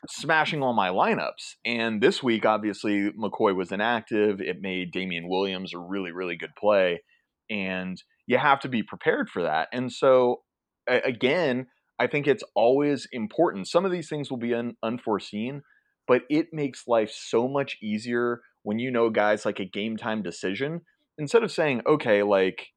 smashing 0.09 0.63
all 0.63 0.73
my 0.73 0.89
lineups. 0.89 1.55
And 1.65 2.03
this 2.03 2.23
week, 2.23 2.45
obviously, 2.45 3.11
McCoy 3.13 3.55
was 3.55 3.71
inactive. 3.71 4.41
It 4.41 4.61
made 4.61 4.91
Damien 4.91 5.29
Williams 5.29 5.75
a 5.75 5.79
really, 5.79 6.11
really 6.11 6.37
good 6.37 6.57
play. 6.59 7.03
And 7.49 8.03
you 8.27 8.39
have 8.39 8.61
to 8.61 8.69
be 8.69 8.83
prepared 8.83 9.29
for 9.29 9.43
that. 9.43 9.69
And 9.73 9.93
so, 9.93 10.43
again, 10.89 11.67
I 12.01 12.09
think 12.09 12.27
it's 12.27 12.45
always 12.57 13.07
important. 13.13 13.69
Some 13.69 13.85
of 13.85 13.93
these 13.93 14.09
things 14.09 14.31
will 14.31 14.39
be 14.39 14.55
un- 14.55 14.77
unforeseen, 14.83 15.63
but 16.09 16.23
it 16.29 16.47
makes 16.53 16.89
life 16.89 17.13
so 17.15 17.47
much 17.47 17.77
easier 17.81 18.41
when 18.65 18.81
you 18.81 18.91
know 18.91 19.11
guys 19.11 19.45
like 19.45 19.61
a 19.61 19.65
game 19.65 19.97
time 19.97 20.23
decision 20.23 20.81
instead 21.19 21.43
of 21.43 21.53
saying, 21.53 21.83
okay, 21.87 22.23
like 22.23 22.69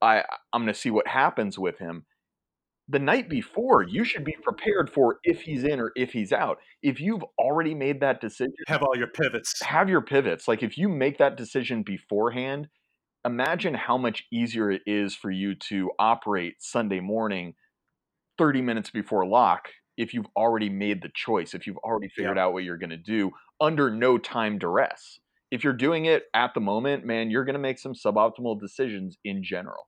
I 0.00 0.24
I'm 0.52 0.62
going 0.62 0.72
to 0.72 0.78
see 0.78 0.90
what 0.90 1.06
happens 1.06 1.58
with 1.58 1.78
him, 1.78 2.04
the 2.88 2.98
night 2.98 3.28
before, 3.28 3.82
you 3.82 4.04
should 4.04 4.24
be 4.24 4.36
prepared 4.42 4.90
for 4.90 5.18
if 5.24 5.42
he's 5.42 5.64
in 5.64 5.80
or 5.80 5.92
if 5.96 6.12
he's 6.12 6.32
out. 6.32 6.58
If 6.82 7.00
you've 7.00 7.24
already 7.38 7.74
made 7.74 8.00
that 8.00 8.20
decision, 8.20 8.52
have 8.66 8.82
all 8.82 8.96
your 8.96 9.06
pivots. 9.06 9.62
Have 9.62 9.88
your 9.88 10.02
pivots. 10.02 10.48
Like 10.48 10.62
if 10.62 10.76
you 10.76 10.88
make 10.88 11.18
that 11.18 11.36
decision 11.36 11.82
beforehand, 11.82 12.68
imagine 13.24 13.74
how 13.74 13.96
much 13.96 14.24
easier 14.32 14.70
it 14.70 14.82
is 14.84 15.14
for 15.14 15.30
you 15.30 15.54
to 15.54 15.90
operate 15.98 16.56
Sunday 16.58 17.00
morning 17.00 17.54
30 18.38 18.62
minutes 18.62 18.90
before 18.90 19.26
lock 19.26 19.68
if 19.96 20.12
you've 20.12 20.26
already 20.36 20.68
made 20.68 21.02
the 21.02 21.10
choice, 21.14 21.54
if 21.54 21.66
you've 21.66 21.76
already 21.78 22.08
figured 22.08 22.36
yeah. 22.36 22.44
out 22.44 22.52
what 22.52 22.64
you're 22.64 22.78
going 22.78 22.90
to 22.90 22.96
do 22.96 23.30
under 23.60 23.90
no 23.90 24.18
time 24.18 24.58
duress 24.58 25.20
if 25.52 25.62
you're 25.62 25.74
doing 25.74 26.06
it 26.06 26.24
at 26.32 26.54
the 26.54 26.60
moment, 26.60 27.04
man, 27.04 27.30
you're 27.30 27.44
going 27.44 27.52
to 27.52 27.60
make 27.60 27.78
some 27.78 27.92
suboptimal 27.92 28.58
decisions 28.58 29.18
in 29.22 29.44
general. 29.44 29.86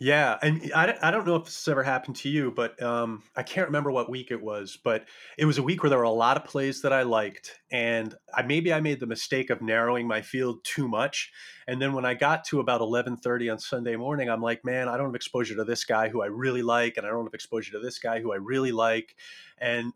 Yeah, 0.00 0.38
and 0.40 0.72
I, 0.74 0.96
I 1.02 1.10
don't 1.10 1.26
know 1.26 1.36
if 1.36 1.44
this 1.44 1.62
has 1.62 1.70
ever 1.70 1.82
happened 1.82 2.16
to 2.16 2.30
you, 2.30 2.50
but 2.50 2.82
um, 2.82 3.22
I 3.36 3.42
can't 3.42 3.66
remember 3.66 3.90
what 3.90 4.08
week 4.08 4.30
it 4.30 4.40
was, 4.40 4.78
but 4.82 5.04
it 5.36 5.44
was 5.44 5.58
a 5.58 5.62
week 5.62 5.82
where 5.82 5.90
there 5.90 5.98
were 5.98 6.04
a 6.04 6.10
lot 6.10 6.38
of 6.38 6.46
plays 6.46 6.80
that 6.82 6.92
I 6.94 7.02
liked, 7.02 7.60
and 7.70 8.14
I 8.34 8.40
maybe 8.42 8.72
I 8.72 8.80
made 8.80 8.98
the 8.98 9.06
mistake 9.06 9.50
of 9.50 9.60
narrowing 9.60 10.08
my 10.08 10.22
field 10.22 10.64
too 10.64 10.88
much, 10.88 11.30
and 11.66 11.82
then 11.82 11.92
when 11.92 12.06
I 12.06 12.14
got 12.14 12.44
to 12.46 12.60
about 12.60 12.80
eleven 12.80 13.18
thirty 13.18 13.50
on 13.50 13.58
Sunday 13.58 13.96
morning, 13.96 14.30
I'm 14.30 14.40
like, 14.40 14.64
man, 14.64 14.88
I 14.88 14.96
don't 14.96 15.08
have 15.08 15.14
exposure 15.14 15.56
to 15.56 15.64
this 15.64 15.84
guy 15.84 16.08
who 16.08 16.22
I 16.22 16.26
really 16.26 16.62
like, 16.62 16.96
and 16.96 17.06
I 17.06 17.10
don't 17.10 17.26
have 17.26 17.34
exposure 17.34 17.72
to 17.72 17.80
this 17.80 17.98
guy 17.98 18.20
who 18.20 18.32
I 18.32 18.36
really 18.36 18.72
like, 18.72 19.16
and 19.58 19.92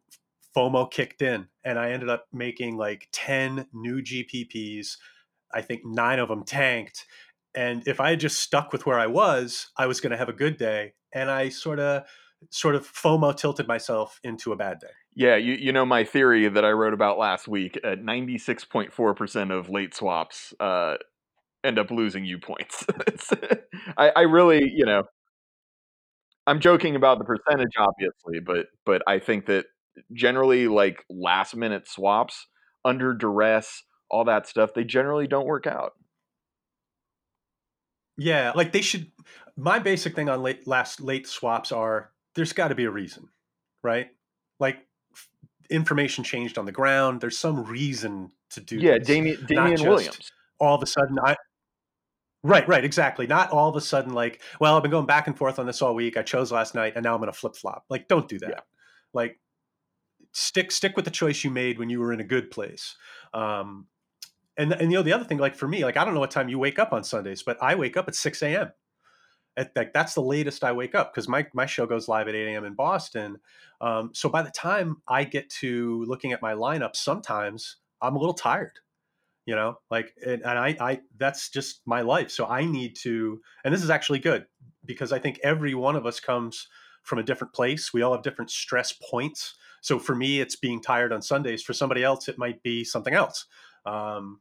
FOMO 0.56 0.90
kicked 0.90 1.22
in 1.22 1.48
and 1.64 1.78
I 1.78 1.92
ended 1.92 2.08
up 2.08 2.26
making 2.32 2.76
like 2.76 3.08
10 3.12 3.66
new 3.72 4.02
GPPs. 4.02 4.96
I 5.52 5.62
think 5.62 5.84
nine 5.84 6.18
of 6.18 6.28
them 6.28 6.44
tanked. 6.44 7.06
And 7.54 7.86
if 7.86 8.00
I 8.00 8.10
had 8.10 8.20
just 8.20 8.40
stuck 8.40 8.72
with 8.72 8.86
where 8.86 8.98
I 8.98 9.06
was, 9.06 9.68
I 9.76 9.86
was 9.86 10.00
going 10.00 10.12
to 10.12 10.16
have 10.16 10.28
a 10.28 10.34
good 10.34 10.56
day. 10.56 10.94
And 11.12 11.30
I 11.30 11.50
sort 11.50 11.78
of, 11.78 12.04
sort 12.50 12.74
of 12.74 12.90
FOMO 12.90 13.36
tilted 13.36 13.68
myself 13.68 14.20
into 14.24 14.52
a 14.52 14.56
bad 14.56 14.80
day. 14.80 14.88
Yeah, 15.14 15.36
you, 15.36 15.54
you 15.54 15.72
know 15.72 15.84
my 15.84 16.04
theory 16.04 16.48
that 16.48 16.64
I 16.64 16.70
wrote 16.70 16.94
about 16.94 17.18
last 17.18 17.46
week. 17.46 17.78
At 17.84 18.02
ninety 18.02 18.38
six 18.38 18.64
point 18.64 18.92
four 18.92 19.14
percent 19.14 19.50
of 19.50 19.68
late 19.68 19.94
swaps 19.94 20.54
uh, 20.58 20.96
end 21.64 21.78
up 21.78 21.90
losing 21.90 22.24
you 22.24 22.38
points. 22.38 22.84
I, 23.96 24.10
I 24.16 24.20
really, 24.22 24.70
you 24.70 24.86
know, 24.86 25.04
I'm 26.46 26.60
joking 26.60 26.96
about 26.96 27.18
the 27.18 27.24
percentage, 27.24 27.72
obviously, 27.78 28.40
but 28.40 28.66
but 28.84 29.02
I 29.06 29.18
think 29.18 29.46
that 29.46 29.66
generally 30.12 30.68
like 30.68 31.04
last 31.10 31.56
minute 31.56 31.88
swaps 31.88 32.46
under 32.84 33.14
duress, 33.14 33.82
all 34.08 34.24
that 34.24 34.46
stuff, 34.46 34.74
they 34.74 34.84
generally 34.84 35.26
don't 35.26 35.46
work 35.46 35.66
out. 35.66 35.92
Yeah, 38.18 38.52
like 38.54 38.72
they 38.72 38.82
should. 38.82 39.10
My 39.56 39.78
basic 39.78 40.14
thing 40.14 40.28
on 40.28 40.42
late 40.42 40.66
last 40.66 41.00
late 41.00 41.26
swaps 41.26 41.72
are 41.72 42.10
there's 42.34 42.52
got 42.52 42.68
to 42.68 42.74
be 42.74 42.84
a 42.84 42.90
reason. 42.90 43.28
right? 43.82 44.08
Like 44.58 44.86
information 45.70 46.24
changed 46.24 46.58
on 46.58 46.66
the 46.66 46.72
ground. 46.72 47.20
There's 47.20 47.38
some 47.38 47.64
reason 47.64 48.30
to 48.50 48.60
do 48.60 48.78
yeah, 48.78 48.98
this. 48.98 49.06
Damien, 49.06 49.44
Damien 49.46 49.82
Williams. 49.82 50.32
All 50.58 50.74
of 50.76 50.82
a 50.82 50.86
sudden, 50.86 51.18
I 51.24 51.36
right, 52.42 52.66
right, 52.68 52.84
exactly. 52.84 53.26
Not 53.26 53.50
all 53.50 53.68
of 53.68 53.76
a 53.76 53.80
sudden, 53.80 54.14
like, 54.14 54.40
well, 54.60 54.76
I've 54.76 54.82
been 54.82 54.92
going 54.92 55.06
back 55.06 55.26
and 55.26 55.36
forth 55.36 55.58
on 55.58 55.66
this 55.66 55.82
all 55.82 55.94
week. 55.94 56.16
I 56.16 56.22
chose 56.22 56.52
last 56.52 56.74
night, 56.74 56.92
and 56.94 57.02
now 57.02 57.14
I'm 57.14 57.20
going 57.20 57.32
to 57.32 57.38
flip 57.38 57.56
flop. 57.56 57.84
Like, 57.90 58.08
don't 58.08 58.28
do 58.28 58.38
that. 58.40 58.50
Yeah. 58.50 58.60
Like, 59.12 59.40
stick 60.32 60.72
stick 60.72 60.96
with 60.96 61.04
the 61.04 61.10
choice 61.10 61.44
you 61.44 61.50
made 61.50 61.78
when 61.78 61.90
you 61.90 62.00
were 62.00 62.12
in 62.12 62.20
a 62.20 62.24
good 62.24 62.50
place. 62.50 62.96
Um, 63.32 63.86
and 64.56 64.72
and 64.72 64.90
you 64.90 64.98
know 64.98 65.02
the 65.02 65.12
other 65.12 65.24
thing, 65.24 65.38
like 65.38 65.54
for 65.54 65.68
me, 65.68 65.84
like 65.84 65.96
I 65.96 66.04
don't 66.04 66.14
know 66.14 66.20
what 66.20 66.30
time 66.30 66.48
you 66.48 66.58
wake 66.58 66.78
up 66.78 66.92
on 66.92 67.04
Sundays, 67.04 67.42
but 67.42 67.56
I 67.62 67.74
wake 67.74 67.96
up 67.96 68.08
at 68.08 68.14
six 68.14 68.42
a.m. 68.42 68.72
At, 69.56 69.72
like 69.76 69.92
that's 69.92 70.14
the 70.14 70.22
latest 70.22 70.64
I 70.64 70.72
wake 70.72 70.94
up 70.94 71.12
because 71.12 71.28
my 71.28 71.46
my 71.54 71.66
show 71.66 71.86
goes 71.86 72.08
live 72.08 72.28
at 72.28 72.34
eight 72.34 72.48
a.m. 72.48 72.64
in 72.64 72.74
Boston. 72.74 73.38
Um, 73.80 74.10
so 74.12 74.28
by 74.28 74.42
the 74.42 74.50
time 74.50 74.96
I 75.08 75.24
get 75.24 75.48
to 75.60 76.04
looking 76.06 76.32
at 76.32 76.42
my 76.42 76.54
lineup, 76.54 76.96
sometimes 76.96 77.76
I'm 78.00 78.16
a 78.16 78.18
little 78.18 78.34
tired. 78.34 78.78
You 79.44 79.56
know, 79.56 79.78
like 79.90 80.14
and, 80.24 80.42
and 80.42 80.58
I 80.58 80.76
I 80.80 81.00
that's 81.16 81.50
just 81.50 81.80
my 81.86 82.02
life. 82.02 82.30
So 82.30 82.46
I 82.46 82.64
need 82.64 82.94
to, 83.02 83.40
and 83.64 83.74
this 83.74 83.82
is 83.82 83.90
actually 83.90 84.20
good 84.20 84.46
because 84.84 85.12
I 85.12 85.18
think 85.18 85.40
every 85.42 85.74
one 85.74 85.96
of 85.96 86.06
us 86.06 86.20
comes 86.20 86.68
from 87.02 87.18
a 87.18 87.22
different 87.24 87.52
place. 87.52 87.92
We 87.92 88.02
all 88.02 88.12
have 88.12 88.22
different 88.22 88.50
stress 88.50 88.92
points. 88.92 89.54
So 89.82 89.98
for 89.98 90.14
me, 90.14 90.40
it's 90.40 90.56
being 90.56 90.80
tired 90.80 91.12
on 91.12 91.20
Sundays. 91.20 91.62
For 91.62 91.74
somebody 91.74 92.02
else, 92.02 92.28
it 92.28 92.38
might 92.38 92.62
be 92.62 92.84
something 92.84 93.12
else. 93.12 93.46
Um, 93.84 94.40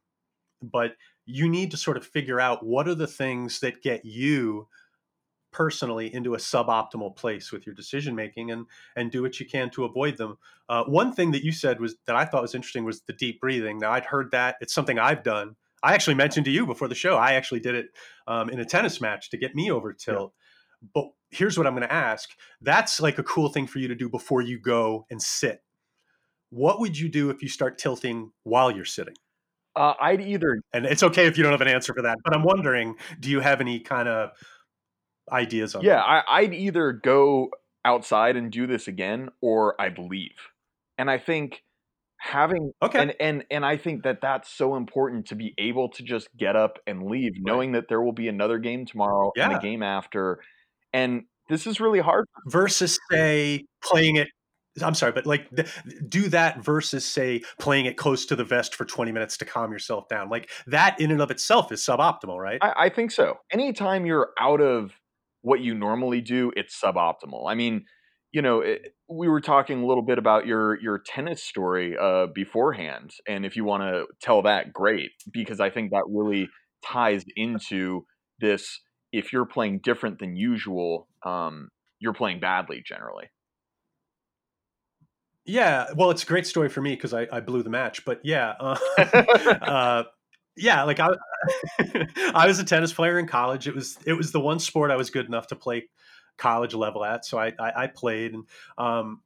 but 0.62 0.92
you 1.26 1.48
need 1.48 1.70
to 1.72 1.76
sort 1.76 1.96
of 1.96 2.06
figure 2.06 2.40
out 2.40 2.64
what 2.64 2.88
are 2.88 2.94
the 2.94 3.06
things 3.06 3.60
that 3.60 3.82
get 3.82 4.04
you 4.04 4.68
personally 5.52 6.12
into 6.14 6.34
a 6.34 6.38
suboptimal 6.38 7.14
place 7.14 7.52
with 7.52 7.66
your 7.66 7.74
decision 7.74 8.14
making 8.14 8.50
and 8.50 8.64
and 8.96 9.10
do 9.10 9.20
what 9.20 9.38
you 9.38 9.44
can 9.44 9.68
to 9.68 9.84
avoid 9.84 10.16
them 10.16 10.38
uh, 10.70 10.82
one 10.84 11.12
thing 11.12 11.30
that 11.30 11.44
you 11.44 11.52
said 11.52 11.78
was 11.78 11.94
that 12.06 12.16
i 12.16 12.24
thought 12.24 12.40
was 12.40 12.54
interesting 12.54 12.84
was 12.84 13.02
the 13.02 13.12
deep 13.12 13.38
breathing 13.38 13.78
now 13.78 13.92
i'd 13.92 14.06
heard 14.06 14.30
that 14.30 14.56
it's 14.62 14.72
something 14.72 14.98
i've 14.98 15.22
done 15.22 15.54
i 15.82 15.92
actually 15.92 16.14
mentioned 16.14 16.46
to 16.46 16.50
you 16.50 16.64
before 16.64 16.88
the 16.88 16.94
show 16.94 17.16
i 17.16 17.34
actually 17.34 17.60
did 17.60 17.74
it 17.74 17.86
um, 18.26 18.48
in 18.48 18.60
a 18.60 18.64
tennis 18.64 18.98
match 18.98 19.28
to 19.28 19.36
get 19.36 19.54
me 19.54 19.70
over 19.70 19.92
tilt 19.92 20.32
yeah. 20.80 20.88
but 20.94 21.10
here's 21.32 21.58
what 21.58 21.66
i'm 21.66 21.74
going 21.74 21.86
to 21.86 21.92
ask 21.92 22.30
that's 22.60 23.00
like 23.00 23.18
a 23.18 23.22
cool 23.24 23.48
thing 23.48 23.66
for 23.66 23.78
you 23.78 23.88
to 23.88 23.94
do 23.94 24.08
before 24.08 24.40
you 24.40 24.58
go 24.58 25.06
and 25.10 25.20
sit 25.20 25.62
what 26.50 26.78
would 26.80 26.98
you 26.98 27.08
do 27.08 27.30
if 27.30 27.42
you 27.42 27.48
start 27.48 27.78
tilting 27.78 28.30
while 28.44 28.70
you're 28.70 28.84
sitting 28.84 29.14
uh, 29.74 29.94
I'd 30.00 30.20
either, 30.20 30.60
and 30.72 30.84
it's 30.84 31.02
okay 31.02 31.26
if 31.26 31.36
you 31.38 31.42
don't 31.42 31.52
have 31.52 31.62
an 31.62 31.68
answer 31.68 31.94
for 31.94 32.02
that, 32.02 32.18
but 32.24 32.34
I'm 32.34 32.42
wondering, 32.42 32.96
do 33.18 33.30
you 33.30 33.40
have 33.40 33.60
any 33.60 33.80
kind 33.80 34.08
of 34.08 34.30
ideas 35.30 35.74
on 35.74 35.82
yeah, 35.82 35.94
that? 35.94 36.24
I, 36.28 36.40
I'd 36.40 36.54
either 36.54 36.92
go 36.92 37.50
outside 37.84 38.36
and 38.36 38.50
do 38.50 38.66
this 38.66 38.88
again, 38.88 39.30
or 39.40 39.80
I'd 39.80 39.98
leave. 39.98 40.36
And 40.98 41.10
I 41.10 41.18
think 41.18 41.62
having 42.18 42.72
okay, 42.82 43.00
and 43.00 43.14
and 43.18 43.44
and 43.50 43.64
I 43.64 43.76
think 43.76 44.02
that 44.02 44.20
that's 44.20 44.50
so 44.50 44.76
important 44.76 45.26
to 45.26 45.34
be 45.34 45.54
able 45.58 45.88
to 45.90 46.02
just 46.02 46.28
get 46.36 46.54
up 46.54 46.78
and 46.86 47.04
leave, 47.04 47.32
right. 47.32 47.42
knowing 47.42 47.72
that 47.72 47.88
there 47.88 48.02
will 48.02 48.12
be 48.12 48.28
another 48.28 48.58
game 48.58 48.84
tomorrow 48.84 49.32
yeah. 49.36 49.46
and 49.46 49.56
a 49.56 49.60
game 49.60 49.82
after, 49.82 50.40
and 50.92 51.22
this 51.48 51.66
is 51.66 51.80
really 51.80 52.00
hard. 52.00 52.26
Versus 52.46 52.98
say 53.10 53.64
playing 53.82 54.16
it 54.16 54.28
I'm 54.80 54.94
sorry, 54.94 55.12
but 55.12 55.26
like 55.26 55.54
th- 55.54 55.68
do 56.08 56.28
that 56.30 56.64
versus 56.64 57.04
say 57.04 57.42
playing 57.60 57.86
it 57.86 57.96
close 57.96 58.24
to 58.26 58.36
the 58.36 58.44
vest 58.44 58.74
for 58.74 58.84
20 58.84 59.12
minutes 59.12 59.36
to 59.38 59.44
calm 59.44 59.70
yourself 59.70 60.08
down. 60.08 60.30
Like 60.30 60.48
that 60.66 60.98
in 60.98 61.10
and 61.10 61.20
of 61.20 61.30
itself 61.30 61.70
is 61.72 61.84
suboptimal, 61.84 62.38
right? 62.38 62.58
I, 62.62 62.72
I 62.84 62.88
think 62.88 63.10
so. 63.10 63.38
Anytime 63.50 64.06
you're 64.06 64.30
out 64.40 64.62
of 64.62 64.92
what 65.42 65.60
you 65.60 65.74
normally 65.74 66.20
do, 66.20 66.52
it's 66.56 66.80
suboptimal. 66.80 67.50
I 67.50 67.54
mean, 67.54 67.84
you 68.32 68.40
know, 68.40 68.60
it, 68.60 68.94
we 69.10 69.28
were 69.28 69.42
talking 69.42 69.82
a 69.82 69.86
little 69.86 70.02
bit 70.02 70.16
about 70.16 70.46
your 70.46 70.80
your 70.80 70.98
tennis 70.98 71.42
story 71.42 71.96
uh, 71.98 72.28
beforehand, 72.34 73.12
and 73.28 73.44
if 73.44 73.56
you 73.56 73.64
want 73.64 73.82
to 73.82 74.06
tell 74.22 74.42
that, 74.42 74.72
great, 74.72 75.10
because 75.30 75.60
I 75.60 75.68
think 75.68 75.90
that 75.90 76.04
really 76.08 76.48
ties 76.82 77.24
into 77.36 78.06
this. 78.40 78.80
If 79.12 79.32
you're 79.32 79.46
playing 79.46 79.80
different 79.80 80.18
than 80.18 80.36
usual, 80.36 81.08
um, 81.22 81.70
you're 81.98 82.14
playing 82.14 82.40
badly 82.40 82.82
generally. 82.84 83.30
Yeah, 85.44 85.86
well, 85.96 86.10
it's 86.10 86.22
a 86.22 86.26
great 86.26 86.46
story 86.46 86.68
for 86.68 86.80
me 86.80 86.94
because 86.94 87.12
I, 87.12 87.26
I 87.32 87.40
blew 87.40 87.62
the 87.62 87.70
match. 87.70 88.04
But 88.04 88.20
yeah, 88.22 88.54
uh, 88.60 88.76
uh, 88.98 90.04
yeah, 90.56 90.84
like 90.84 91.00
I, 91.00 91.10
I 92.34 92.46
was 92.46 92.58
a 92.58 92.64
tennis 92.64 92.92
player 92.92 93.18
in 93.18 93.26
college. 93.26 93.66
It 93.66 93.74
was 93.74 93.98
it 94.06 94.12
was 94.12 94.32
the 94.32 94.40
one 94.40 94.60
sport 94.60 94.90
I 94.90 94.96
was 94.96 95.10
good 95.10 95.26
enough 95.26 95.48
to 95.48 95.56
play 95.56 95.88
college 96.38 96.74
level 96.74 97.04
at. 97.04 97.24
So 97.24 97.38
I 97.38 97.52
I, 97.58 97.84
I 97.84 97.86
played, 97.88 98.34
and 98.34 98.44
um, 98.78 99.20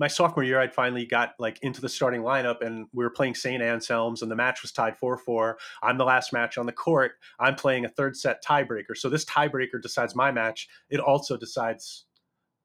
my 0.00 0.08
sophomore 0.08 0.42
year, 0.42 0.58
I'd 0.58 0.72
finally 0.72 1.04
got 1.04 1.34
like 1.38 1.58
into 1.60 1.82
the 1.82 1.88
starting 1.88 2.22
lineup, 2.22 2.62
and 2.62 2.86
we 2.94 3.04
were 3.04 3.10
playing 3.10 3.34
St. 3.34 3.62
Anselm's, 3.62 4.22
and 4.22 4.30
the 4.30 4.34
match 4.34 4.62
was 4.62 4.72
tied 4.72 4.96
four 4.96 5.18
four. 5.18 5.58
I'm 5.82 5.98
the 5.98 6.06
last 6.06 6.32
match 6.32 6.56
on 6.56 6.64
the 6.64 6.72
court. 6.72 7.12
I'm 7.38 7.54
playing 7.54 7.84
a 7.84 7.88
third 7.88 8.16
set 8.16 8.42
tiebreaker. 8.42 8.96
So 8.96 9.10
this 9.10 9.26
tiebreaker 9.26 9.80
decides 9.80 10.16
my 10.16 10.32
match. 10.32 10.68
It 10.88 11.00
also 11.00 11.36
decides 11.36 12.06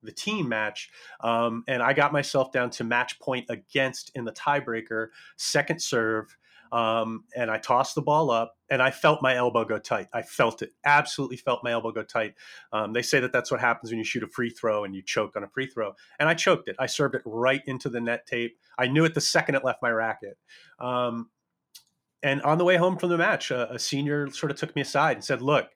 the 0.01 0.13
team 0.13 0.47
match. 0.47 0.89
Um, 1.19 1.65
and 1.67 1.83
I 1.83 1.91
got 1.91 2.13
myself 2.13 2.53
down 2.53 2.69
to 2.71 2.85
match 2.85 3.19
point 3.19 3.47
against 3.49 4.11
in 4.15 4.23
the 4.23 4.31
tiebreaker, 4.31 5.09
second 5.35 5.81
serve. 5.81 6.37
Um, 6.71 7.23
and 7.35 7.49
I 7.49 7.57
tossed 7.57 7.95
the 7.95 8.01
ball 8.01 8.31
up 8.31 8.55
and 8.69 8.81
I 8.81 8.91
felt 8.91 9.21
my 9.21 9.35
elbow 9.35 9.65
go 9.65 9.77
tight. 9.77 10.07
I 10.13 10.21
felt 10.21 10.61
it, 10.61 10.71
absolutely 10.83 11.37
felt 11.37 11.63
my 11.63 11.71
elbow 11.71 11.91
go 11.91 12.03
tight. 12.03 12.35
Um, 12.71 12.93
they 12.93 13.01
say 13.01 13.19
that 13.19 13.31
that's 13.31 13.51
what 13.51 13.59
happens 13.59 13.91
when 13.91 13.99
you 13.99 14.03
shoot 14.03 14.23
a 14.23 14.27
free 14.27 14.49
throw 14.49 14.83
and 14.83 14.95
you 14.95 15.01
choke 15.01 15.35
on 15.35 15.43
a 15.43 15.49
free 15.49 15.67
throw. 15.67 15.93
And 16.19 16.27
I 16.27 16.33
choked 16.33 16.67
it. 16.67 16.75
I 16.79 16.87
served 16.87 17.15
it 17.15 17.21
right 17.25 17.61
into 17.67 17.89
the 17.89 18.01
net 18.01 18.25
tape. 18.25 18.57
I 18.77 18.87
knew 18.87 19.05
it 19.05 19.13
the 19.13 19.21
second 19.21 19.55
it 19.55 19.63
left 19.63 19.81
my 19.81 19.91
racket. 19.91 20.37
Um, 20.79 21.29
and 22.23 22.41
on 22.41 22.57
the 22.57 22.65
way 22.65 22.77
home 22.77 22.97
from 22.97 23.09
the 23.09 23.17
match, 23.17 23.51
a, 23.51 23.73
a 23.73 23.79
senior 23.79 24.29
sort 24.31 24.51
of 24.51 24.57
took 24.57 24.75
me 24.75 24.81
aside 24.81 25.17
and 25.17 25.23
said, 25.23 25.41
Look, 25.41 25.69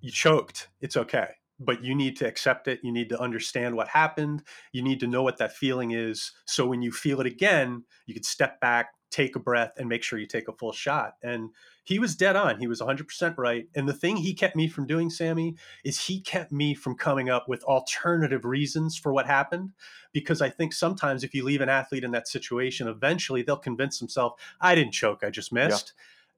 you 0.00 0.10
choked. 0.10 0.68
It's 0.80 0.96
okay 0.96 1.28
but 1.64 1.84
you 1.84 1.94
need 1.94 2.16
to 2.16 2.26
accept 2.26 2.68
it. 2.68 2.80
You 2.82 2.92
need 2.92 3.08
to 3.10 3.20
understand 3.20 3.76
what 3.76 3.88
happened. 3.88 4.42
You 4.72 4.82
need 4.82 5.00
to 5.00 5.06
know 5.06 5.22
what 5.22 5.38
that 5.38 5.54
feeling 5.54 5.92
is. 5.92 6.32
So 6.46 6.66
when 6.66 6.82
you 6.82 6.92
feel 6.92 7.20
it 7.20 7.26
again, 7.26 7.84
you 8.06 8.14
can 8.14 8.22
step 8.22 8.60
back, 8.60 8.90
take 9.12 9.36
a 9.36 9.38
breath, 9.38 9.72
and 9.76 9.88
make 9.88 10.02
sure 10.02 10.18
you 10.18 10.26
take 10.26 10.48
a 10.48 10.52
full 10.52 10.72
shot. 10.72 11.14
And 11.22 11.50
he 11.84 11.98
was 11.98 12.16
dead 12.16 12.34
on. 12.34 12.58
He 12.58 12.66
was 12.66 12.80
100% 12.80 13.36
right. 13.36 13.68
And 13.74 13.88
the 13.88 13.92
thing 13.92 14.16
he 14.16 14.34
kept 14.34 14.56
me 14.56 14.68
from 14.68 14.86
doing, 14.86 15.10
Sammy, 15.10 15.56
is 15.84 16.06
he 16.06 16.20
kept 16.20 16.50
me 16.50 16.74
from 16.74 16.96
coming 16.96 17.28
up 17.28 17.48
with 17.48 17.62
alternative 17.64 18.44
reasons 18.44 18.96
for 18.96 19.12
what 19.12 19.26
happened. 19.26 19.72
Because 20.12 20.40
I 20.40 20.48
think 20.48 20.72
sometimes 20.72 21.22
if 21.22 21.34
you 21.34 21.44
leave 21.44 21.60
an 21.60 21.68
athlete 21.68 22.04
in 22.04 22.12
that 22.12 22.28
situation, 22.28 22.88
eventually 22.88 23.42
they'll 23.42 23.56
convince 23.56 23.98
themselves, 23.98 24.36
I 24.60 24.74
didn't 24.74 24.92
choke, 24.92 25.22
I 25.22 25.30
just 25.30 25.52
missed. 25.52 25.92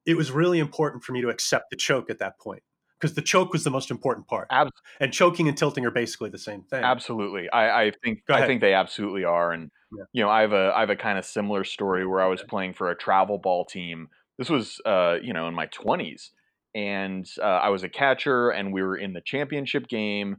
Yeah. 0.05 0.13
It 0.13 0.17
was 0.17 0.31
really 0.31 0.59
important 0.59 1.05
for 1.05 1.13
me 1.13 1.23
to 1.23 1.31
accept 1.31 1.71
the 1.71 1.77
choke 1.77 2.11
at 2.11 2.19
that 2.19 2.39
point 2.39 2.63
because 3.05 3.15
the 3.15 3.23
choke 3.23 3.53
was 3.53 3.65
the 3.65 3.71
most 3.71 3.91
important 3.91 4.27
part. 4.27 4.49
Ab- 4.51 4.71
and 4.99 5.13
choking 5.13 5.47
and 5.47 5.57
tilting 5.57 5.85
are 5.85 5.91
basically 5.91 6.31
the 6.31 6.39
same 6.39 6.63
thing. 6.63 6.83
Absolutely, 6.83 7.51
I, 7.51 7.85
I 7.85 7.93
think 8.03 8.23
I 8.31 8.47
think 8.47 8.63
they 8.63 8.73
absolutely 8.73 9.25
are. 9.25 9.53
And 9.53 9.71
yeah. 9.97 10.05
you 10.13 10.23
know, 10.23 10.31
I 10.31 10.43
have 10.43 10.53
a 10.53 10.73
I 10.75 10.81
have 10.81 10.91
a 10.91 10.97
kind 10.97 11.19
of 11.19 11.25
similar 11.25 11.65
story 11.65 12.07
where 12.07 12.21
I 12.21 12.27
was 12.27 12.43
playing 12.43 12.75
for 12.75 12.91
a 12.91 12.97
travel 12.97 13.39
ball 13.39 13.65
team. 13.65 14.09
This 14.39 14.51
was 14.51 14.81
uh, 14.85 15.17
you 15.23 15.33
know 15.33 15.49
in 15.49 15.55
my 15.55 15.67
twenties, 15.67 16.31
and 16.75 17.29
uh, 17.41 17.47
I 17.47 17.69
was 17.69 17.83
a 17.83 17.89
catcher, 17.89 18.51
and 18.51 18.73
we 18.73 18.83
were 18.83 18.97
in 18.97 19.13
the 19.13 19.21
championship 19.21 19.89
game, 19.89 20.39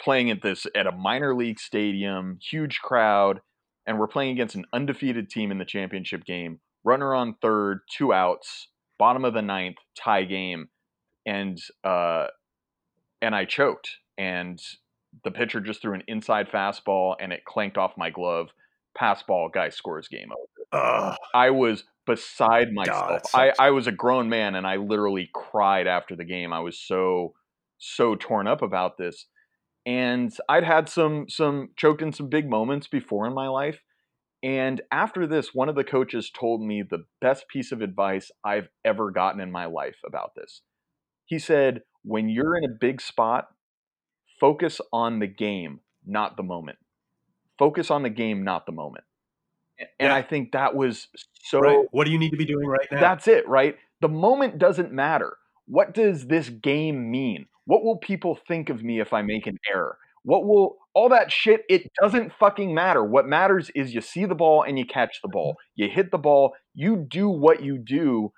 playing 0.00 0.30
at 0.30 0.42
this 0.42 0.66
at 0.74 0.86
a 0.86 0.92
minor 0.92 1.34
league 1.34 1.60
stadium, 1.60 2.38
huge 2.40 2.80
crowd, 2.80 3.40
and 3.86 3.98
we're 3.98 4.08
playing 4.08 4.32
against 4.32 4.54
an 4.54 4.66
undefeated 4.72 5.30
team 5.30 5.50
in 5.50 5.58
the 5.58 5.64
championship 5.64 6.24
game. 6.24 6.60
Runner 6.84 7.14
on 7.14 7.36
third, 7.40 7.80
two 7.90 8.12
outs, 8.12 8.68
bottom 8.98 9.24
of 9.24 9.34
the 9.34 9.42
ninth, 9.42 9.76
tie 9.94 10.24
game 10.24 10.68
and 11.26 11.60
uh, 11.84 12.26
and 13.20 13.34
I 13.34 13.44
choked, 13.44 13.88
and 14.18 14.60
the 15.24 15.30
pitcher 15.30 15.60
just 15.60 15.82
threw 15.82 15.94
an 15.94 16.02
inside 16.08 16.48
fastball, 16.48 17.16
and 17.20 17.32
it 17.32 17.44
clanked 17.44 17.78
off 17.78 17.92
my 17.96 18.10
glove. 18.10 18.48
Pass 18.96 19.22
ball, 19.22 19.48
guy 19.48 19.70
scores 19.70 20.08
game 20.08 20.30
over. 20.32 20.84
Ugh. 20.84 21.16
I 21.34 21.50
was 21.50 21.84
beside 22.06 22.72
myself. 22.72 23.22
God, 23.32 23.52
I, 23.58 23.66
I 23.66 23.70
was 23.70 23.86
a 23.86 23.92
grown 23.92 24.28
man, 24.28 24.54
and 24.54 24.66
I 24.66 24.76
literally 24.76 25.30
cried 25.32 25.86
after 25.86 26.16
the 26.16 26.24
game. 26.24 26.52
I 26.52 26.60
was 26.60 26.78
so 26.78 27.34
so 27.78 28.14
torn 28.14 28.46
up 28.46 28.62
about 28.62 28.96
this, 28.98 29.26
and 29.84 30.32
I'd 30.48 30.64
had 30.64 30.88
some 30.88 31.26
some 31.28 31.70
choked 31.76 32.02
in 32.02 32.12
some 32.12 32.28
big 32.28 32.48
moments 32.48 32.86
before 32.86 33.26
in 33.26 33.34
my 33.34 33.48
life. 33.48 33.80
And 34.42 34.82
after 34.90 35.26
this, 35.26 35.54
one 35.54 35.68
of 35.68 35.76
the 35.76 35.84
coaches 35.84 36.28
told 36.28 36.62
me 36.62 36.82
the 36.82 37.04
best 37.20 37.46
piece 37.48 37.70
of 37.70 37.80
advice 37.80 38.30
I've 38.44 38.68
ever 38.84 39.12
gotten 39.12 39.40
in 39.40 39.52
my 39.52 39.66
life 39.66 39.98
about 40.04 40.32
this. 40.34 40.62
He 41.26 41.38
said, 41.38 41.82
when 42.02 42.28
you're 42.28 42.56
in 42.56 42.64
a 42.64 42.76
big 42.80 43.00
spot, 43.00 43.46
focus 44.42 44.80
on 44.92 45.20
the 45.20 45.26
game, 45.28 45.78
not 46.04 46.36
the 46.36 46.42
moment. 46.42 46.76
Focus 47.60 47.92
on 47.92 48.02
the 48.02 48.10
game, 48.10 48.42
not 48.42 48.66
the 48.66 48.72
moment. 48.72 49.04
And 49.78 50.08
yeah. 50.08 50.14
I 50.14 50.22
think 50.22 50.50
that 50.50 50.74
was 50.74 51.06
so. 51.44 51.60
Right. 51.60 51.86
What 51.92 52.04
do 52.04 52.10
you 52.10 52.18
need 52.18 52.30
to 52.30 52.36
be 52.36 52.44
doing 52.44 52.66
right 52.66 52.88
now? 52.90 53.00
That's 53.00 53.28
it, 53.28 53.48
right? 53.48 53.76
The 54.00 54.08
moment 54.08 54.58
doesn't 54.58 54.92
matter. 54.92 55.36
What 55.66 55.94
does 55.94 56.26
this 56.26 56.48
game 56.48 57.08
mean? 57.08 57.46
What 57.66 57.84
will 57.84 57.98
people 57.98 58.36
think 58.48 58.68
of 58.68 58.82
me 58.82 59.00
if 59.00 59.12
I 59.12 59.22
make 59.22 59.46
an 59.46 59.58
error? 59.72 59.96
What 60.24 60.44
will 60.44 60.78
all 60.92 61.08
that 61.10 61.30
shit, 61.30 61.62
it 61.68 61.90
doesn't 62.00 62.32
fucking 62.38 62.74
matter. 62.74 63.02
What 63.04 63.26
matters 63.26 63.70
is 63.76 63.94
you 63.94 64.00
see 64.00 64.24
the 64.24 64.34
ball 64.34 64.62
and 64.62 64.76
you 64.76 64.84
catch 64.84 65.20
the 65.22 65.28
ball. 65.28 65.56
You 65.76 65.88
hit 65.88 66.10
the 66.10 66.18
ball, 66.18 66.54
you 66.74 66.96
do 66.96 67.28
what 67.28 67.62
you 67.62 67.78
do. 67.78 68.32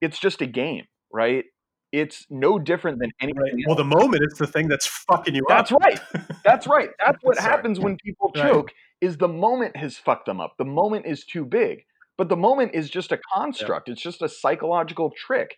It's 0.00 0.18
just 0.18 0.40
a 0.40 0.46
game, 0.46 0.86
right? 1.12 1.44
It's 1.92 2.26
no 2.30 2.58
different 2.58 2.98
than 2.98 3.10
anything. 3.20 3.40
Right. 3.40 3.52
Well, 3.66 3.76
the 3.76 3.84
moment 3.84 4.22
is 4.26 4.38
the 4.38 4.46
thing 4.46 4.66
that's 4.66 4.86
fucking 4.86 5.34
you 5.34 5.44
that's 5.46 5.70
up. 5.70 5.78
That's 5.82 6.02
right. 6.14 6.24
That's 6.44 6.66
right. 6.66 6.90
That's 7.04 7.18
what 7.22 7.38
happens 7.38 7.78
when 7.78 7.98
people 8.02 8.32
choke. 8.34 8.66
Right. 8.66 8.74
Is 9.08 9.18
the 9.18 9.28
moment 9.28 9.76
has 9.76 9.98
fucked 9.98 10.26
them 10.26 10.40
up. 10.40 10.54
The 10.58 10.64
moment 10.64 11.06
is 11.06 11.24
too 11.24 11.44
big. 11.44 11.84
But 12.16 12.28
the 12.28 12.36
moment 12.36 12.72
is 12.74 12.88
just 12.88 13.12
a 13.12 13.18
construct. 13.34 13.88
Yeah. 13.88 13.92
It's 13.92 14.02
just 14.02 14.22
a 14.22 14.28
psychological 14.28 15.10
trick. 15.10 15.56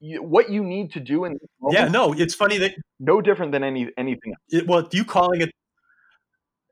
You, 0.00 0.22
what 0.22 0.50
you 0.50 0.62
need 0.62 0.92
to 0.92 1.00
do 1.00 1.24
in 1.24 1.38
moment, 1.60 1.78
yeah, 1.78 1.88
no, 1.88 2.12
it's 2.12 2.34
funny 2.34 2.58
that 2.58 2.74
no 2.98 3.20
different 3.20 3.52
than 3.52 3.62
any 3.62 3.88
anything. 3.96 4.34
It, 4.50 4.66
well, 4.66 4.86
you 4.92 5.04
calling 5.04 5.40
it, 5.40 5.50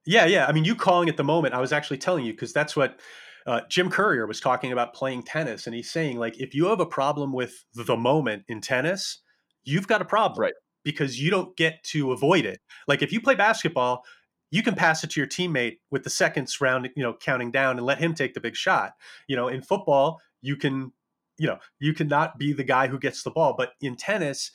yeah, 0.05 0.27
yeah. 0.27 0.47
I 0.47 0.53
mean, 0.53 0.65
you 0.65 0.75
calling 0.75 1.09
it 1.09 1.17
the 1.17 1.25
moment. 1.25 1.55
I 1.55 1.61
was 1.61 1.73
actually 1.73 1.99
telling 1.99 2.27
you 2.27 2.33
because 2.33 2.53
that's 2.53 2.75
what 2.75 2.99
uh, 3.47 3.61
Jim 3.69 3.91
Courier 3.91 4.27
was 4.27 4.41
talking 4.41 4.73
about 4.73 4.95
playing 4.95 5.23
tennis, 5.23 5.67
and 5.67 5.75
he's 5.75 5.91
saying 5.91 6.19
like 6.19 6.41
if 6.41 6.55
you 6.55 6.67
have 6.67 6.81
a 6.81 6.87
problem 6.87 7.33
with 7.33 7.65
the 7.75 7.97
moment 7.97 8.45
in 8.49 8.61
tennis, 8.61 9.21
you've 9.65 9.89
got 9.89 10.03
a 10.03 10.05
problem, 10.05 10.41
right? 10.41 10.55
Because 10.85 11.21
you 11.21 11.31
don't 11.31 11.57
get 11.57 11.83
to 11.85 12.13
avoid 12.13 12.45
it. 12.45 12.61
Like 12.89 13.03
if 13.03 13.13
you 13.13 13.21
play 13.21 13.35
basketball, 13.35 14.05
you 14.51 14.63
can 14.63 14.75
pass 14.75 15.03
it 15.03 15.11
to 15.11 15.21
your 15.21 15.27
teammate 15.27 15.79
with 15.91 16.05
the 16.05 16.11
seconds 16.11 16.61
round, 16.61 16.91
you 16.95 17.03
know, 17.03 17.15
counting 17.15 17.51
down 17.51 17.79
and 17.79 17.87
let 17.87 17.99
him 17.99 18.15
take 18.15 18.35
the 18.35 18.41
big 18.41 18.55
shot. 18.55 18.93
You 19.27 19.35
know, 19.35 19.49
in 19.49 19.63
football, 19.63 20.21
you 20.43 20.57
can, 20.57 20.93
you 21.39 21.47
know, 21.47 21.59
you 21.81 21.95
cannot 21.95 22.39
be 22.39 22.53
the 22.53 22.65
guy 22.65 22.87
who 22.87 22.99
gets 22.99 23.23
the 23.23 23.31
ball, 23.31 23.55
but 23.57 23.73
in 23.81 23.97
tennis, 23.97 24.51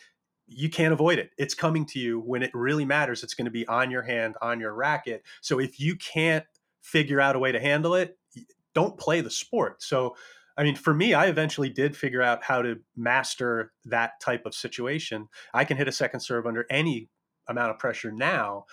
you 0.46 0.70
can't 0.70 0.94
avoid 0.94 1.20
it. 1.20 1.32
It's 1.38 1.54
coming 1.54 1.86
to 1.88 2.00
you 2.00 2.20
when 2.20 2.44
it 2.44 2.52
really 2.54 2.86
matters. 2.86 3.24
It's 3.24 3.34
going 3.34 3.46
to 3.46 3.52
be 3.52 3.68
on 3.68 3.90
your 3.92 4.04
hand, 4.04 4.36
on 4.42 4.60
your 4.60 4.74
racket. 4.74 5.24
So 5.42 5.60
if 5.60 5.80
you 5.80 5.96
can't 5.96 6.46
figure 6.82 7.20
out 7.20 7.36
a 7.36 7.40
way 7.40 7.52
to 7.52 7.60
handle 7.60 7.96
it, 7.96 8.17
don't 8.78 8.98
play 8.98 9.22
the 9.22 9.32
sport. 9.32 9.82
So, 9.82 10.16
I 10.58 10.64
mean, 10.64 10.76
for 10.76 10.94
me, 10.94 11.14
I 11.14 11.26
eventually 11.26 11.70
did 11.70 11.98
figure 11.98 12.22
out 12.22 12.44
how 12.44 12.62
to 12.62 12.76
master 12.96 13.74
that 13.86 14.20
type 14.22 14.46
of 14.46 14.54
situation. 14.54 15.28
I 15.54 15.66
can 15.66 15.78
hit 15.78 15.88
a 15.88 15.92
second 15.92 16.20
serve 16.20 16.46
under 16.46 16.66
any 16.70 17.10
amount 17.48 17.72
of 17.72 17.80
pressure 17.80 18.12
now 18.12 18.66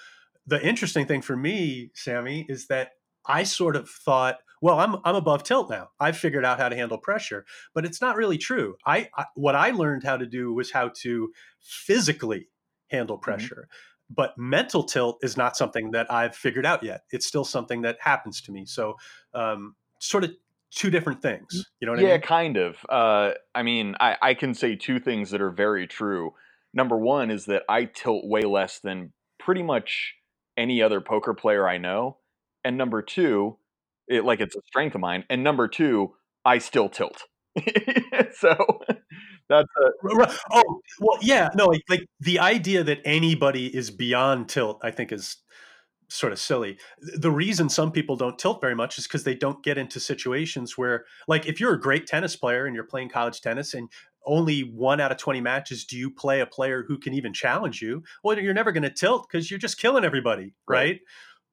the 0.46 0.64
interesting 0.66 1.06
thing 1.06 1.22
for 1.22 1.36
me, 1.36 1.90
Sammy, 1.94 2.46
is 2.48 2.66
that 2.66 2.90
I 3.26 3.44
sort 3.44 3.76
of 3.76 3.88
thought, 3.88 4.38
well, 4.60 4.78
I'm 4.78 4.96
I'm 5.04 5.14
above 5.14 5.42
tilt 5.42 5.70
now. 5.70 5.88
I've 6.00 6.16
figured 6.16 6.44
out 6.44 6.58
how 6.58 6.68
to 6.68 6.76
handle 6.76 6.98
pressure, 6.98 7.44
but 7.74 7.84
it's 7.84 8.00
not 8.00 8.16
really 8.16 8.38
true. 8.38 8.76
I, 8.86 9.08
I 9.16 9.26
what 9.34 9.54
I 9.54 9.70
learned 9.70 10.04
how 10.04 10.16
to 10.16 10.26
do 10.26 10.52
was 10.52 10.70
how 10.70 10.90
to 11.02 11.32
physically 11.60 12.48
handle 12.88 13.16
mm-hmm. 13.16 13.24
pressure. 13.24 13.68
Mm-hmm. 13.68 14.14
But 14.14 14.36
mental 14.36 14.84
tilt 14.84 15.18
is 15.22 15.36
not 15.36 15.56
something 15.56 15.92
that 15.92 16.12
I've 16.12 16.36
figured 16.36 16.66
out 16.66 16.82
yet. 16.82 17.02
It's 17.10 17.26
still 17.26 17.44
something 17.44 17.82
that 17.82 17.96
happens 18.00 18.42
to 18.42 18.52
me. 18.52 18.66
So, 18.66 18.96
um, 19.32 19.74
sort 19.98 20.24
of 20.24 20.30
two 20.74 20.90
different 20.90 21.22
things. 21.22 21.66
You 21.80 21.86
know 21.86 21.92
what 21.92 22.00
yeah, 22.00 22.08
I 22.08 22.12
mean? 22.12 22.20
Yeah, 22.20 22.26
kind 22.26 22.56
of. 22.56 22.76
Uh, 22.88 23.30
I 23.54 23.62
mean, 23.62 23.94
I, 24.00 24.16
I 24.20 24.34
can 24.34 24.54
say 24.54 24.76
two 24.76 24.98
things 24.98 25.30
that 25.30 25.40
are 25.40 25.50
very 25.50 25.86
true. 25.86 26.34
Number 26.72 26.98
one 26.98 27.30
is 27.30 27.46
that 27.46 27.62
I 27.68 27.84
tilt 27.84 28.24
way 28.26 28.42
less 28.42 28.80
than 28.80 29.12
pretty 29.38 29.62
much 29.62 30.14
any 30.56 30.82
other 30.82 31.00
poker 31.00 31.34
player 31.34 31.68
I 31.68 31.78
know. 31.78 32.18
And 32.64 32.76
number 32.76 33.02
two, 33.02 33.58
it 34.08 34.24
like 34.24 34.40
it's 34.40 34.56
a 34.56 34.60
strength 34.66 34.94
of 34.94 35.00
mine. 35.00 35.24
And 35.30 35.44
number 35.44 35.68
two, 35.68 36.14
I 36.44 36.58
still 36.58 36.88
tilt. 36.88 37.24
so 38.34 38.56
that's 39.48 39.68
a 39.78 40.26
oh 40.50 40.80
well 41.00 41.18
yeah 41.22 41.48
no 41.54 41.66
like, 41.66 41.82
like 41.88 42.04
the 42.18 42.40
idea 42.40 42.82
that 42.82 42.98
anybody 43.04 43.66
is 43.66 43.92
beyond 43.92 44.48
tilt 44.48 44.80
I 44.82 44.90
think 44.90 45.12
is 45.12 45.36
sort 46.14 46.32
of 46.32 46.38
silly. 46.38 46.78
The 47.00 47.30
reason 47.30 47.68
some 47.68 47.90
people 47.92 48.16
don't 48.16 48.38
tilt 48.38 48.60
very 48.60 48.74
much 48.74 48.98
is 48.98 49.06
because 49.06 49.24
they 49.24 49.34
don't 49.34 49.62
get 49.62 49.78
into 49.78 50.00
situations 50.00 50.78
where, 50.78 51.04
like, 51.28 51.46
if 51.46 51.60
you're 51.60 51.74
a 51.74 51.80
great 51.80 52.06
tennis 52.06 52.36
player 52.36 52.66
and 52.66 52.74
you're 52.74 52.84
playing 52.84 53.08
college 53.08 53.40
tennis 53.40 53.74
and 53.74 53.90
only 54.26 54.60
one 54.60 55.00
out 55.00 55.12
of 55.12 55.18
20 55.18 55.40
matches 55.40 55.84
do 55.84 55.98
you 55.98 56.10
play 56.10 56.40
a 56.40 56.46
player 56.46 56.84
who 56.86 56.98
can 56.98 57.12
even 57.12 57.32
challenge 57.34 57.82
you, 57.82 58.02
well, 58.22 58.38
you're 58.38 58.54
never 58.54 58.72
going 58.72 58.82
to 58.82 58.90
tilt 58.90 59.26
because 59.28 59.50
you're 59.50 59.58
just 59.58 59.78
killing 59.78 60.04
everybody, 60.04 60.54
right? 60.68 60.76
right? 60.76 61.00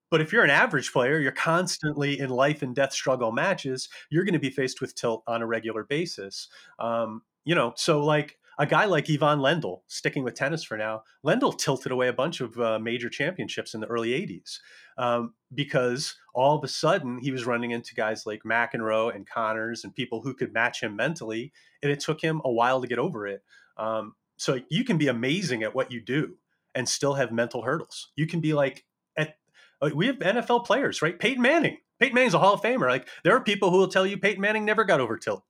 But 0.10 0.22
if 0.22 0.34
you're 0.34 0.44
an 0.44 0.50
average 0.50 0.92
player, 0.92 1.20
you're 1.20 1.32
constantly 1.32 2.20
in 2.20 2.30
life 2.30 2.62
and 2.62 2.76
death 2.76 2.94
struggle 2.94 3.32
matches, 3.32 3.90
you're 4.10 4.26
going 4.26 4.34
to 4.34 4.40
be 4.40 4.50
faced 4.50 4.82
with 4.82 4.94
tilt 4.94 5.24
on 5.26 5.42
a 5.42 5.48
regular 5.48 5.86
basis. 5.86 6.50
Um, 6.80 7.22
you 7.46 7.56
know, 7.56 7.74
so 7.78 8.04
like 8.04 8.38
a 8.62 8.66
guy 8.68 8.86
like 8.86 9.10
Ivan 9.10 9.40
Lendl, 9.40 9.82
sticking 9.88 10.24
with 10.24 10.36
tennis 10.36 10.64
for 10.64 10.78
now, 10.78 11.02
Lendl 11.26 11.58
tilted 11.58 11.92
away 11.92 12.08
a 12.08 12.14
bunch 12.14 12.42
of 12.42 12.60
uh, 12.60 12.78
major 12.78 13.10
championships 13.10 13.74
in 13.74 13.82
the 13.82 13.88
early 13.88 14.12
80s 14.12 14.60
um, 15.00 15.34
because 15.52 16.16
all 16.36 16.60
of 16.60 16.64
a 16.64 16.68
sudden 16.68 17.18
he 17.18 17.32
was 17.32 17.48
running 17.48 17.72
into 17.72 17.96
guys 17.96 18.28
like 18.28 18.44
McEnroe 18.44 19.16
and 19.16 19.28
Connors 19.28 19.84
and 19.84 19.96
people 19.96 20.22
who 20.22 20.36
could 20.36 20.54
match 20.54 20.84
him 20.84 20.96
mentally. 20.96 21.52
And 21.82 21.92
it 21.92 22.02
took 22.02 22.22
him 22.22 22.40
a 22.46 22.52
while 22.52 22.80
to 22.82 22.88
get 22.88 23.00
over 23.00 23.26
it. 23.26 23.42
Um, 23.78 24.14
so 24.38 24.60
you 24.70 24.84
can 24.84 25.00
be 25.00 25.08
amazing 25.08 25.64
at 25.64 25.74
what 25.74 25.92
you 25.92 26.00
do 26.00 26.36
and 26.76 26.88
still 26.88 27.16
have 27.16 27.32
mental 27.32 27.64
hurdles. 27.64 28.12
You 28.16 28.28
can 28.28 28.42
be 28.42 28.54
like, 28.54 28.86
at, 29.18 29.38
uh, 29.82 29.90
we 29.96 30.06
have 30.06 30.20
NFL 30.20 30.68
players, 30.68 31.02
right? 31.02 31.18
Peyton 31.18 31.42
Manning. 31.42 31.80
Peyton 32.00 32.14
Manning's 32.14 32.36
a 32.36 32.40
Hall 32.40 32.54
of 32.54 32.62
Famer. 32.62 32.88
Like 32.88 33.08
there 33.24 33.36
are 33.36 33.44
people 33.44 33.72
who 33.72 33.78
will 33.78 33.88
tell 33.88 34.06
you 34.06 34.20
Peyton 34.20 34.40
Manning 34.40 34.66
never 34.66 34.84
got 34.84 35.00
over 35.00 35.18
tilt. 35.18 35.44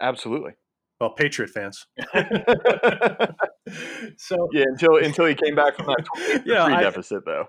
Absolutely. 0.00 0.52
Well, 1.00 1.10
Patriot 1.10 1.50
fans. 1.50 1.86
so 4.16 4.48
yeah, 4.52 4.64
until 4.66 4.96
until 4.96 5.26
he 5.26 5.34
came 5.34 5.54
back 5.54 5.76
from 5.76 5.86
that 5.86 6.42
yeah, 6.46 6.64
I, 6.64 6.82
deficit 6.82 7.24
though, 7.24 7.46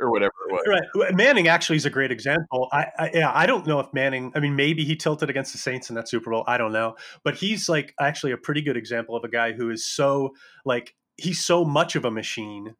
or 0.00 0.10
whatever 0.10 0.32
it 0.48 0.52
was. 0.52 0.80
Right, 0.94 1.14
Manning 1.14 1.48
actually 1.48 1.76
is 1.76 1.86
a 1.86 1.90
great 1.90 2.10
example. 2.10 2.68
I, 2.72 2.86
I 2.98 3.10
yeah, 3.12 3.30
I 3.32 3.46
don't 3.46 3.66
know 3.66 3.80
if 3.80 3.92
Manning. 3.92 4.32
I 4.34 4.40
mean, 4.40 4.56
maybe 4.56 4.84
he 4.84 4.96
tilted 4.96 5.28
against 5.28 5.52
the 5.52 5.58
Saints 5.58 5.90
in 5.90 5.96
that 5.96 6.08
Super 6.08 6.30
Bowl. 6.30 6.44
I 6.46 6.56
don't 6.56 6.72
know, 6.72 6.96
but 7.22 7.34
he's 7.36 7.68
like 7.68 7.94
actually 8.00 8.32
a 8.32 8.38
pretty 8.38 8.62
good 8.62 8.76
example 8.76 9.16
of 9.16 9.24
a 9.24 9.28
guy 9.28 9.52
who 9.52 9.70
is 9.70 9.84
so 9.86 10.34
like 10.64 10.94
he's 11.16 11.44
so 11.44 11.64
much 11.64 11.96
of 11.96 12.04
a 12.04 12.10
machine. 12.10 12.74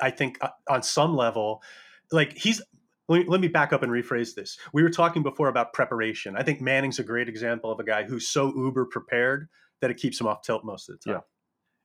I 0.00 0.10
think 0.10 0.38
uh, 0.40 0.48
on 0.68 0.82
some 0.82 1.16
level, 1.16 1.62
like 2.12 2.36
he's 2.36 2.62
let 3.10 3.18
me, 3.18 3.24
let 3.26 3.40
me 3.40 3.48
back 3.48 3.72
up 3.72 3.82
and 3.82 3.90
rephrase 3.90 4.34
this. 4.34 4.56
We 4.72 4.84
were 4.84 4.88
talking 4.88 5.24
before 5.24 5.48
about 5.48 5.72
preparation. 5.72 6.36
I 6.36 6.44
think 6.44 6.60
Manning's 6.60 7.00
a 7.00 7.02
great 7.02 7.28
example 7.28 7.72
of 7.72 7.80
a 7.80 7.84
guy 7.84 8.04
who's 8.04 8.28
so 8.28 8.54
uber 8.56 8.86
prepared 8.86 9.48
that 9.80 9.90
it 9.90 9.96
keeps 9.96 10.20
him 10.20 10.28
off 10.28 10.42
tilt 10.42 10.64
most 10.64 10.88
of 10.88 11.00
the 11.00 11.10
time. 11.12 11.22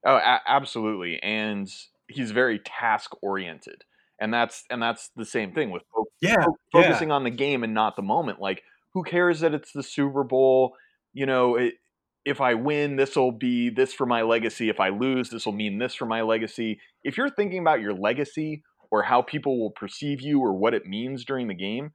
Yeah. 0.06 0.12
Oh, 0.12 0.18
a- 0.18 0.42
absolutely. 0.46 1.20
And 1.24 1.68
he's 2.08 2.30
very 2.30 2.60
task 2.60 3.12
oriented. 3.24 3.84
And 4.20 4.32
that's 4.32 4.66
and 4.70 4.82
that's 4.82 5.10
the 5.16 5.26
same 5.26 5.52
thing 5.52 5.72
with 5.72 5.82
fo- 5.94 6.06
yeah, 6.22 6.44
fo- 6.44 6.58
focusing 6.72 7.10
yeah. 7.10 7.16
on 7.16 7.24
the 7.24 7.32
game 7.32 7.64
and 7.64 7.74
not 7.74 7.96
the 7.96 8.04
moment. 8.04 8.40
Like, 8.40 8.62
who 8.94 9.04
cares 9.04 9.40
that 9.40 9.54
it's 9.54 9.74
the 9.74 9.84
Super 9.84 10.24
Bowl? 10.24 10.76
You 11.12 11.26
know, 11.26 11.56
it, 11.56 11.74
if 12.24 12.40
I 12.40 12.54
win, 12.54 12.96
this 12.96 13.16
will 13.16 13.32
be 13.32 13.70
this 13.70 13.94
for 13.94 14.06
my 14.06 14.22
legacy. 14.22 14.70
If 14.70 14.80
I 14.80 14.90
lose, 14.90 15.32
this 15.32 15.46
will 15.46 15.54
mean 15.54 15.80
this 15.80 15.96
for 15.96 16.06
my 16.06 16.22
legacy. 16.22 16.80
If 17.04 17.18
you're 17.18 17.30
thinking 17.30 17.60
about 17.60 17.82
your 17.82 17.94
legacy 17.94 18.64
or 18.92 19.04
how 19.04 19.22
people 19.22 19.60
will 19.60 19.72
perceive 19.72 20.22
you 20.22 20.40
or 20.40 20.54
what 20.54 20.74
it 20.74 20.86
means 20.86 21.26
during 21.26 21.48
the 21.48 21.56
game, 21.56 21.92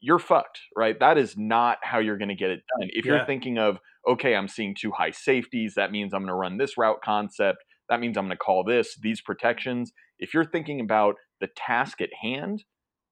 you're 0.00 0.18
fucked, 0.18 0.60
right? 0.76 0.98
That 0.98 1.18
is 1.18 1.34
not 1.36 1.78
how 1.82 1.98
you're 1.98 2.18
going 2.18 2.28
to 2.28 2.34
get 2.34 2.50
it 2.50 2.62
done. 2.78 2.88
If 2.92 3.04
yeah. 3.04 3.16
you're 3.16 3.26
thinking 3.26 3.58
of, 3.58 3.78
okay, 4.08 4.34
I'm 4.34 4.48
seeing 4.48 4.74
two 4.74 4.92
high 4.92 5.10
safeties, 5.10 5.74
that 5.76 5.92
means 5.92 6.14
I'm 6.14 6.22
going 6.22 6.28
to 6.28 6.34
run 6.34 6.56
this 6.56 6.78
route 6.78 7.00
concept. 7.04 7.58
That 7.88 8.00
means 8.00 8.16
I'm 8.16 8.24
going 8.24 8.36
to 8.36 8.42
call 8.42 8.64
this, 8.64 8.96
these 9.02 9.20
protections. 9.20 9.92
If 10.18 10.32
you're 10.32 10.44
thinking 10.44 10.80
about 10.80 11.16
the 11.40 11.48
task 11.54 12.00
at 12.00 12.10
hand, 12.22 12.64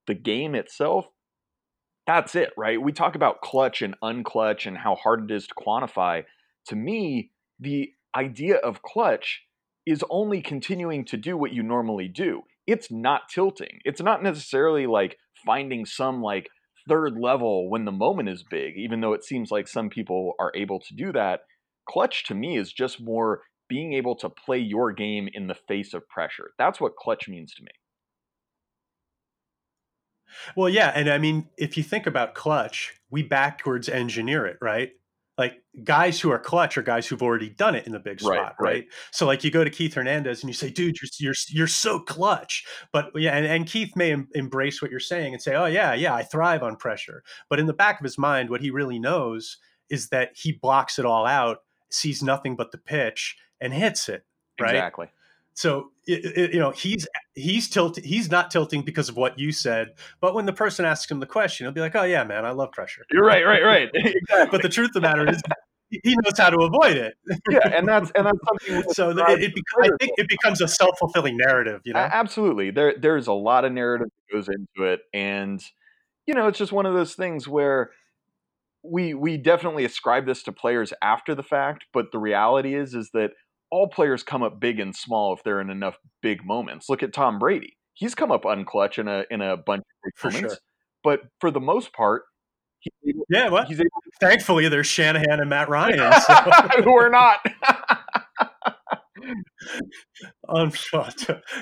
the 0.06 0.14
game 0.14 0.54
itself, 0.54 1.06
that's 2.06 2.34
it, 2.34 2.50
right? 2.56 2.80
We 2.80 2.92
talk 2.92 3.14
about 3.14 3.42
clutch 3.42 3.82
and 3.82 3.94
unclutch 4.02 4.66
and 4.66 4.78
how 4.78 4.94
hard 4.94 5.30
it 5.30 5.34
is 5.34 5.46
to 5.48 5.54
quantify. 5.54 6.24
To 6.68 6.76
me, 6.76 7.32
the 7.60 7.92
idea 8.16 8.56
of 8.56 8.80
clutch 8.80 9.42
is 9.84 10.02
only 10.08 10.40
continuing 10.40 11.04
to 11.06 11.18
do 11.18 11.36
what 11.36 11.52
you 11.52 11.62
normally 11.62 12.08
do 12.08 12.42
it's 12.68 12.92
not 12.92 13.30
tilting. 13.30 13.80
It's 13.84 14.02
not 14.02 14.22
necessarily 14.22 14.86
like 14.86 15.16
finding 15.44 15.86
some 15.86 16.20
like 16.22 16.50
third 16.86 17.18
level 17.18 17.70
when 17.70 17.86
the 17.86 17.92
moment 17.92 18.28
is 18.28 18.44
big, 18.48 18.76
even 18.76 19.00
though 19.00 19.14
it 19.14 19.24
seems 19.24 19.50
like 19.50 19.66
some 19.66 19.88
people 19.88 20.34
are 20.38 20.52
able 20.54 20.78
to 20.80 20.94
do 20.94 21.10
that. 21.12 21.40
Clutch 21.88 22.24
to 22.26 22.34
me 22.34 22.58
is 22.58 22.70
just 22.70 23.00
more 23.00 23.40
being 23.70 23.94
able 23.94 24.14
to 24.16 24.28
play 24.28 24.58
your 24.58 24.92
game 24.92 25.30
in 25.32 25.46
the 25.46 25.54
face 25.54 25.94
of 25.94 26.06
pressure. 26.08 26.50
That's 26.58 26.78
what 26.78 26.96
clutch 26.96 27.26
means 27.26 27.54
to 27.54 27.62
me. 27.62 27.70
Well, 30.54 30.68
yeah. 30.68 30.92
And 30.94 31.08
I 31.08 31.16
mean, 31.16 31.48
if 31.56 31.78
you 31.78 31.82
think 31.82 32.06
about 32.06 32.34
clutch, 32.34 33.00
we 33.10 33.22
backwards 33.22 33.88
engineer 33.88 34.44
it, 34.44 34.58
right? 34.60 34.90
Like 35.38 35.62
guys 35.84 36.20
who 36.20 36.30
are 36.30 36.38
clutch 36.38 36.76
are 36.76 36.82
guys 36.82 37.06
who've 37.06 37.22
already 37.22 37.48
done 37.48 37.76
it 37.76 37.86
in 37.86 37.92
the 37.92 38.00
big 38.00 38.20
spot, 38.20 38.32
right? 38.32 38.42
right? 38.42 38.54
right. 38.58 38.84
So 39.12 39.24
like 39.24 39.44
you 39.44 39.52
go 39.52 39.62
to 39.62 39.70
Keith 39.70 39.94
Hernandez 39.94 40.42
and 40.42 40.50
you 40.50 40.54
say, 40.54 40.68
dude, 40.68 40.96
you're 41.00 41.08
you're, 41.20 41.34
you're 41.48 41.66
so 41.68 42.00
clutch. 42.00 42.66
But 42.92 43.10
yeah, 43.14 43.36
and, 43.36 43.46
and 43.46 43.66
Keith 43.66 43.94
may 43.94 44.12
em- 44.12 44.28
embrace 44.34 44.82
what 44.82 44.90
you're 44.90 45.00
saying 45.00 45.32
and 45.32 45.42
say, 45.42 45.54
oh 45.54 45.66
yeah, 45.66 45.94
yeah, 45.94 46.14
I 46.14 46.24
thrive 46.24 46.64
on 46.64 46.76
pressure. 46.76 47.22
But 47.48 47.60
in 47.60 47.66
the 47.66 47.72
back 47.72 48.00
of 48.00 48.04
his 48.04 48.18
mind, 48.18 48.50
what 48.50 48.60
he 48.60 48.70
really 48.70 48.98
knows 48.98 49.58
is 49.88 50.08
that 50.08 50.32
he 50.34 50.52
blocks 50.52 50.98
it 50.98 51.06
all 51.06 51.24
out, 51.24 51.58
sees 51.90 52.22
nothing 52.22 52.56
but 52.56 52.72
the 52.72 52.78
pitch, 52.78 53.36
and 53.60 53.72
hits 53.72 54.08
it. 54.08 54.24
Right. 54.60 54.74
Exactly. 54.74 55.06
So 55.58 55.90
it, 56.06 56.38
it, 56.38 56.54
you 56.54 56.60
know 56.60 56.70
he's 56.70 57.08
he's 57.34 57.68
tilting. 57.68 58.04
He's 58.04 58.30
not 58.30 58.52
tilting 58.52 58.82
because 58.82 59.08
of 59.08 59.16
what 59.16 59.40
you 59.40 59.50
said. 59.50 59.88
But 60.20 60.32
when 60.32 60.46
the 60.46 60.52
person 60.52 60.84
asks 60.84 61.10
him 61.10 61.18
the 61.18 61.26
question, 61.26 61.66
he'll 61.66 61.72
be 61.72 61.80
like, 61.80 61.96
"Oh 61.96 62.04
yeah, 62.04 62.22
man, 62.22 62.44
I 62.44 62.52
love 62.52 62.70
pressure." 62.70 63.04
You're 63.10 63.24
right, 63.24 63.44
right, 63.44 63.64
right. 63.64 63.88
exactly. 63.94 64.50
But 64.52 64.62
the 64.62 64.68
truth 64.68 64.90
of 64.90 64.94
the 64.94 65.00
matter 65.00 65.28
is, 65.28 65.42
he 65.90 66.14
knows 66.22 66.38
how 66.38 66.50
to 66.50 66.58
avoid 66.58 66.96
it. 66.96 67.14
yeah, 67.50 67.76
and 67.76 67.88
that's 67.88 68.12
and 68.12 68.26
that's 68.26 68.38
something. 68.46 68.92
so 68.94 69.10
it, 69.10 69.42
it 69.42 69.52
becomes, 69.52 69.82
I 69.82 69.88
think 69.98 70.12
it 70.16 70.28
becomes 70.28 70.60
a 70.60 70.68
self 70.68 70.96
fulfilling 70.96 71.36
narrative. 71.36 71.80
You 71.84 71.94
know, 71.94 71.98
absolutely. 71.98 72.70
There 72.70 72.94
there's 72.96 73.26
a 73.26 73.32
lot 73.32 73.64
of 73.64 73.72
narrative 73.72 74.06
that 74.06 74.32
goes 74.32 74.48
into 74.48 74.92
it, 74.92 75.00
and 75.12 75.60
you 76.24 76.34
know, 76.34 76.46
it's 76.46 76.58
just 76.58 76.70
one 76.70 76.86
of 76.86 76.94
those 76.94 77.14
things 77.14 77.48
where 77.48 77.90
we 78.84 79.12
we 79.12 79.36
definitely 79.36 79.84
ascribe 79.84 80.24
this 80.24 80.44
to 80.44 80.52
players 80.52 80.92
after 81.02 81.34
the 81.34 81.42
fact, 81.42 81.86
but 81.92 82.12
the 82.12 82.20
reality 82.20 82.76
is 82.76 82.94
is 82.94 83.10
that 83.12 83.32
all 83.70 83.88
players 83.88 84.22
come 84.22 84.42
up 84.42 84.60
big 84.60 84.80
and 84.80 84.94
small 84.94 85.34
if 85.34 85.42
they're 85.42 85.60
in 85.60 85.70
enough 85.70 85.98
big 86.22 86.44
moments. 86.44 86.88
Look 86.88 87.02
at 87.02 87.12
Tom 87.12 87.38
Brady; 87.38 87.76
he's 87.94 88.14
come 88.14 88.30
up 88.30 88.44
unclutch 88.44 88.98
in 88.98 89.08
a 89.08 89.24
in 89.30 89.40
a 89.40 89.56
bunch 89.56 89.80
of 89.80 90.04
big 90.04 90.12
for 90.16 90.30
moments, 90.30 90.54
sure. 90.54 90.60
but 91.02 91.20
for 91.40 91.50
the 91.50 91.60
most 91.60 91.92
part, 91.92 92.22
able, 93.06 93.24
yeah. 93.30 93.48
Well, 93.48 93.64
he's 93.64 93.80
able 93.80 93.90
thankfully, 94.20 94.68
there's 94.68 94.86
Shanahan 94.86 95.40
and 95.40 95.50
Matt 95.50 95.68
Ryan 95.68 96.12
so. 96.20 96.34
who 96.82 96.96
are 96.96 97.10
not. 97.10 97.40
um, 100.48 100.72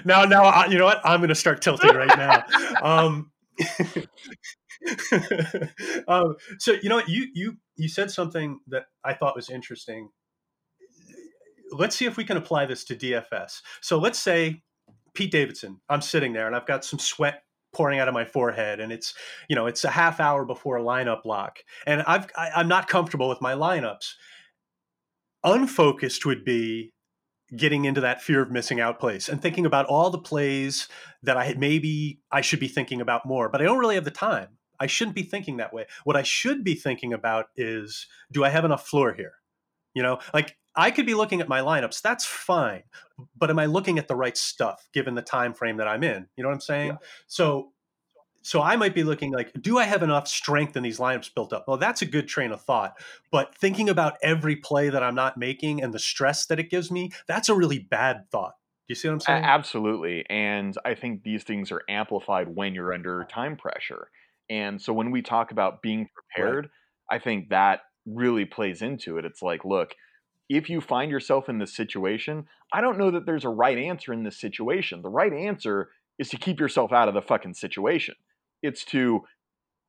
now, 0.05 0.25
now, 0.25 0.67
you 0.67 0.79
know 0.79 0.85
what? 0.85 1.01
I'm 1.05 1.21
going 1.21 1.29
to 1.29 1.35
start 1.35 1.63
tilting 1.63 1.95
right 1.95 2.17
now. 2.17 2.45
Um, 2.83 3.33
um, 6.09 6.37
so 6.59 6.73
you 6.83 6.89
know 6.89 6.97
what 6.97 7.09
you 7.09 7.29
you 7.35 7.57
you 7.77 7.89
said 7.89 8.11
something 8.11 8.61
that 8.69 8.85
I 9.05 9.15
thought 9.15 9.35
was 9.35 9.51
interesting. 9.51 10.11
Let's 11.73 11.97
see 11.97 12.07
if 12.07 12.17
we 12.17 12.25
can 12.25 12.37
apply 12.37 12.67
this 12.67 12.85
to 12.85 12.97
DFS. 12.97 13.61
So 13.81 13.99
let's 13.99 14.19
say 14.19 14.63
Pete 15.15 15.33
Davidson, 15.33 15.81
I'm 15.89 16.03
sitting 16.03 16.33
there 16.33 16.47
and 16.47 16.55
I've 16.55 16.67
got 16.67 16.85
some 16.85 16.99
sweat 16.99 17.43
pouring 17.75 17.99
out 17.99 18.09
of 18.09 18.15
my 18.15 18.25
forehead 18.25 18.81
and 18.81 18.91
it's 18.91 19.13
you 19.49 19.57
know 19.57 19.67
it's 19.67 19.85
a 19.85 19.91
half 19.91 20.19
hour 20.19 20.47
before 20.47 20.79
a 20.79 20.83
lineup 20.83 21.27
lock 21.27 21.59
and 21.87 22.03
I've 22.07 22.27
I, 22.35 22.51
I'm 22.57 22.69
not 22.69 22.89
comfortable 22.89 23.29
with 23.29 23.43
my 23.43 23.55
lineups. 23.55 24.13
Unfocused 25.45 26.25
would 26.25 26.45
be 26.45 26.93
getting 27.55 27.85
into 27.85 28.01
that 28.01 28.23
fear 28.23 28.43
of 28.43 28.51
missing 28.51 28.81
out 28.81 28.99
place 28.99 29.29
and 29.29 29.41
thinking 29.41 29.67
about 29.67 29.87
all 29.87 30.11
the 30.11 30.19
plays 30.19 30.89
that 31.23 31.37
I 31.37 31.55
maybe 31.59 32.21
I 32.33 32.41
should 32.41 32.61
be 32.61 32.69
thinking 32.69 33.01
about 33.01 33.27
more, 33.27 33.49
but 33.49 33.61
I 33.61 33.65
don't 33.65 33.79
really 33.79 33.95
have 33.95 34.05
the 34.05 34.11
time. 34.11 34.49
I 34.81 34.87
shouldn't 34.87 35.15
be 35.15 35.23
thinking 35.23 35.59
that 35.59 35.73
way. 35.73 35.87
What 36.05 36.17
I 36.17 36.23
should 36.23 36.65
be 36.65 36.75
thinking 36.75 37.13
about 37.13 37.47
is 37.57 38.07
do 38.33 38.45
I 38.45 38.49
have 38.49 38.65
enough 38.65 38.87
floor 38.87 39.15
here? 39.15 39.35
You 39.97 40.03
know, 40.03 40.19
like 40.35 40.55
I 40.77 40.91
could 40.91 41.07
be 41.07 41.15
looking 41.15 41.41
at 41.41 41.49
my 41.49 41.61
lineups, 41.61 42.03
that's 42.03 42.27
fine. 42.27 42.83
But 43.35 43.49
am 43.49 43.59
I 43.59 43.65
looking 43.65 43.99
at 43.99 44.09
the 44.09 44.15
right 44.15 44.37
stuff 44.37 44.87
given 44.93 45.15
the 45.15 45.23
time 45.23 45.55
frame 45.55 45.79
that 45.79 45.89
I'm 45.89 46.05
in? 46.05 46.27
You 46.37 46.43
know 46.43 46.51
what 46.51 46.55
I'm 46.55 46.61
saying? 46.61 46.89
Yeah. 46.89 46.97
So 47.27 47.73
so 48.43 48.63
I 48.63 48.77
might 48.77 48.95
be 48.95 49.03
looking 49.03 49.33
like, 49.33 49.53
do 49.61 49.79
I 49.79 49.85
have 49.85 50.05
enough 50.05 50.29
strength 50.29 50.77
in 50.77 50.83
these 50.85 50.99
lineups 50.99 51.35
built 51.35 51.53
up? 51.53 51.67
Well, 51.67 51.79
that's 51.79 52.03
a 52.03 52.07
good 52.07 52.29
train 52.29 52.53
of 52.53 52.61
thought. 52.61 52.97
But 53.33 53.57
thinking 53.57 53.89
about 53.89 54.19
every 54.23 54.55
play 54.55 54.91
that 54.91 55.03
I'm 55.03 55.17
not 55.17 55.37
making 55.37 55.83
and 55.83 55.93
the 55.93 55.99
stress 55.99 56.47
that 56.47 56.61
it 56.61 56.71
gives 56.71 56.91
me, 56.91 57.11
that's 57.27 57.49
a 57.49 57.55
really 57.55 57.81
bad 57.81 58.31
thought. 58.31 58.53
Do 58.87 58.93
you 58.93 58.95
see 58.95 59.09
what 59.09 59.15
I'm 59.15 59.21
saying? 59.21 59.45
Absolutely. 59.45 60.27
And 60.31 60.77
I 60.85 60.95
think 60.95 61.25
these 61.25 61.43
things 61.43 61.73
are 61.73 61.83
amplified 61.89 62.55
when 62.55 62.73
you're 62.73 62.93
under 62.93 63.25
time 63.25 63.57
pressure. 63.57 64.11
And 64.49 64.81
so 64.81 64.93
when 64.93 65.11
we 65.11 65.23
talk 65.23 65.51
about 65.51 65.83
being 65.83 66.09
prepared, 66.15 66.67
right. 67.11 67.17
I 67.17 67.19
think 67.19 67.49
that 67.49 67.81
really 68.07 68.45
plays 68.45 68.83
into 68.83 69.19
it. 69.19 69.25
It's 69.25 69.43
like, 69.43 69.65
look, 69.65 69.95
if 70.49 70.71
you 70.71 70.81
find 70.81 71.11
yourself 71.11 71.49
in 71.49 71.59
this 71.59 71.75
situation, 71.75 72.47
I 72.73 72.81
don't 72.81 72.99
know 72.99 73.11
that 73.11 73.27
there's 73.27 73.45
a 73.45 73.51
right 73.51 73.77
answer 73.77 74.13
in 74.13 74.23
this 74.23 74.41
situation. 74.41 75.03
The 75.03 75.09
right 75.09 75.33
answer 75.33 75.91
is 76.19 76.29
to 76.31 76.37
keep 76.37 76.61
yourself 76.61 76.93
out 76.93 77.09
of 77.09 77.15
the 77.15 77.23
fucking 77.23 77.55
situation. 77.55 78.15
It's 78.63 78.85
to 78.87 79.23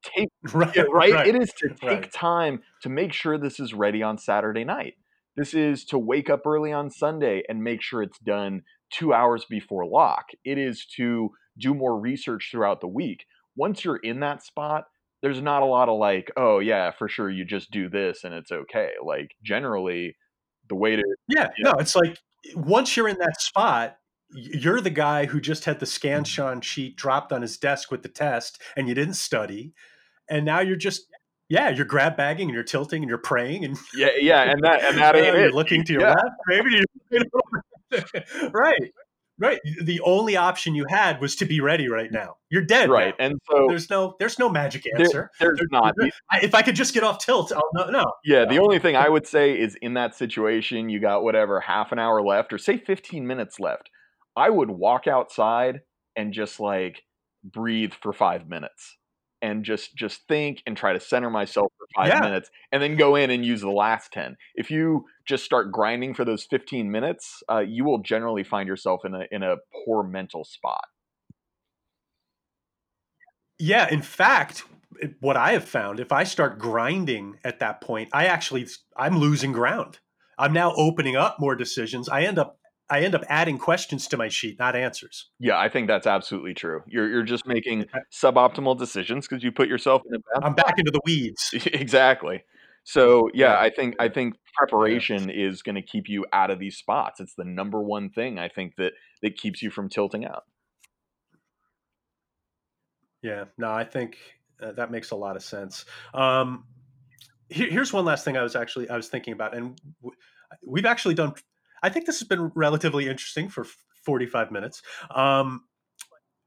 take 0.03 0.29
right, 0.53 0.75
right? 0.91 1.13
right. 1.13 1.27
It 1.27 1.35
is 1.35 1.51
to 1.59 1.69
take 1.69 1.89
right. 1.89 2.11
time 2.11 2.61
to 2.81 2.89
make 2.89 3.13
sure 3.13 3.37
this 3.37 3.59
is 3.59 3.73
ready 3.73 4.01
on 4.01 4.17
Saturday 4.17 4.63
night. 4.63 4.95
This 5.35 5.53
is 5.53 5.85
to 5.85 5.99
wake 5.99 6.29
up 6.29 6.47
early 6.47 6.73
on 6.73 6.89
Sunday 6.89 7.43
and 7.47 7.63
make 7.63 7.81
sure 7.83 8.01
it's 8.01 8.19
done 8.19 8.63
two 8.91 9.13
hours 9.13 9.45
before 9.47 9.85
lock. 9.85 10.29
It 10.43 10.57
is 10.57 10.85
to 10.95 11.31
do 11.57 11.73
more 11.73 11.99
research 11.99 12.49
throughout 12.51 12.81
the 12.81 12.87
week. 12.87 13.25
Once 13.55 13.85
you're 13.85 13.97
in 13.97 14.19
that 14.21 14.43
spot, 14.43 14.85
there's 15.21 15.41
not 15.41 15.63
a 15.63 15.65
lot 15.65 15.89
of 15.89 15.99
like, 15.99 16.31
oh 16.37 16.59
yeah, 16.59 16.91
for 16.91 17.07
sure, 17.07 17.29
you 17.29 17.45
just 17.45 17.71
do 17.71 17.89
this 17.89 18.23
and 18.23 18.33
it's 18.33 18.51
okay. 18.51 18.91
Like 19.03 19.31
generally, 19.43 20.15
the 20.69 20.75
way 20.75 20.95
to 20.95 21.03
yeah, 21.27 21.49
no, 21.59 21.73
it's 21.73 21.95
like 21.95 22.19
eh, 22.45 22.53
once 22.55 22.95
you're 22.95 23.07
in 23.07 23.17
that 23.19 23.41
spot, 23.41 23.97
you're 24.31 24.81
the 24.81 24.89
guy 24.89 25.25
who 25.25 25.39
just 25.39 25.65
had 25.65 25.79
the 25.79 25.85
Scantron 25.85 26.51
mm-hmm. 26.51 26.59
sheet 26.59 26.97
dropped 26.97 27.31
on 27.31 27.41
his 27.41 27.57
desk 27.57 27.91
with 27.91 28.03
the 28.03 28.09
test 28.09 28.61
and 28.75 28.87
you 28.87 28.93
didn't 28.93 29.15
study 29.15 29.73
and 30.29 30.45
now 30.45 30.59
you're 30.59 30.75
just 30.75 31.07
yeah 31.49 31.69
you're 31.69 31.85
grab 31.85 32.17
bagging 32.17 32.47
and 32.47 32.53
you're 32.53 32.63
tilting 32.63 33.03
and 33.03 33.09
you're 33.09 33.17
praying 33.17 33.63
and 33.65 33.77
yeah 33.95 34.09
yeah 34.19 34.43
and 34.43 34.61
that 34.63 34.83
and 34.83 34.97
that 34.97 35.15
oh, 35.15 35.19
ain't 35.19 35.35
you're 35.35 35.47
it. 35.47 35.53
looking 35.53 35.83
to 35.83 35.93
your 35.93 36.01
yeah. 36.01 36.15
left 36.15 36.35
maybe 36.47 36.81
right 38.51 38.91
right 39.39 39.59
the 39.83 39.99
only 40.01 40.35
option 40.35 40.75
you 40.75 40.85
had 40.89 41.21
was 41.21 41.35
to 41.35 41.45
be 41.45 41.61
ready 41.61 41.87
right 41.87 42.11
now. 42.11 42.37
You're 42.49 42.63
dead 42.63 42.89
right 42.89 43.13
now. 43.19 43.25
and 43.25 43.39
so 43.49 43.65
there's 43.67 43.89
no 43.89 44.15
there's 44.19 44.39
no 44.39 44.49
magic 44.49 44.85
answer. 44.97 45.31
there, 45.39 45.49
there's, 45.49 45.59
there's 45.59 45.71
not. 45.71 45.95
If 46.41 46.55
i 46.55 46.61
could 46.61 46.75
just 46.75 46.93
get 46.93 47.03
off 47.03 47.19
tilt 47.19 47.51
i'll 47.51 47.69
no 47.73 47.89
no 47.89 48.05
yeah 48.23 48.45
the 48.45 48.59
only 48.59 48.79
thing 48.79 48.95
i 48.95 49.09
would 49.15 49.27
say 49.27 49.59
is 49.59 49.75
in 49.81 49.93
that 49.95 50.15
situation 50.15 50.89
you 50.89 50.99
got 50.99 51.23
whatever 51.23 51.59
half 51.59 51.91
an 51.91 51.99
hour 51.99 52.21
left 52.21 52.53
or 52.53 52.57
say 52.57 52.77
15 52.77 53.25
minutes 53.27 53.59
left 53.59 53.89
I 54.35 54.51
would 54.51 54.69
walk 54.69 55.07
outside 55.07 55.81
and 56.15 56.31
just 56.31 56.59
like 56.59 57.01
breathe 57.43 57.93
for 57.93 58.13
five 58.13 58.47
minutes 58.47 58.97
and 59.41 59.63
just 59.63 59.95
just 59.95 60.27
think 60.27 60.61
and 60.65 60.75
try 60.75 60.93
to 60.93 60.99
center 60.99 61.29
myself 61.29 61.71
for 61.77 61.85
five 61.95 62.09
yeah. 62.09 62.19
minutes 62.21 62.49
and 62.71 62.81
then 62.81 62.95
go 62.95 63.15
in 63.15 63.29
and 63.29 63.45
use 63.45 63.61
the 63.61 63.69
last 63.69 64.11
10 64.13 64.37
if 64.55 64.71
you 64.71 65.05
just 65.27 65.43
start 65.43 65.71
grinding 65.71 66.13
for 66.13 66.25
those 66.25 66.43
15 66.43 66.91
minutes 66.91 67.43
uh, 67.49 67.59
you 67.59 67.83
will 67.83 67.99
generally 67.99 68.43
find 68.43 68.67
yourself 68.67 69.05
in 69.05 69.13
a 69.13 69.25
in 69.31 69.43
a 69.43 69.55
poor 69.85 70.03
mental 70.03 70.43
spot. 70.43 70.85
Yeah 73.59 73.87
in 73.89 74.01
fact 74.01 74.63
what 75.19 75.37
i 75.37 75.51
have 75.51 75.65
found 75.65 75.99
if 75.99 76.11
i 76.11 76.23
start 76.23 76.57
grinding 76.57 77.37
at 77.43 77.59
that 77.59 77.81
point 77.81 78.09
i 78.13 78.25
actually 78.25 78.67
i'm 78.97 79.17
losing 79.17 79.51
ground. 79.51 79.99
I'm 80.37 80.53
now 80.53 80.73
opening 80.75 81.15
up 81.15 81.39
more 81.39 81.55
decisions. 81.55 82.07
I 82.07 82.21
end 82.21 82.37
up 82.37 82.59
I 82.89 83.01
end 83.01 83.15
up 83.15 83.23
adding 83.27 83.57
questions 83.57 84.07
to 84.07 84.17
my 84.17 84.29
sheet, 84.29 84.57
not 84.59 84.75
answers. 84.75 85.29
Yeah, 85.39 85.59
I 85.59 85.67
think 85.67 85.87
that's 85.87 86.07
absolutely 86.07 86.53
true. 86.53 86.83
You're 86.87 87.09
you're 87.09 87.23
just 87.23 87.45
making 87.45 87.85
suboptimal 88.11 88.77
decisions 88.77 89.27
because 89.27 89.43
you 89.43 89.51
put 89.51 89.67
yourself 89.67 90.03
in 90.07 90.15
a 90.15 90.19
bad. 90.19 90.43
I'm 90.43 90.55
back 90.55 90.75
into 90.77 90.91
the 90.91 91.01
weeds. 91.05 91.49
exactly. 91.73 92.43
So 92.83 93.29
yeah, 93.33 93.59
I 93.59 93.69
think 93.69 93.95
I 93.99 94.07
think 94.07 94.35
preparation 94.55 95.27
yeah. 95.27 95.47
is 95.47 95.61
going 95.61 95.75
to 95.75 95.81
keep 95.81 96.07
you 96.07 96.25
out 96.31 96.49
of 96.49 96.59
these 96.59 96.77
spots. 96.77 97.19
It's 97.19 97.35
the 97.35 97.43
number 97.43 97.81
one 97.81 98.09
thing 98.09 98.39
I 98.39 98.47
think 98.47 98.77
that 98.77 98.93
that 99.21 99.37
keeps 99.37 99.61
you 99.61 99.69
from 99.69 99.89
tilting 99.89 100.25
out. 100.25 100.43
Yeah, 103.21 103.45
no, 103.57 103.71
I 103.71 103.83
think 103.83 104.17
uh, 104.61 104.71
that 104.73 104.91
makes 104.91 105.11
a 105.11 105.15
lot 105.15 105.35
of 105.35 105.43
sense. 105.43 105.83
Um, 106.13 106.63
here, 107.49 107.69
here's 107.69 107.91
one 107.91 108.05
last 108.05 108.23
thing 108.23 108.37
I 108.37 108.43
was 108.43 108.55
actually 108.55 108.89
I 108.89 108.95
was 108.95 109.09
thinking 109.09 109.33
about, 109.33 109.53
and 109.53 109.77
we've 110.65 110.85
actually 110.85 111.15
done 111.15 111.33
I 111.83 111.89
think 111.89 112.05
this 112.05 112.19
has 112.19 112.27
been 112.27 112.51
relatively 112.55 113.07
interesting 113.07 113.49
for 113.49 113.65
45 114.05 114.51
minutes. 114.51 114.81
Um, 115.13 115.65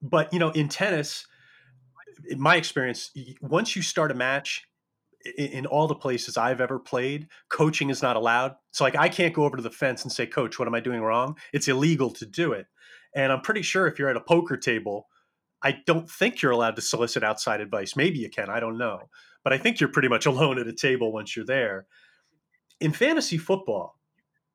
but 0.03 0.33
you 0.33 0.39
know, 0.39 0.51
in 0.51 0.69
tennis, 0.69 1.27
in 2.29 2.41
my 2.41 2.57
experience, 2.57 3.11
once 3.41 3.77
you 3.77 3.83
start 3.83 4.11
a 4.11 4.15
match, 4.15 4.67
in 5.37 5.67
all 5.67 5.87
the 5.87 5.95
places 5.95 6.37
I've 6.37 6.61
ever 6.61 6.79
played, 6.79 7.29
coaching 7.51 7.91
is 7.91 8.03
not 8.03 8.17
allowed. 8.17 8.57
So 8.71 8.85
like 8.85 8.97
I 8.97 9.09
can't 9.09 9.35
go 9.35 9.45
over 9.45 9.57
to 9.57 9.63
the 9.63 9.71
fence 9.71 10.03
and 10.03 10.11
say, 10.11 10.27
"Coach, 10.27 10.59
what 10.59 10.67
am 10.67 10.75
I 10.75 10.81
doing 10.81 11.03
wrong?" 11.03 11.37
It's 11.53 11.69
illegal 11.69 12.11
to 12.13 12.27
do 12.27 12.53
it. 12.53 12.67
And 13.15 13.33
I'm 13.33 13.43
pretty 13.43 13.63
sure 13.63 13.87
if 13.87 13.99
you're 13.99 14.09
at 14.09 14.17
a 14.17 14.23
poker 14.23 14.57
table, 14.57 15.09
I 15.63 15.83
don't 15.87 16.09
think 16.11 16.41
you're 16.41 16.53
allowed 16.53 16.77
to 16.77 16.83
solicit 16.83 17.23
outside 17.23 17.61
advice. 17.61 17.97
Maybe 17.97 18.19
you 18.19 18.31
can, 18.31 18.49
I 18.49 18.61
don't 18.61 18.79
know. 18.79 19.11
But 19.45 19.53
I 19.53 19.59
think 19.59 19.79
you're 19.79 19.91
pretty 19.91 20.09
much 20.09 20.27
alone 20.33 20.59
at 20.59 20.67
a 20.67 20.73
table 20.73 21.13
once 21.13 21.37
you're 21.37 21.45
there. 21.45 21.87
In 22.81 22.93
fantasy 22.93 23.37
football, 23.37 24.00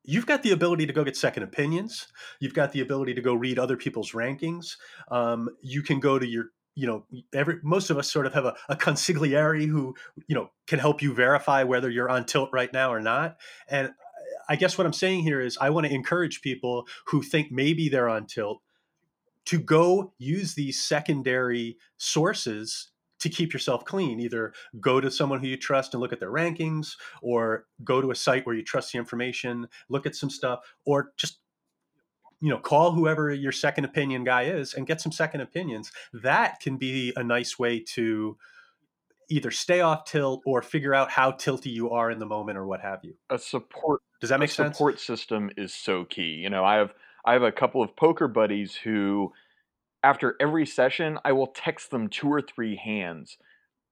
you've 0.06 0.26
got 0.26 0.42
the 0.42 0.52
ability 0.52 0.86
to 0.86 0.92
go 0.92 1.04
get 1.04 1.16
second 1.16 1.42
opinions. 1.42 2.06
You've 2.40 2.54
got 2.54 2.72
the 2.72 2.80
ability 2.80 3.14
to 3.14 3.20
go 3.20 3.34
read 3.34 3.58
other 3.58 3.76
people's 3.76 4.12
rankings. 4.12 4.76
Um, 5.10 5.50
you 5.60 5.82
can 5.82 6.00
go 6.00 6.18
to 6.18 6.26
your 6.26 6.46
you 6.76 6.86
know 6.86 7.04
every 7.34 7.56
most 7.62 7.90
of 7.90 7.98
us 7.98 8.10
sort 8.10 8.26
of 8.26 8.34
have 8.34 8.44
a, 8.44 8.54
a 8.68 8.76
consigliere 8.76 9.66
who 9.66 9.94
you 10.28 10.34
know 10.34 10.50
can 10.66 10.78
help 10.78 11.02
you 11.02 11.12
verify 11.12 11.62
whether 11.64 11.90
you're 11.90 12.10
on 12.10 12.24
tilt 12.24 12.50
right 12.52 12.72
now 12.72 12.92
or 12.92 13.00
not 13.00 13.38
and 13.68 13.92
i 14.46 14.54
guess 14.54 14.76
what 14.76 14.86
i'm 14.86 14.92
saying 14.92 15.22
here 15.22 15.40
is 15.40 15.56
i 15.58 15.70
want 15.70 15.86
to 15.86 15.92
encourage 15.92 16.42
people 16.42 16.86
who 17.06 17.22
think 17.22 17.50
maybe 17.50 17.88
they're 17.88 18.10
on 18.10 18.26
tilt 18.26 18.60
to 19.46 19.58
go 19.58 20.12
use 20.18 20.54
these 20.54 20.78
secondary 20.78 21.78
sources 21.96 22.90
to 23.28 23.34
keep 23.36 23.52
yourself 23.52 23.84
clean. 23.84 24.20
Either 24.20 24.52
go 24.80 25.00
to 25.00 25.10
someone 25.10 25.40
who 25.40 25.46
you 25.46 25.56
trust 25.56 25.94
and 25.94 26.00
look 26.00 26.12
at 26.12 26.20
their 26.20 26.32
rankings, 26.32 26.96
or 27.22 27.66
go 27.84 28.00
to 28.00 28.10
a 28.10 28.14
site 28.14 28.46
where 28.46 28.54
you 28.54 28.62
trust 28.62 28.92
the 28.92 28.98
information, 28.98 29.68
look 29.88 30.06
at 30.06 30.14
some 30.14 30.30
stuff, 30.30 30.60
or 30.84 31.12
just 31.16 31.38
you 32.40 32.50
know 32.50 32.58
call 32.58 32.92
whoever 32.92 33.32
your 33.32 33.52
second 33.52 33.84
opinion 33.84 34.22
guy 34.22 34.42
is 34.42 34.74
and 34.74 34.86
get 34.86 35.00
some 35.00 35.12
second 35.12 35.40
opinions. 35.40 35.92
That 36.12 36.60
can 36.60 36.76
be 36.76 37.12
a 37.16 37.24
nice 37.24 37.58
way 37.58 37.80
to 37.94 38.36
either 39.28 39.50
stay 39.50 39.80
off 39.80 40.04
tilt 40.04 40.42
or 40.46 40.62
figure 40.62 40.94
out 40.94 41.10
how 41.10 41.32
tilty 41.32 41.72
you 41.72 41.90
are 41.90 42.10
in 42.10 42.18
the 42.18 42.26
moment 42.26 42.56
or 42.56 42.66
what 42.66 42.80
have 42.80 43.00
you. 43.02 43.14
A 43.30 43.38
support 43.38 44.02
does 44.20 44.30
that 44.30 44.40
make 44.40 44.50
a 44.50 44.52
sense? 44.52 44.76
support 44.76 45.00
system 45.00 45.50
is 45.56 45.74
so 45.74 46.04
key. 46.04 46.34
You 46.34 46.50
know 46.50 46.64
i 46.64 46.76
have 46.76 46.94
i 47.24 47.32
have 47.32 47.42
a 47.42 47.52
couple 47.52 47.82
of 47.82 47.94
poker 47.96 48.28
buddies 48.28 48.74
who 48.74 49.32
after 50.02 50.36
every 50.40 50.66
session 50.66 51.18
i 51.24 51.32
will 51.32 51.48
text 51.48 51.90
them 51.90 52.08
two 52.08 52.28
or 52.28 52.40
three 52.40 52.76
hands 52.76 53.38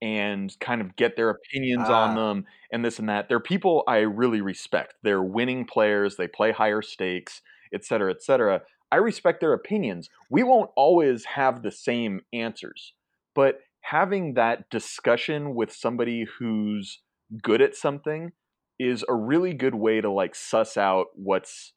and 0.02 0.58
kind 0.60 0.80
of 0.80 0.96
get 0.96 1.16
their 1.16 1.30
opinions 1.30 1.86
ah. 1.86 2.08
on 2.08 2.14
them 2.14 2.44
and 2.72 2.84
this 2.84 2.98
and 2.98 3.08
that 3.08 3.28
they're 3.28 3.40
people 3.40 3.84
i 3.86 3.98
really 3.98 4.40
respect 4.40 4.94
they're 5.02 5.22
winning 5.22 5.64
players 5.64 6.16
they 6.16 6.28
play 6.28 6.52
higher 6.52 6.82
stakes 6.82 7.40
et 7.74 7.84
cetera, 7.84 8.10
et 8.10 8.22
cetera. 8.22 8.62
I 8.90 8.96
respect 8.96 9.40
their 9.40 9.52
opinions. 9.52 10.08
We 10.30 10.44
won't 10.44 10.70
always 10.76 11.24
have 11.24 11.62
the 11.62 11.72
same 11.72 12.20
answers, 12.32 12.92
but 13.34 13.60
having 13.80 14.34
that 14.34 14.70
discussion 14.70 15.54
with 15.54 15.72
somebody 15.72 16.26
who's 16.38 17.00
good 17.42 17.60
at 17.60 17.74
something 17.74 18.32
is 18.78 19.04
a 19.08 19.14
really 19.14 19.52
good 19.52 19.74
way 19.74 20.00
to 20.00 20.10
like 20.10 20.34
suss 20.34 20.76
out 20.76 21.06
what's 21.14 21.72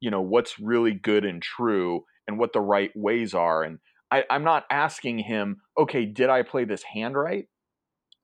you 0.00 0.10
know 0.10 0.20
what's 0.20 0.58
really 0.58 0.92
good 0.92 1.24
and 1.24 1.42
true 1.42 2.04
and 2.30 2.38
what 2.38 2.52
the 2.52 2.60
right 2.60 2.90
ways 2.94 3.34
are 3.34 3.62
and 3.62 3.78
I, 4.10 4.24
i'm 4.30 4.44
not 4.44 4.64
asking 4.70 5.18
him 5.20 5.62
okay 5.78 6.04
did 6.06 6.30
i 6.30 6.42
play 6.42 6.64
this 6.64 6.82
hand 6.94 7.16
right 7.16 7.46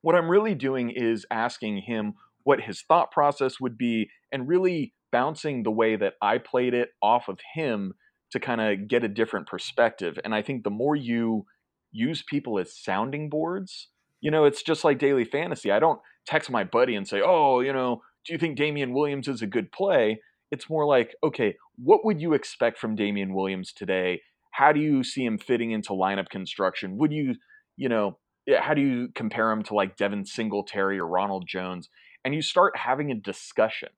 what 0.03 0.15
i'm 0.15 0.31
really 0.31 0.55
doing 0.55 0.91
is 0.91 1.27
asking 1.31 1.83
him 1.83 2.15
what 2.45 2.61
his 2.61 2.83
thought 2.83 3.11
process 3.11 3.61
would 3.61 3.77
be 3.77 4.09
and 4.31 4.49
really 4.49 4.95
bouncing 5.11 5.63
the 5.63 5.71
way 5.71 5.97
that 5.97 6.15
I 6.23 6.39
played 6.39 6.75
it 6.75 6.91
off 7.03 7.29
of 7.29 7.39
him 7.55 7.95
to 8.31 8.39
kind 8.39 8.61
of 8.61 8.87
get 8.87 9.03
a 9.03 9.09
different 9.09 9.47
perspective. 9.47 10.19
And 10.25 10.35
I 10.35 10.43
think 10.43 10.63
the 10.63 10.71
more 10.71 10.95
you 10.95 11.47
use 11.91 12.23
people 12.23 12.59
as 12.59 12.79
sounding 12.79 13.29
boards, 13.29 13.89
you 14.21 14.31
know, 14.31 14.45
it's 14.45 14.63
just 14.63 14.85
like 14.85 14.99
daily 14.99 15.25
fantasy. 15.25 15.71
I 15.71 15.79
don't 15.79 16.01
text 16.27 16.51
my 16.51 16.65
buddy 16.65 16.95
and 16.95 17.07
say, 17.09 17.21
"Oh, 17.25 17.61
you 17.61 17.73
know, 17.73 18.03
do 18.27 18.33
you 18.33 18.39
think 18.39 18.57
Damien 18.57 18.93
Williams 18.93 19.27
is 19.27 19.43
a 19.43 19.47
good 19.47 19.73
play?" 19.73 20.21
It's 20.51 20.71
more 20.71 20.87
like, 20.87 21.15
"Okay, 21.23 21.57
what 21.77 22.05
would 22.05 22.21
you 22.21 22.35
expect 22.35 22.79
from 22.79 22.95
Damien 22.97 23.35
Williams 23.35 23.73
today? 23.73 24.23
How 24.53 24.73
do 24.73 24.81
you 24.81 25.03
see 25.05 25.25
him 25.25 25.39
fitting 25.39 25.71
into 25.71 25.93
lineup 25.93 26.29
construction? 26.29 26.97
Would 26.99 27.13
you, 27.13 27.35
you 27.77 27.89
know, 27.89 28.19
how 28.59 28.75
do 28.75 28.81
you 28.81 29.09
compare 29.15 29.51
him 29.51 29.63
to 29.65 29.75
like 29.75 29.97
Devin 29.97 30.25
Singletary 30.25 30.99
or 30.99 31.07
Ronald 31.07 31.47
Jones?" 31.47 31.89
And 32.25 32.35
you 32.35 32.43
start 32.43 32.77
having 32.77 33.11
a 33.11 33.15
discussion. 33.15 33.91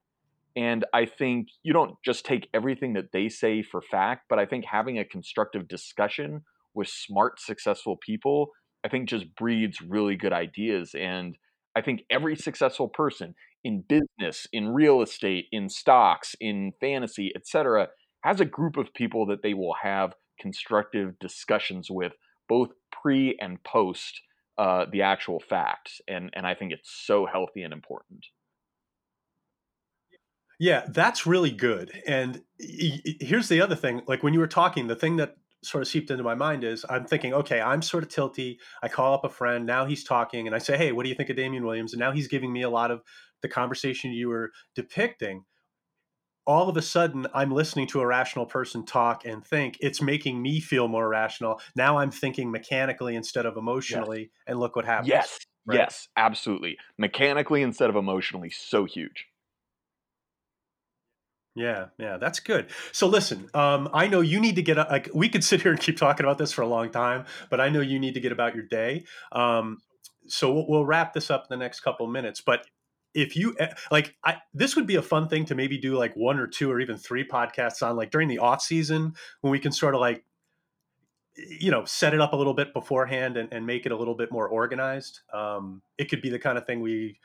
And 0.57 0.85
I 0.93 1.07
think 1.07 1.49
you 1.63 1.73
don't 1.73 1.97
just 2.05 2.25
take 2.25 2.49
everything 2.53 2.95
that 2.95 3.13
they 3.13 3.29
say 3.29 3.63
for 3.63 3.81
fact, 3.81 4.25
but 4.29 4.39
I 4.39 4.47
think 4.47 4.65
having 4.65 4.99
a 4.99 5.05
constructive 5.05 5.69
discussion 5.69 6.43
with 6.75 6.89
smart, 6.89 7.41
successful 7.41 7.97
people, 7.97 8.51
I 8.85 8.89
think 8.89 9.09
just 9.09 9.35
breeds 9.37 9.81
really 9.81 10.17
good 10.17 10.33
ideas. 10.33 10.95
And 10.95 11.37
I 11.79 11.83
think 11.83 12.03
every 12.11 12.35
successful 12.35 12.89
person 12.89 13.35
in 13.63 13.85
business, 13.89 14.47
in 14.53 14.71
real 14.71 15.01
estate, 15.01 15.47
in 15.53 15.69
stocks, 15.69 16.35
in 16.41 16.73
fantasy, 16.81 17.33
etc., 17.37 17.89
has 18.23 18.41
a 18.41 18.45
group 18.45 18.77
of 18.77 18.93
people 18.95 19.27
that 19.27 19.43
they 19.43 19.55
will 19.55 19.77
have 19.81 20.15
constructive 20.41 21.17
discussions 21.21 21.89
with, 21.89 22.13
both 22.49 22.71
pre 22.91 23.37
and 23.41 23.63
post 23.63 24.21
uh, 24.59 24.87
the 24.91 25.03
actual 25.03 25.39
facts. 25.39 26.01
And 26.09 26.31
and 26.33 26.47
I 26.47 26.55
think 26.55 26.73
it's 26.73 26.91
so 26.91 27.27
healthy 27.27 27.63
and 27.63 27.73
important. 27.73 28.27
Yeah, 30.59 30.87
that's 30.89 31.27
really 31.27 31.53
good. 31.53 31.93
And 32.07 32.43
here's 32.59 33.49
the 33.49 33.61
other 33.61 33.77
thing 33.77 34.03
like 34.09 34.25
when 34.25 34.35
you 34.35 34.41
were 34.41 34.49
talking, 34.49 34.89
the 34.89 34.97
thing 34.97 35.17
that 35.17 35.37
sort 35.63 35.83
of 35.83 35.89
seeped 35.89 36.11
into 36.11 36.23
my 36.23 36.35
mind 36.35 36.65
is 36.65 36.85
I'm 36.89 37.05
thinking, 37.05 37.35
okay, 37.35 37.61
I'm 37.61 37.83
sort 37.83 38.05
of 38.05 38.09
tilty. 38.09 38.59
I 38.83 38.89
call 38.89 39.15
up 39.15 39.25
a 39.25 39.29
friend. 39.29 39.67
Now 39.67 39.85
he's 39.85 40.05
talking, 40.05 40.47
and 40.47 40.55
I 40.55 40.59
say, 40.59 40.77
hey, 40.77 40.93
what 40.93 41.03
do 41.03 41.09
you 41.09 41.15
think 41.15 41.31
of 41.31 41.37
Damien 41.37 41.65
Williams? 41.65 41.93
And 41.93 42.01
now 42.01 42.13
he's 42.13 42.29
giving 42.29 42.53
me 42.53 42.63
a 42.63 42.71
lot 42.71 42.91
of 42.91 43.03
the 43.43 43.49
conversation 43.49 44.13
you 44.13 44.29
were 44.29 44.53
depicting. 44.75 45.45
All 46.47 46.69
of 46.69 46.77
a 46.79 46.83
sudden, 46.83 47.27
I'm 47.35 47.51
listening 47.51 47.89
to 47.89 48.01
a 48.01 48.07
rational 48.07 48.47
person 48.47 48.87
talk 48.87 49.27
and 49.27 49.45
think. 49.45 49.77
It's 49.81 50.01
making 50.01 50.41
me 50.41 50.61
feel 50.61 50.89
more 50.89 51.07
rational. 51.07 51.61
Now 51.77 51.99
I'm 51.99 52.11
thinking 52.11 52.51
mechanically 52.51 53.17
instead 53.17 53.45
of 53.45 53.57
emotionally, 53.57 54.21
yes. 54.21 54.31
and 54.47 54.59
look 54.59 54.75
what 54.75 54.87
happens. 54.87 55.09
Yes, 55.09 55.39
right? 55.67 55.77
yes, 55.77 56.09
absolutely. 56.17 56.79
Mechanically 56.97 57.63
instead 57.63 57.91
of 57.91 57.97
emotionally, 57.97 58.51
so 58.51 58.87
huge. 58.87 59.27
Yeah, 61.59 61.87
yeah, 61.99 62.19
that's 62.19 62.39
good. 62.39 62.69
So 62.93 63.09
listen, 63.09 63.51
um, 63.53 63.89
I 63.93 64.07
know 64.07 64.21
you 64.21 64.39
need 64.39 64.55
to 64.57 64.63
get 64.63 64.77
like 64.77 65.11
we 65.13 65.29
could 65.29 65.43
sit 65.43 65.61
here 65.63 65.73
and 65.73 65.81
keep 65.81 65.97
talking 65.97 66.25
about 66.25 66.39
this 66.39 66.53
for 66.53 66.63
a 66.63 66.69
long 66.69 66.91
time, 66.91 67.25
but 67.51 67.61
I 67.61 67.69
know 67.69 67.81
you 67.81 67.99
need 67.99 68.15
to 68.15 68.21
get 68.21 68.31
about 68.31 68.55
your 68.55 68.65
day. 68.65 69.05
Um, 69.33 69.79
so 70.29 70.53
we'll, 70.53 70.69
we'll 70.69 70.87
wrap 70.87 71.15
this 71.15 71.33
up 71.33 71.47
in 71.51 71.59
the 71.59 71.63
next 71.63 71.81
couple 71.81 72.07
minutes. 72.07 72.41
But 72.41 72.67
if 73.13 73.35
you 73.35 73.57
eh, 73.59 73.75
like, 73.91 74.15
I, 74.25 74.37
this 74.55 74.77
would 74.77 74.87
be 74.87 74.95
a 74.95 75.03
fun 75.03 75.29
thing 75.29 75.47
to 75.47 75.57
maybe 75.57 75.79
do 75.79 75.97
like 75.97 76.15
one 76.15 76.39
or 76.39 76.47
two 76.47 76.71
or 76.71 76.79
even 76.79 76.97
three 76.97 77.27
podcasts 77.27 77.85
on, 77.85 77.97
like 77.97 78.13
during 78.13 78.29
the 78.29 78.39
off 78.39 78.63
season 78.63 79.15
when 79.41 79.51
we 79.51 79.59
can 79.59 79.73
sort 79.73 79.97
of 79.97 80.01
like 80.01 80.25
you 81.37 81.71
know 81.71 81.85
set 81.85 82.15
it 82.15 82.21
up 82.21 82.33
a 82.33 82.37
little 82.37 82.55
bit 82.55 82.73
beforehand 82.73 83.37
and, 83.37 83.53
and 83.53 83.65
make 83.65 83.87
it 83.87 83.93
a 83.93 83.97
little 83.97 84.17
bit 84.17 84.33
more 84.33 84.49
organized 84.49 85.21
um, 85.33 85.83
it 85.97 86.07
could 86.07 86.21
be 86.21 86.31
the 86.31 86.39
kind 86.39 86.59
of 86.59 86.67
thing 86.67 86.81
we 86.81 87.17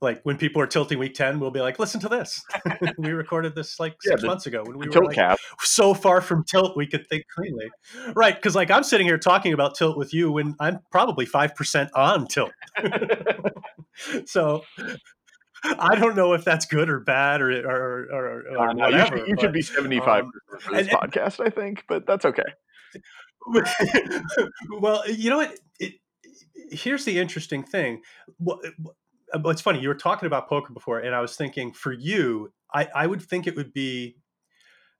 like 0.00 0.20
when 0.24 0.36
people 0.36 0.60
are 0.60 0.66
tilting 0.66 0.98
week 0.98 1.14
10 1.14 1.40
we'll 1.40 1.50
be 1.50 1.60
like 1.60 1.78
listen 1.78 2.00
to 2.00 2.08
this 2.08 2.44
we 2.98 3.10
recorded 3.10 3.54
this 3.54 3.80
like 3.80 3.96
six 4.00 4.22
yeah, 4.22 4.26
months 4.26 4.46
ago 4.46 4.62
when 4.64 4.78
we 4.78 4.88
were 4.88 5.04
like 5.04 5.14
cap. 5.14 5.38
so 5.60 5.94
far 5.94 6.20
from 6.20 6.44
tilt 6.44 6.76
we 6.76 6.86
could 6.86 7.06
think 7.06 7.24
cleanly 7.34 7.70
right 8.14 8.36
because 8.36 8.54
like 8.54 8.70
i'm 8.70 8.84
sitting 8.84 9.06
here 9.06 9.18
talking 9.18 9.52
about 9.52 9.74
tilt 9.74 9.96
with 9.96 10.12
you 10.12 10.30
when 10.30 10.54
i'm 10.60 10.80
probably 10.90 11.26
5% 11.26 11.88
on 11.94 12.26
tilt 12.26 12.52
so 14.26 14.62
I 15.78 15.96
don't 15.96 16.16
know 16.16 16.32
if 16.34 16.44
that's 16.44 16.66
good 16.66 16.88
or 16.88 17.00
bad 17.00 17.40
or 17.40 17.50
or, 17.50 18.08
or, 18.12 18.44
or 18.50 18.58
uh, 18.58 18.72
no, 18.72 18.84
whatever. 18.84 19.16
You 19.16 19.22
should, 19.22 19.28
you 19.28 19.36
should 19.40 19.52
be 19.52 19.62
seventy 19.62 20.00
five 20.00 20.24
um, 20.24 20.32
for 20.60 20.74
this 20.74 20.88
and, 20.88 20.96
podcast, 20.96 21.44
I 21.44 21.50
think, 21.50 21.84
but 21.88 22.06
that's 22.06 22.24
okay. 22.24 22.42
well, 24.80 25.08
you 25.10 25.30
know 25.30 25.38
what? 25.38 25.58
It, 25.80 25.94
here's 26.70 27.04
the 27.04 27.18
interesting 27.18 27.62
thing. 27.62 28.02
Uh, 29.34 29.48
it's 29.48 29.60
funny 29.60 29.80
you 29.80 29.88
were 29.88 29.94
talking 29.94 30.26
about 30.26 30.48
poker 30.48 30.72
before 30.72 30.98
and 30.98 31.14
i 31.14 31.20
was 31.20 31.36
thinking 31.36 31.72
for 31.72 31.92
you 31.92 32.52
I, 32.72 32.88
I 32.94 33.06
would 33.06 33.22
think 33.22 33.46
it 33.46 33.56
would 33.56 33.72
be 33.72 34.16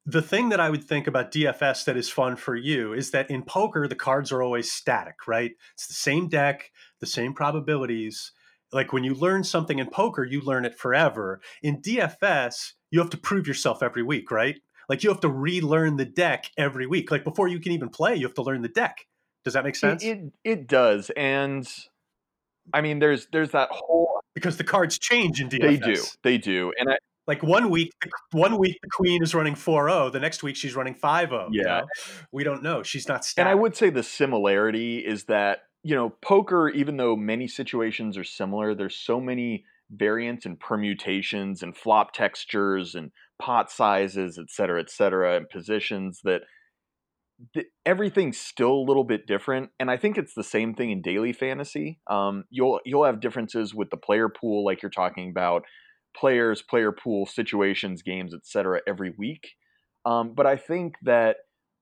the 0.05 0.23
thing 0.23 0.49
that 0.51 0.61
i 0.61 0.71
would 0.71 0.85
think 0.85 1.07
about 1.07 1.33
dfs 1.33 1.85
that 1.85 1.97
is 1.97 2.09
fun 2.09 2.37
for 2.37 2.57
you 2.57 2.93
is 2.93 3.11
that 3.13 3.31
in 3.31 3.43
poker 3.43 3.87
the 3.87 3.95
cards 3.95 4.33
are 4.33 4.43
always 4.43 4.71
static 4.71 5.27
right? 5.27 5.53
It's 5.75 5.87
the 5.87 5.95
same 5.95 6.29
deck 6.29 6.71
the 7.01 7.07
same 7.07 7.35
probabilities. 7.35 8.33
Like 8.73 8.93
when 8.93 9.05
you 9.05 9.15
learn 9.15 9.45
something 9.45 9.79
in 9.79 9.89
poker 9.89 10.25
you 10.25 10.41
learn 10.41 10.65
it 10.65 10.79
forever. 10.79 11.41
In 11.63 11.81
dfs 11.81 12.73
you 12.91 13.01
have 13.01 13.11
to 13.11 13.17
prove 13.17 13.47
yourself 13.47 13.83
every 13.83 14.03
week 14.03 14.31
right? 14.31 14.57
Like 14.89 15.03
you 15.03 15.11
have 15.11 15.21
to 15.21 15.29
relearn 15.29 15.97
the 15.97 16.05
deck 16.05 16.51
every 16.57 16.87
week. 16.87 17.11
Like 17.11 17.25
before 17.25 17.49
you 17.49 17.61
can 17.61 17.73
even 17.73 17.89
play 17.89 18.17
you 18.17 18.27
have 18.27 18.35
to 18.35 18.43
learn 18.43 18.63
the 18.63 18.69
deck. 18.69 19.07
Does 19.45 19.55
that 19.55 19.63
make 19.65 19.77
sense? 19.77 20.03
it, 20.03 20.09
it, 20.09 20.33
it 20.43 20.67
does 20.67 21.11
and 21.11 21.69
I 22.73 22.81
mean, 22.81 22.99
there's 22.99 23.27
there's 23.33 23.51
that 23.53 23.69
whole 23.71 24.16
because 24.37 24.59
the 24.59 24.65
cards 24.65 24.99
change 24.99 25.41
in 25.41 25.49
DFS. 25.49 25.61
They 25.61 25.77
do, 25.79 26.03
they 26.23 26.39
do, 26.39 26.73
and 26.79 26.91
I, 26.91 26.97
like 27.27 27.43
one 27.43 27.71
week, 27.71 27.91
one 28.31 28.59
week 28.59 28.77
the 28.83 28.91
queen 28.91 29.23
is 29.23 29.35
running 29.35 29.55
4-0, 29.55 30.13
the 30.13 30.21
next 30.21 30.45
week 30.45 30.55
she's 30.55 30.77
running 30.77 30.95
5-0. 30.95 31.49
Yeah, 31.51 31.63
you 31.63 31.65
know? 31.65 31.87
we 32.31 32.45
don't 32.45 32.63
know. 32.63 32.85
She's 32.85 33.09
not. 33.09 33.27
And 33.37 33.49
I 33.49 33.55
would 33.55 33.75
say 33.75 33.91
the 33.91 34.05
similarity 34.05 34.99
is 34.99 35.25
that 35.25 35.63
you 35.83 35.97
know 35.97 36.11
poker, 36.11 36.69
even 36.69 36.99
though 36.99 37.17
many 37.17 37.49
situations 37.49 38.17
are 38.19 38.25
similar, 38.25 38.75
there's 38.75 38.97
so 38.97 39.21
many 39.21 39.65
variants 39.91 40.45
and 40.45 40.61
permutations 40.61 41.63
and 41.63 41.77
flop 41.77 42.13
textures 42.13 42.95
and 42.95 43.11
pot 43.39 43.71
sizes, 43.71 44.39
et 44.39 44.51
cetera, 44.51 44.81
et 44.81 44.91
cetera, 44.91 45.37
and 45.37 45.49
positions 45.49 46.21
that 46.25 46.43
everything's 47.85 48.39
still 48.39 48.73
a 48.73 48.87
little 48.87 49.05
bit 49.05 49.27
different 49.27 49.71
and 49.79 49.91
i 49.91 49.97
think 49.97 50.17
it's 50.17 50.35
the 50.35 50.43
same 50.45 50.75
thing 50.75 50.91
in 50.91 51.03
daily 51.03 51.33
fantasy 51.33 52.01
um, 52.09 52.45
you'll 52.51 52.81
you'll 52.85 53.05
have 53.05 53.21
differences 53.21 53.75
with 53.75 53.91
the 53.91 53.97
player 53.97 54.29
pool 54.29 54.65
like 54.65 54.83
you're 54.83 54.91
talking 54.91 55.31
about 55.31 55.63
players 56.17 56.63
player 56.63 56.93
pool 56.93 57.27
situations 57.27 58.03
games 58.03 58.35
etc 58.35 58.81
every 58.87 59.13
week 59.19 59.49
um, 60.07 60.33
but 60.35 60.47
i 60.47 60.57
think 60.57 60.95
that 61.03 61.37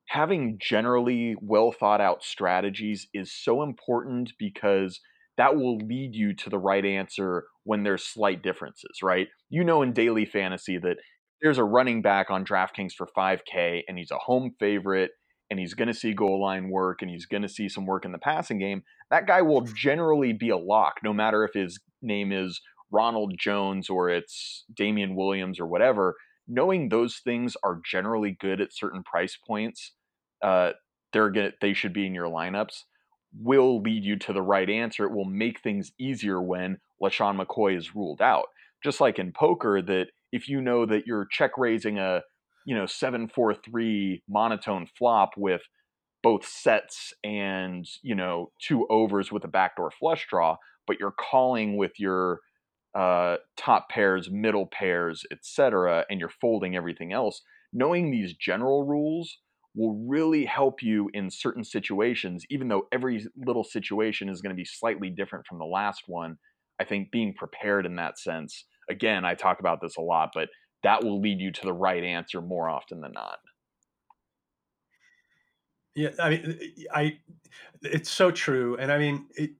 having 0.08 0.58
generally 0.60 1.34
well 1.40 1.72
thought 1.72 2.00
out 2.00 2.22
strategies 2.22 3.08
is 3.14 3.32
so 3.32 3.62
important 3.62 4.32
because 4.38 5.00
that 5.36 5.56
will 5.56 5.78
lead 5.78 6.14
you 6.14 6.34
to 6.34 6.50
the 6.50 6.58
right 6.58 6.84
answer 6.84 7.44
when 7.64 7.82
there's 7.82 8.04
slight 8.04 8.42
differences 8.42 8.98
right? 9.02 9.28
You 9.50 9.64
know 9.64 9.82
in 9.82 9.92
daily 9.92 10.26
fantasy 10.26 10.78
that 10.78 10.96
there's 11.42 11.58
a 11.58 11.64
running 11.64 12.02
back 12.02 12.30
on 12.30 12.44
DraftKings 12.44 12.92
for 12.92 13.08
5K 13.16 13.82
and 13.88 13.98
he's 13.98 14.10
a 14.10 14.18
home 14.18 14.54
favorite 14.58 15.10
and 15.54 15.60
he's 15.60 15.74
going 15.74 15.86
to 15.86 15.94
see 15.94 16.12
goal 16.12 16.42
line 16.42 16.68
work 16.68 17.00
and 17.00 17.08
he's 17.08 17.26
going 17.26 17.42
to 17.42 17.48
see 17.48 17.68
some 17.68 17.86
work 17.86 18.04
in 18.04 18.10
the 18.10 18.18
passing 18.18 18.58
game, 18.58 18.82
that 19.08 19.24
guy 19.24 19.40
will 19.40 19.60
generally 19.60 20.32
be 20.32 20.48
a 20.48 20.56
lock, 20.56 20.94
no 21.04 21.12
matter 21.12 21.44
if 21.44 21.52
his 21.54 21.78
name 22.02 22.32
is 22.32 22.60
Ronald 22.90 23.34
Jones 23.38 23.88
or 23.88 24.10
it's 24.10 24.64
Damien 24.76 25.14
Williams 25.14 25.60
or 25.60 25.66
whatever. 25.66 26.16
knowing 26.48 26.88
those 26.88 27.20
things 27.22 27.56
are 27.62 27.80
generally 27.88 28.36
good 28.40 28.60
at 28.60 28.74
certain 28.74 29.04
price 29.04 29.38
points, 29.46 29.92
uh, 30.42 30.72
they're 31.12 31.30
gonna 31.30 31.52
they 31.60 31.72
should 31.72 31.92
be 31.92 32.04
in 32.04 32.14
your 32.14 32.26
lineups 32.26 32.82
will 33.40 33.80
lead 33.80 34.04
you 34.04 34.16
to 34.16 34.32
the 34.32 34.42
right 34.42 34.68
answer. 34.68 35.04
It 35.04 35.12
will 35.12 35.24
make 35.24 35.60
things 35.60 35.92
easier 35.98 36.42
when 36.42 36.78
LeSean 37.02 37.40
McCoy 37.40 37.76
is 37.76 37.94
ruled 37.94 38.20
out. 38.20 38.46
Just 38.82 39.00
like 39.00 39.18
in 39.18 39.32
poker, 39.32 39.80
that 39.82 40.08
if 40.32 40.48
you 40.48 40.60
know 40.60 40.84
that 40.86 41.06
you're 41.06 41.26
check 41.30 41.52
raising 41.56 41.98
a 41.98 42.22
you 42.64 42.74
know 42.74 42.86
seven 42.86 43.28
four 43.28 43.54
three 43.54 44.22
monotone 44.28 44.86
flop 44.98 45.30
with 45.36 45.62
both 46.22 46.46
sets 46.46 47.12
and 47.22 47.86
you 48.02 48.14
know 48.14 48.50
two 48.60 48.86
overs 48.88 49.30
with 49.30 49.44
a 49.44 49.48
backdoor 49.48 49.90
flush 49.90 50.26
draw, 50.28 50.56
but 50.86 50.98
you're 50.98 51.14
calling 51.18 51.76
with 51.76 51.92
your 51.98 52.40
uh, 52.94 53.36
top 53.56 53.88
pairs, 53.88 54.30
middle 54.30 54.66
pairs, 54.66 55.24
etc., 55.30 56.04
and 56.08 56.20
you're 56.20 56.30
folding 56.40 56.76
everything 56.76 57.12
else. 57.12 57.42
Knowing 57.72 58.10
these 58.10 58.34
general 58.34 58.84
rules 58.84 59.38
will 59.74 60.04
really 60.08 60.44
help 60.44 60.82
you 60.82 61.10
in 61.12 61.28
certain 61.30 61.64
situations, 61.64 62.44
even 62.48 62.68
though 62.68 62.86
every 62.92 63.26
little 63.36 63.64
situation 63.64 64.28
is 64.28 64.40
going 64.40 64.54
to 64.54 64.56
be 64.56 64.64
slightly 64.64 65.10
different 65.10 65.44
from 65.46 65.58
the 65.58 65.64
last 65.64 66.02
one. 66.06 66.36
I 66.80 66.84
think 66.84 67.10
being 67.10 67.34
prepared 67.34 67.84
in 67.84 67.96
that 67.96 68.18
sense, 68.18 68.64
again, 68.88 69.24
I 69.24 69.34
talk 69.34 69.58
about 69.60 69.80
this 69.80 69.96
a 69.96 70.00
lot, 70.00 70.30
but 70.32 70.48
that 70.84 71.02
will 71.02 71.20
lead 71.20 71.40
you 71.40 71.50
to 71.50 71.62
the 71.62 71.72
right 71.72 72.04
answer 72.04 72.40
more 72.40 72.68
often 72.68 73.00
than 73.00 73.12
not. 73.12 73.38
Yeah, 75.96 76.10
I 76.20 76.30
mean, 76.30 76.58
I, 76.92 77.18
it's 77.82 78.10
so 78.10 78.30
true, 78.30 78.76
and 78.76 78.90
I 78.90 78.98
mean, 78.98 79.26
it, 79.36 79.50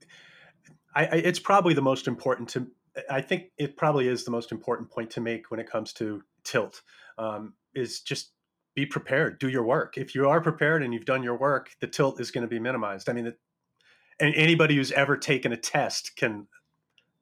I, 0.94 1.06
I, 1.06 1.14
it's 1.16 1.38
probably 1.38 1.74
the 1.74 1.82
most 1.82 2.08
important 2.08 2.48
to. 2.50 2.66
I 3.10 3.20
think 3.20 3.50
it 3.58 3.76
probably 3.76 4.06
is 4.08 4.24
the 4.24 4.30
most 4.30 4.52
important 4.52 4.90
point 4.90 5.10
to 5.10 5.20
make 5.20 5.50
when 5.50 5.58
it 5.58 5.68
comes 5.68 5.92
to 5.94 6.22
tilt. 6.44 6.82
Um, 7.18 7.54
is 7.74 8.00
just 8.00 8.30
be 8.74 8.86
prepared, 8.86 9.38
do 9.38 9.48
your 9.48 9.64
work. 9.64 9.96
If 9.96 10.14
you 10.14 10.28
are 10.28 10.40
prepared 10.40 10.82
and 10.82 10.92
you've 10.92 11.04
done 11.04 11.22
your 11.22 11.36
work, 11.36 11.70
the 11.80 11.86
tilt 11.86 12.20
is 12.20 12.30
going 12.30 12.42
to 12.42 12.48
be 12.48 12.58
minimized. 12.58 13.08
I 13.08 13.12
mean, 13.12 13.26
it, 13.26 13.38
and 14.20 14.34
anybody 14.34 14.76
who's 14.76 14.92
ever 14.92 15.16
taken 15.16 15.52
a 15.52 15.56
test 15.56 16.16
can 16.16 16.46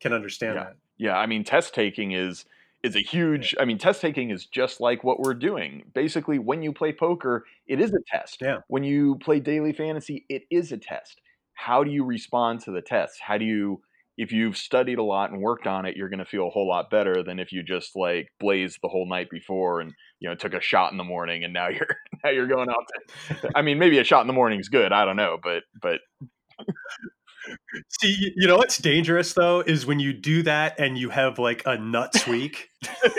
can 0.00 0.12
understand 0.12 0.56
yeah. 0.56 0.64
that. 0.64 0.76
Yeah, 0.96 1.16
I 1.16 1.26
mean, 1.26 1.44
test 1.44 1.74
taking 1.74 2.12
is 2.12 2.44
is 2.82 2.96
a 2.96 3.00
huge. 3.00 3.54
I 3.60 3.64
mean, 3.64 3.78
test 3.78 4.00
taking 4.00 4.30
is 4.30 4.46
just 4.46 4.80
like 4.80 5.04
what 5.04 5.20
we're 5.20 5.34
doing. 5.34 5.84
Basically, 5.94 6.38
when 6.38 6.62
you 6.62 6.72
play 6.72 6.92
poker, 6.92 7.44
it 7.66 7.80
is 7.80 7.92
a 7.92 8.00
test. 8.06 8.38
Yeah. 8.40 8.58
When 8.68 8.84
you 8.84 9.16
play 9.16 9.40
daily 9.40 9.72
fantasy, 9.72 10.26
it 10.28 10.42
is 10.50 10.72
a 10.72 10.78
test. 10.78 11.20
How 11.54 11.84
do 11.84 11.90
you 11.90 12.04
respond 12.04 12.60
to 12.60 12.72
the 12.72 12.82
test? 12.82 13.20
How 13.20 13.38
do 13.38 13.44
you 13.44 13.82
if 14.18 14.30
you've 14.30 14.56
studied 14.56 14.98
a 14.98 15.02
lot 15.02 15.30
and 15.30 15.40
worked 15.40 15.66
on 15.66 15.86
it, 15.86 15.96
you're 15.96 16.08
going 16.08 16.18
to 16.18 16.24
feel 16.24 16.46
a 16.46 16.50
whole 16.50 16.68
lot 16.68 16.90
better 16.90 17.22
than 17.22 17.38
if 17.38 17.50
you 17.50 17.62
just 17.62 17.96
like 17.96 18.28
blazed 18.38 18.78
the 18.82 18.88
whole 18.88 19.08
night 19.08 19.28
before 19.30 19.80
and 19.80 19.92
you 20.20 20.28
know 20.28 20.34
took 20.34 20.52
a 20.52 20.60
shot 20.60 20.92
in 20.92 20.98
the 20.98 21.04
morning 21.04 21.44
and 21.44 21.52
now 21.52 21.68
you're 21.70 21.96
now 22.24 22.30
you're 22.30 22.46
going 22.46 22.68
out. 22.68 22.84
To, 23.28 23.50
I 23.54 23.62
mean, 23.62 23.78
maybe 23.78 23.98
a 23.98 24.04
shot 24.04 24.20
in 24.22 24.26
the 24.26 24.32
morning 24.32 24.60
is 24.60 24.68
good. 24.68 24.92
I 24.92 25.04
don't 25.04 25.16
know, 25.16 25.38
but 25.42 25.62
but. 25.80 26.00
See, 28.00 28.32
you 28.36 28.46
know 28.46 28.56
what's 28.56 28.78
dangerous 28.78 29.32
though 29.32 29.60
is 29.60 29.86
when 29.86 29.98
you 29.98 30.12
do 30.12 30.42
that 30.42 30.78
and 30.78 30.98
you 30.98 31.10
have 31.10 31.38
like 31.38 31.62
a 31.66 31.78
nuts 31.78 32.26
week. 32.28 32.68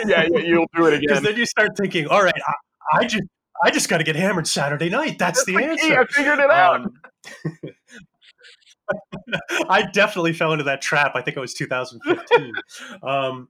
yeah, 0.06 0.26
yeah, 0.30 0.38
you'll 0.38 0.66
do 0.74 0.86
it 0.86 0.94
again. 0.94 1.00
Because 1.08 1.22
then 1.22 1.36
you 1.36 1.46
start 1.46 1.76
thinking, 1.76 2.06
all 2.06 2.22
right, 2.22 2.34
I, 2.46 2.98
I 2.98 3.04
just 3.06 3.24
I 3.64 3.70
just 3.70 3.88
got 3.88 3.98
to 3.98 4.04
get 4.04 4.16
hammered 4.16 4.46
Saturday 4.46 4.90
night. 4.90 5.18
That's, 5.18 5.44
That's 5.44 5.46
the, 5.46 5.56
the 5.56 5.64
answer. 5.64 6.00
I 6.00 6.06
figured 6.06 6.38
it 6.38 6.50
out. 6.50 6.80
Um, 6.82 6.92
I 9.70 9.82
definitely 9.92 10.34
fell 10.34 10.52
into 10.52 10.64
that 10.64 10.82
trap. 10.82 11.12
I 11.14 11.22
think 11.22 11.36
it 11.36 11.40
was 11.40 11.54
2015. 11.54 12.52
um, 13.02 13.48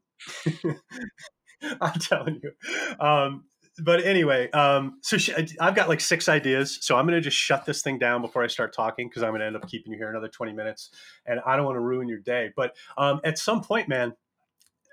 I'm 1.81 1.99
telling 1.99 2.41
you. 2.43 3.05
Um, 3.05 3.45
but 3.79 4.05
anyway, 4.05 4.51
um, 4.53 4.99
so 5.03 5.18
sh- 5.18 5.31
I've 5.61 5.75
got 5.75 5.89
like 5.89 6.01
six 6.01 6.29
ideas. 6.29 6.79
So 6.81 6.97
I'm 6.97 7.07
going 7.07 7.16
to 7.16 7.20
just 7.20 7.37
shut 7.37 7.64
this 7.66 7.83
thing 7.83 7.99
down 7.99 8.20
before 8.22 8.45
I 8.45 8.47
start 8.47 8.75
talking 8.75 9.09
because 9.09 9.22
I'm 9.22 9.31
going 9.31 9.41
to 9.41 9.47
end 9.47 9.57
up 9.57 9.68
keeping 9.68 9.93
you 9.93 9.99
here 9.99 10.11
another 10.11 10.29
20 10.29 10.53
minutes, 10.53 10.91
and 11.27 11.41
I 11.47 11.57
don't 11.57 11.64
want 11.64 11.77
to 11.77 11.81
ruin 11.81 12.09
your 12.09 12.18
day. 12.18 12.51
But 12.55 12.77
um, 12.97 13.20
at 13.25 13.39
some 13.39 13.62
point, 13.62 13.89
man, 13.89 14.14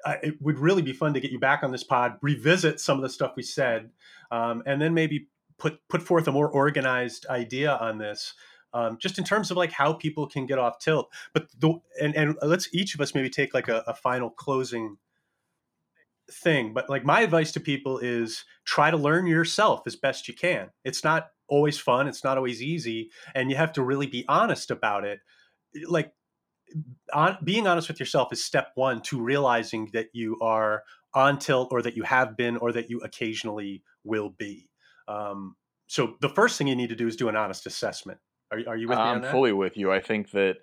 uh, 0.06 0.16
it 0.24 0.42
would 0.42 0.60
really 0.60 0.82
be 0.82 0.94
fun 0.94 1.14
to 1.14 1.20
get 1.20 1.32
you 1.32 1.40
back 1.40 1.64
on 1.64 1.72
this 1.72 1.84
pod, 1.84 2.18
revisit 2.22 2.80
some 2.80 2.98
of 2.98 3.04
the 3.04 3.10
stuff 3.10 3.34
we 3.36 3.44
said, 3.44 3.92
um, 4.32 4.64
and 4.66 4.82
then 4.82 4.94
maybe 4.94 5.28
put 5.58 5.80
put 5.88 6.02
forth 6.02 6.28
a 6.28 6.32
more 6.32 6.50
organized 6.50 7.28
idea 7.28 7.76
on 7.76 8.00
this 8.00 8.34
um, 8.74 8.98
just 9.00 9.18
in 9.18 9.24
terms 9.24 9.52
of 9.52 9.58
like 9.58 9.72
how 9.72 9.94
people 9.94 10.28
can 10.28 10.46
get 10.46 10.60
off 10.60 10.80
tilt. 10.80 11.12
But 11.34 11.48
the 11.60 11.80
and 12.02 12.16
and 12.16 12.36
let's 12.42 12.70
each 12.74 12.96
of 12.96 13.02
us 13.02 13.14
maybe 13.14 13.30
take 13.30 13.54
like 13.54 13.68
a, 13.68 13.84
a 13.88 13.94
final 13.94 14.30
closing 14.30 14.98
thing. 16.32 16.74
But 16.74 16.90
like 16.90 17.06
my 17.06 17.22
advice 17.22 17.52
to 17.54 17.60
people 17.60 18.00
is 18.00 18.44
try 18.66 18.92
to 18.92 18.98
learn 18.98 19.28
yourself 19.28 19.82
as 19.86 19.96
best 19.96 20.28
you 20.28 20.34
can. 20.34 20.70
It's 20.84 21.04
not 21.04 21.28
always 21.48 21.78
fun. 21.78 22.08
It's 22.08 22.24
not 22.24 22.38
always 22.38 22.62
easy, 22.62 23.10
and 23.36 23.50
you 23.50 23.58
have 23.58 23.74
to 23.74 23.84
really 23.84 24.08
be 24.08 24.26
honest 24.28 24.72
about 24.72 25.04
it. 25.04 25.20
Like 25.88 26.14
on, 27.14 27.38
being 27.44 27.68
honest 27.68 27.88
with 27.88 28.00
yourself 28.00 28.32
is 28.32 28.44
step 28.44 28.72
one 28.76 29.02
to 29.04 29.22
realizing 29.22 29.90
that 29.94 30.08
you 30.14 30.38
are 30.42 30.84
on 31.14 31.38
tilt 31.38 31.70
or 31.72 31.82
that 31.82 31.98
you 31.98 32.04
have 32.04 32.38
been 32.38 32.58
or 32.58 32.72
that 32.72 32.90
you 32.90 33.00
occasionally 33.00 33.84
will 34.04 34.30
be. 34.30 34.70
Um, 35.08 35.56
so 35.88 36.16
the 36.22 36.30
first 36.30 36.58
thing 36.58 36.68
you 36.68 36.76
need 36.76 36.90
to 36.90 36.96
do 36.96 37.08
is 37.08 37.18
do 37.18 37.28
an 37.28 37.36
honest 37.36 37.66
assessment. 37.66 38.20
Are, 38.52 38.60
are 38.68 38.78
you 38.78 38.88
with 38.88 38.98
me? 38.98 39.04
I'm 39.04 39.24
fully 39.24 39.52
with 39.52 39.76
you. 39.76 39.92
I 39.92 40.00
think 40.00 40.32
that 40.32 40.58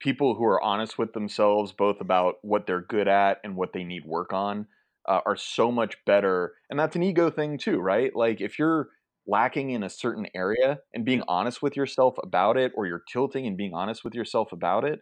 people 0.00 0.34
who 0.34 0.44
are 0.44 0.60
honest 0.62 0.98
with 0.98 1.12
themselves, 1.12 1.72
both 1.72 2.00
about 2.00 2.36
what 2.42 2.66
they're 2.66 2.80
good 2.80 3.08
at 3.08 3.38
and 3.44 3.54
what 3.54 3.72
they 3.72 3.84
need 3.84 4.04
work 4.04 4.32
on, 4.32 4.66
uh, 5.08 5.20
are 5.26 5.36
so 5.36 5.70
much 5.72 5.96
better. 6.06 6.54
And 6.70 6.78
that's 6.78 6.96
an 6.96 7.02
ego 7.02 7.30
thing 7.30 7.58
too, 7.58 7.78
right? 7.80 8.14
Like 8.14 8.40
if 8.40 8.58
you're 8.58 8.88
lacking 9.26 9.70
in 9.70 9.82
a 9.82 9.90
certain 9.90 10.26
area 10.34 10.78
and 10.94 11.04
being 11.04 11.22
honest 11.28 11.62
with 11.62 11.76
yourself 11.76 12.16
about 12.22 12.56
it, 12.56 12.72
or 12.76 12.86
you're 12.86 13.02
tilting 13.12 13.46
and 13.46 13.56
being 13.56 13.74
honest 13.74 14.04
with 14.04 14.14
yourself 14.14 14.52
about 14.52 14.84
it, 14.84 15.00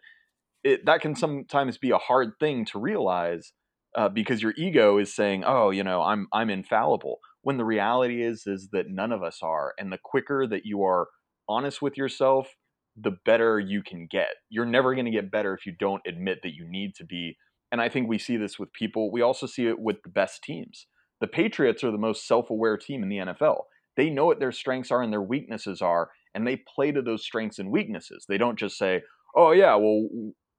it 0.63 0.85
that 0.85 1.01
can 1.01 1.15
sometimes 1.15 1.77
be 1.77 1.91
a 1.91 1.97
hard 1.97 2.33
thing 2.39 2.65
to 2.65 2.79
realize 2.79 3.53
uh, 3.95 4.09
because 4.09 4.41
your 4.41 4.53
ego 4.57 4.97
is 4.97 5.13
saying, 5.13 5.43
"Oh, 5.45 5.69
you 5.71 5.83
know, 5.83 6.01
I'm 6.01 6.27
I'm 6.33 6.49
infallible." 6.49 7.19
When 7.41 7.57
the 7.57 7.65
reality 7.65 8.23
is 8.23 8.43
is 8.45 8.69
that 8.71 8.85
none 8.89 9.11
of 9.11 9.23
us 9.23 9.39
are, 9.41 9.73
and 9.79 9.91
the 9.91 9.99
quicker 10.03 10.47
that 10.47 10.65
you 10.65 10.83
are 10.83 11.07
honest 11.49 11.81
with 11.81 11.97
yourself, 11.97 12.47
the 12.95 13.17
better 13.25 13.59
you 13.59 13.81
can 13.83 14.07
get. 14.09 14.29
You're 14.49 14.65
never 14.65 14.93
going 14.93 15.05
to 15.05 15.11
get 15.11 15.31
better 15.31 15.53
if 15.53 15.65
you 15.65 15.73
don't 15.79 16.01
admit 16.07 16.39
that 16.43 16.53
you 16.53 16.67
need 16.69 16.95
to 16.95 17.05
be. 17.05 17.37
And 17.71 17.81
I 17.81 17.89
think 17.89 18.07
we 18.07 18.17
see 18.17 18.37
this 18.37 18.59
with 18.59 18.73
people. 18.73 19.11
We 19.11 19.21
also 19.21 19.45
see 19.45 19.67
it 19.67 19.79
with 19.79 20.03
the 20.03 20.09
best 20.09 20.43
teams. 20.43 20.87
The 21.21 21.27
Patriots 21.27 21.83
are 21.83 21.91
the 21.91 21.97
most 21.97 22.27
self 22.27 22.49
aware 22.49 22.77
team 22.77 23.03
in 23.03 23.09
the 23.09 23.17
NFL. 23.17 23.63
They 23.97 24.09
know 24.09 24.25
what 24.25 24.39
their 24.39 24.51
strengths 24.51 24.91
are 24.91 25.01
and 25.01 25.11
their 25.11 25.21
weaknesses 25.21 25.81
are, 25.81 26.09
and 26.33 26.47
they 26.47 26.63
play 26.75 26.91
to 26.91 27.01
those 27.01 27.23
strengths 27.23 27.59
and 27.59 27.71
weaknesses. 27.71 28.25
They 28.27 28.37
don't 28.37 28.57
just 28.57 28.77
say, 28.77 29.01
oh, 29.35 29.51
yeah, 29.51 29.75
well, 29.75 30.07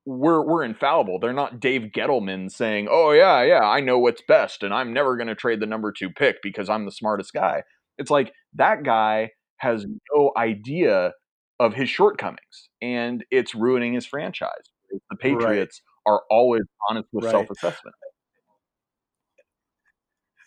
we're 0.04 0.44
we're 0.44 0.64
infallible. 0.64 1.18
They're 1.18 1.32
not 1.32 1.60
Dave 1.60 1.90
Gettleman 1.94 2.50
saying, 2.50 2.88
"Oh 2.90 3.12
yeah, 3.12 3.42
yeah, 3.42 3.62
I 3.62 3.80
know 3.80 3.98
what's 3.98 4.22
best 4.26 4.62
and 4.62 4.74
I'm 4.74 4.92
never 4.92 5.16
going 5.16 5.28
to 5.28 5.34
trade 5.34 5.60
the 5.60 5.66
number 5.66 5.92
2 5.92 6.10
pick 6.10 6.42
because 6.42 6.68
I'm 6.68 6.84
the 6.84 6.92
smartest 6.92 7.32
guy." 7.32 7.62
It's 7.98 8.10
like 8.10 8.32
that 8.54 8.82
guy 8.82 9.30
has 9.58 9.86
no 10.12 10.32
idea 10.36 11.12
of 11.60 11.74
his 11.74 11.88
shortcomings 11.88 12.68
and 12.80 13.24
it's 13.30 13.54
ruining 13.54 13.92
his 13.92 14.06
franchise. 14.06 14.72
The 15.10 15.16
Patriots 15.16 15.80
right. 15.86 15.91
Are 16.06 16.22
always 16.30 16.62
honest 16.88 17.08
with 17.12 17.24
right. 17.24 17.32
self-assessment. 17.32 17.94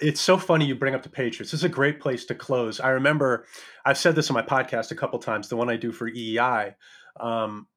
It's 0.01 0.19
so 0.19 0.37
funny 0.37 0.65
you 0.65 0.75
bring 0.75 0.93
up 0.93 1.03
the 1.03 1.09
Patriots. 1.09 1.51
This 1.51 1.61
is 1.61 1.63
a 1.63 1.69
great 1.69 2.01
place 2.01 2.25
to 2.25 2.35
close. 2.35 2.79
I 2.79 2.89
remember 2.89 3.45
I've 3.85 3.97
said 3.97 4.15
this 4.15 4.29
on 4.29 4.33
my 4.33 4.41
podcast 4.41 4.91
a 4.91 4.95
couple 4.95 5.19
times, 5.19 5.47
the 5.47 5.55
one 5.55 5.69
I 5.69 5.77
do 5.77 5.91
for 5.91 6.09
EEI. 6.09 6.75
Um, 7.19 7.67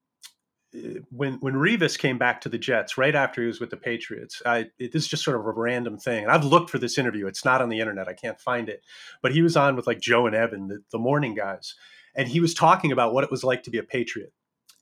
when 1.10 1.34
when 1.34 1.54
Revis 1.54 1.98
came 1.98 2.18
back 2.18 2.42
to 2.42 2.48
the 2.48 2.58
Jets 2.58 2.98
right 2.98 3.14
after 3.14 3.40
he 3.40 3.46
was 3.46 3.60
with 3.60 3.70
the 3.70 3.76
Patriots, 3.76 4.42
I, 4.44 4.66
it, 4.78 4.92
this 4.92 5.04
is 5.04 5.08
just 5.08 5.24
sort 5.24 5.38
of 5.38 5.46
a 5.46 5.52
random 5.52 5.96
thing. 5.96 6.24
And 6.24 6.32
I've 6.32 6.44
looked 6.44 6.70
for 6.70 6.78
this 6.78 6.98
interview; 6.98 7.26
it's 7.26 7.44
not 7.44 7.62
on 7.62 7.68
the 7.68 7.80
internet. 7.80 8.08
I 8.08 8.12
can't 8.12 8.38
find 8.38 8.68
it. 8.68 8.84
But 9.22 9.32
he 9.32 9.40
was 9.40 9.56
on 9.56 9.76
with 9.76 9.86
like 9.86 10.00
Joe 10.00 10.26
and 10.26 10.36
Evan, 10.36 10.68
the, 10.68 10.80
the 10.92 10.98
morning 10.98 11.34
guys, 11.34 11.74
and 12.14 12.28
he 12.28 12.40
was 12.40 12.52
talking 12.52 12.92
about 12.92 13.14
what 13.14 13.24
it 13.24 13.30
was 13.30 13.44
like 13.44 13.62
to 13.62 13.70
be 13.70 13.78
a 13.78 13.82
Patriot. 13.82 14.32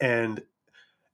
And 0.01 0.42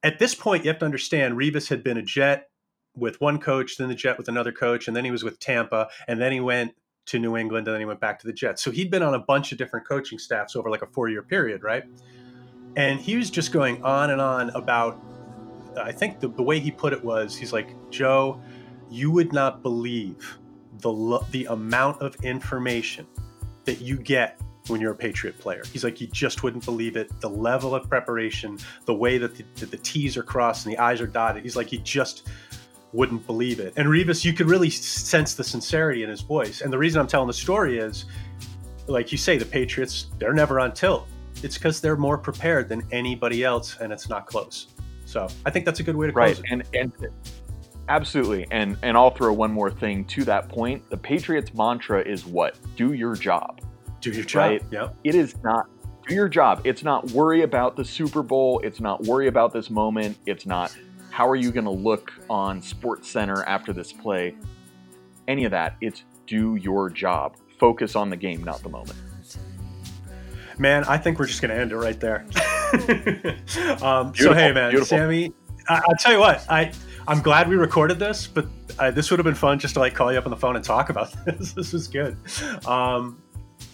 at 0.02 0.18
this 0.18 0.34
point, 0.34 0.64
you 0.64 0.70
have 0.70 0.78
to 0.80 0.84
understand 0.84 1.36
Revis 1.36 1.68
had 1.68 1.84
been 1.84 1.96
a 1.96 2.02
Jet 2.02 2.48
with 2.94 3.20
one 3.20 3.38
coach, 3.38 3.76
then 3.76 3.88
the 3.88 3.94
Jet 3.94 4.18
with 4.18 4.28
another 4.28 4.52
coach, 4.52 4.88
and 4.88 4.96
then 4.96 5.04
he 5.04 5.10
was 5.10 5.24
with 5.24 5.38
Tampa, 5.38 5.88
and 6.06 6.20
then 6.20 6.32
he 6.32 6.40
went 6.40 6.74
to 7.06 7.18
New 7.18 7.36
England, 7.36 7.66
and 7.66 7.74
then 7.74 7.80
he 7.80 7.86
went 7.86 8.00
back 8.00 8.18
to 8.20 8.26
the 8.26 8.32
Jets. 8.32 8.62
So 8.62 8.70
he'd 8.70 8.90
been 8.90 9.02
on 9.02 9.14
a 9.14 9.18
bunch 9.18 9.52
of 9.52 9.58
different 9.58 9.86
coaching 9.86 10.18
staffs 10.18 10.54
over 10.54 10.70
like 10.70 10.82
a 10.82 10.86
four 10.86 11.08
year 11.08 11.22
period, 11.22 11.62
right? 11.62 11.84
And 12.76 13.00
he 13.00 13.16
was 13.16 13.30
just 13.30 13.52
going 13.52 13.82
on 13.82 14.10
and 14.10 14.20
on 14.20 14.50
about, 14.50 15.02
I 15.76 15.92
think 15.92 16.20
the, 16.20 16.28
the 16.28 16.42
way 16.42 16.58
he 16.58 16.70
put 16.70 16.92
it 16.92 17.02
was, 17.02 17.36
he's 17.36 17.52
like, 17.52 17.74
Joe, 17.90 18.40
you 18.90 19.10
would 19.10 19.32
not 19.32 19.62
believe 19.62 20.38
the, 20.78 21.20
the 21.30 21.46
amount 21.46 22.00
of 22.00 22.14
information 22.22 23.06
that 23.64 23.80
you 23.80 23.96
get 23.96 24.40
when 24.68 24.80
you're 24.80 24.92
a 24.92 24.96
Patriot 24.96 25.38
player. 25.38 25.62
He's 25.72 25.84
like, 25.84 26.00
you 26.00 26.06
just 26.08 26.42
wouldn't 26.42 26.64
believe 26.64 26.96
it. 26.96 27.10
The 27.20 27.28
level 27.28 27.74
of 27.74 27.88
preparation, 27.88 28.58
the 28.84 28.94
way 28.94 29.18
that 29.18 29.36
the, 29.36 29.44
the, 29.56 29.66
the 29.66 29.76
T's 29.78 30.16
are 30.16 30.22
crossed 30.22 30.66
and 30.66 30.74
the 30.74 30.78
I's 30.78 31.00
are 31.00 31.06
dotted. 31.06 31.42
He's 31.42 31.56
like, 31.56 31.72
you 31.72 31.78
just 31.78 32.28
wouldn't 32.92 33.26
believe 33.26 33.58
it. 33.58 33.72
And 33.76 33.88
Revis, 33.88 34.24
you 34.24 34.32
could 34.32 34.48
really 34.48 34.70
sense 34.70 35.34
the 35.34 35.44
sincerity 35.44 36.02
in 36.02 36.10
his 36.10 36.20
voice. 36.20 36.60
And 36.60 36.72
the 36.72 36.78
reason 36.78 37.00
I'm 37.00 37.06
telling 37.06 37.26
the 37.26 37.32
story 37.32 37.78
is, 37.78 38.04
like 38.86 39.12
you 39.12 39.18
say, 39.18 39.38
the 39.38 39.44
Patriots, 39.44 40.06
they're 40.18 40.34
never 40.34 40.60
on 40.60 40.72
tilt. 40.72 41.06
It's 41.42 41.56
because 41.56 41.80
they're 41.80 41.96
more 41.96 42.18
prepared 42.18 42.68
than 42.68 42.82
anybody 42.92 43.44
else, 43.44 43.78
and 43.80 43.92
it's 43.92 44.08
not 44.08 44.26
close. 44.26 44.68
So 45.06 45.28
I 45.44 45.50
think 45.50 45.64
that's 45.64 45.80
a 45.80 45.82
good 45.82 45.96
way 45.96 46.06
to 46.06 46.12
close 46.12 46.40
right. 46.40 46.50
it. 46.52 46.68
And 46.74 46.92
and 47.02 47.08
absolutely. 47.88 48.46
And 48.50 48.76
and 48.82 48.96
I'll 48.96 49.10
throw 49.10 49.32
one 49.32 49.52
more 49.52 49.70
thing 49.70 50.04
to 50.06 50.24
that 50.24 50.48
point. 50.48 50.88
The 50.90 50.96
Patriots 50.96 51.52
mantra 51.54 52.00
is 52.02 52.24
what? 52.26 52.56
Do 52.76 52.92
your 52.92 53.16
job. 53.16 53.60
Do 54.02 54.10
your 54.10 54.24
job. 54.24 54.38
Right? 54.38 54.62
Yep. 54.70 54.96
It 55.04 55.14
is 55.14 55.34
not 55.42 55.70
do 56.06 56.14
your 56.14 56.28
job. 56.28 56.60
It's 56.64 56.82
not 56.82 57.10
worry 57.12 57.42
about 57.42 57.76
the 57.76 57.84
Super 57.84 58.22
Bowl. 58.22 58.60
It's 58.64 58.80
not 58.80 59.02
worry 59.04 59.28
about 59.28 59.52
this 59.52 59.70
moment. 59.70 60.18
It's 60.26 60.44
not 60.44 60.76
how 61.10 61.28
are 61.28 61.36
you 61.36 61.50
going 61.52 61.64
to 61.64 61.70
look 61.70 62.12
on 62.28 62.60
SportsCenter 62.60 63.44
after 63.46 63.72
this 63.72 63.92
play? 63.92 64.34
Any 65.28 65.44
of 65.44 65.50
that. 65.52 65.76
It's 65.80 66.02
do 66.26 66.56
your 66.56 66.90
job. 66.90 67.36
Focus 67.58 67.94
on 67.94 68.10
the 68.10 68.16
game, 68.16 68.42
not 68.42 68.62
the 68.62 68.68
moment. 68.68 68.98
Man, 70.58 70.84
I 70.84 70.98
think 70.98 71.18
we're 71.18 71.26
just 71.26 71.40
going 71.40 71.54
to 71.54 71.60
end 71.60 71.72
it 71.72 71.76
right 71.76 71.98
there. 72.00 72.26
um, 73.82 74.14
so 74.14 74.32
hey, 74.32 74.52
man, 74.52 74.70
beautiful. 74.70 74.86
Sammy, 74.86 75.32
I, 75.68 75.82
will 75.86 75.96
tell 75.96 76.12
you 76.12 76.18
what, 76.18 76.44
I 76.48 76.72
I'm 77.06 77.20
glad 77.20 77.48
we 77.48 77.56
recorded 77.56 77.98
this, 77.98 78.26
but 78.26 78.46
uh, 78.78 78.90
this 78.90 79.10
would 79.10 79.18
have 79.18 79.24
been 79.24 79.34
fun 79.34 79.58
just 79.58 79.74
to 79.74 79.80
like 79.80 79.94
call 79.94 80.12
you 80.12 80.18
up 80.18 80.24
on 80.24 80.30
the 80.30 80.36
phone 80.36 80.56
and 80.56 80.64
talk 80.64 80.88
about 80.88 81.12
this. 81.26 81.52
this 81.52 81.72
was 81.72 81.88
good. 81.88 82.16
Um, 82.66 83.21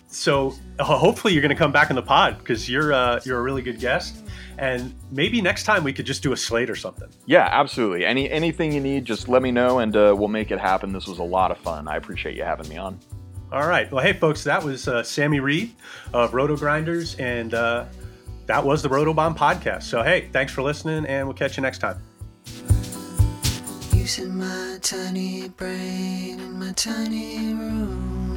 so 0.09 0.55
hopefully 0.81 1.33
you're 1.33 1.43
going 1.43 1.55
to 1.55 1.57
come 1.57 1.73
back 1.73 1.91
in 1.91 1.97
the 1.97 2.03
pod 2.03 2.39
because 2.39 2.69
you're 2.69 2.93
uh, 2.93 3.21
you're 3.25 3.39
a 3.39 3.43
really 3.43 3.63
good 3.63 3.79
guest 3.79 4.25
and 4.59 4.93
maybe 5.13 5.41
next 5.41 5.63
time 5.63 5.85
we 5.85 5.93
could 5.93 6.05
just 6.05 6.23
do 6.23 6.33
a 6.33 6.37
slate 6.37 6.69
or 6.69 6.75
something. 6.75 7.09
Yeah, 7.27 7.49
absolutely. 7.51 8.05
Any 8.05 8.29
anything 8.29 8.73
you 8.73 8.81
need, 8.81 9.05
just 9.05 9.29
let 9.29 9.41
me 9.41 9.53
know, 9.53 9.79
and 9.79 9.97
uh, 9.97 10.15
we'll 10.19 10.29
make 10.29 10.51
it 10.51 10.59
happen. 10.59 10.93
This 10.93 11.07
was 11.07 11.19
a 11.19 11.25
lot 11.25 11.51
of 11.51 11.59
fun. 11.59 11.87
I 11.87 11.97
appreciate 11.97 12.37
you 12.37 12.43
having 12.43 12.69
me 12.69 12.77
on. 12.77 12.99
All 13.53 13.67
right. 13.67 13.91
Well, 13.91 14.05
hey, 14.05 14.13
folks, 14.13 14.45
that 14.45 14.63
was 14.63 14.89
uh, 14.89 15.03
Sammy 15.03 15.41
Reid 15.41 15.73
of 16.13 16.33
Rotogrinders, 16.33 17.19
and 17.21 17.55
uh, 17.55 17.87
that 18.47 18.63
was 18.63 18.83
the 18.83 18.89
Roto 18.89 19.15
Bomb 19.15 19.35
podcast. 19.35 19.85
So, 19.85 20.03
hey, 20.03 20.29
thanks 20.33 20.53
for 20.53 20.63
listening, 20.63 21.07
and 21.07 21.27
we'll 21.27 21.37
catch 21.37 21.57
you 21.57 21.63
next 21.63 21.79
time. 21.79 22.03
Using 23.93 24.37
my 24.37 24.79
tiny 24.83 25.49
brain 25.49 26.41
in 26.41 26.59
my 26.59 26.73
tiny 26.73 27.55
room. 27.55 28.28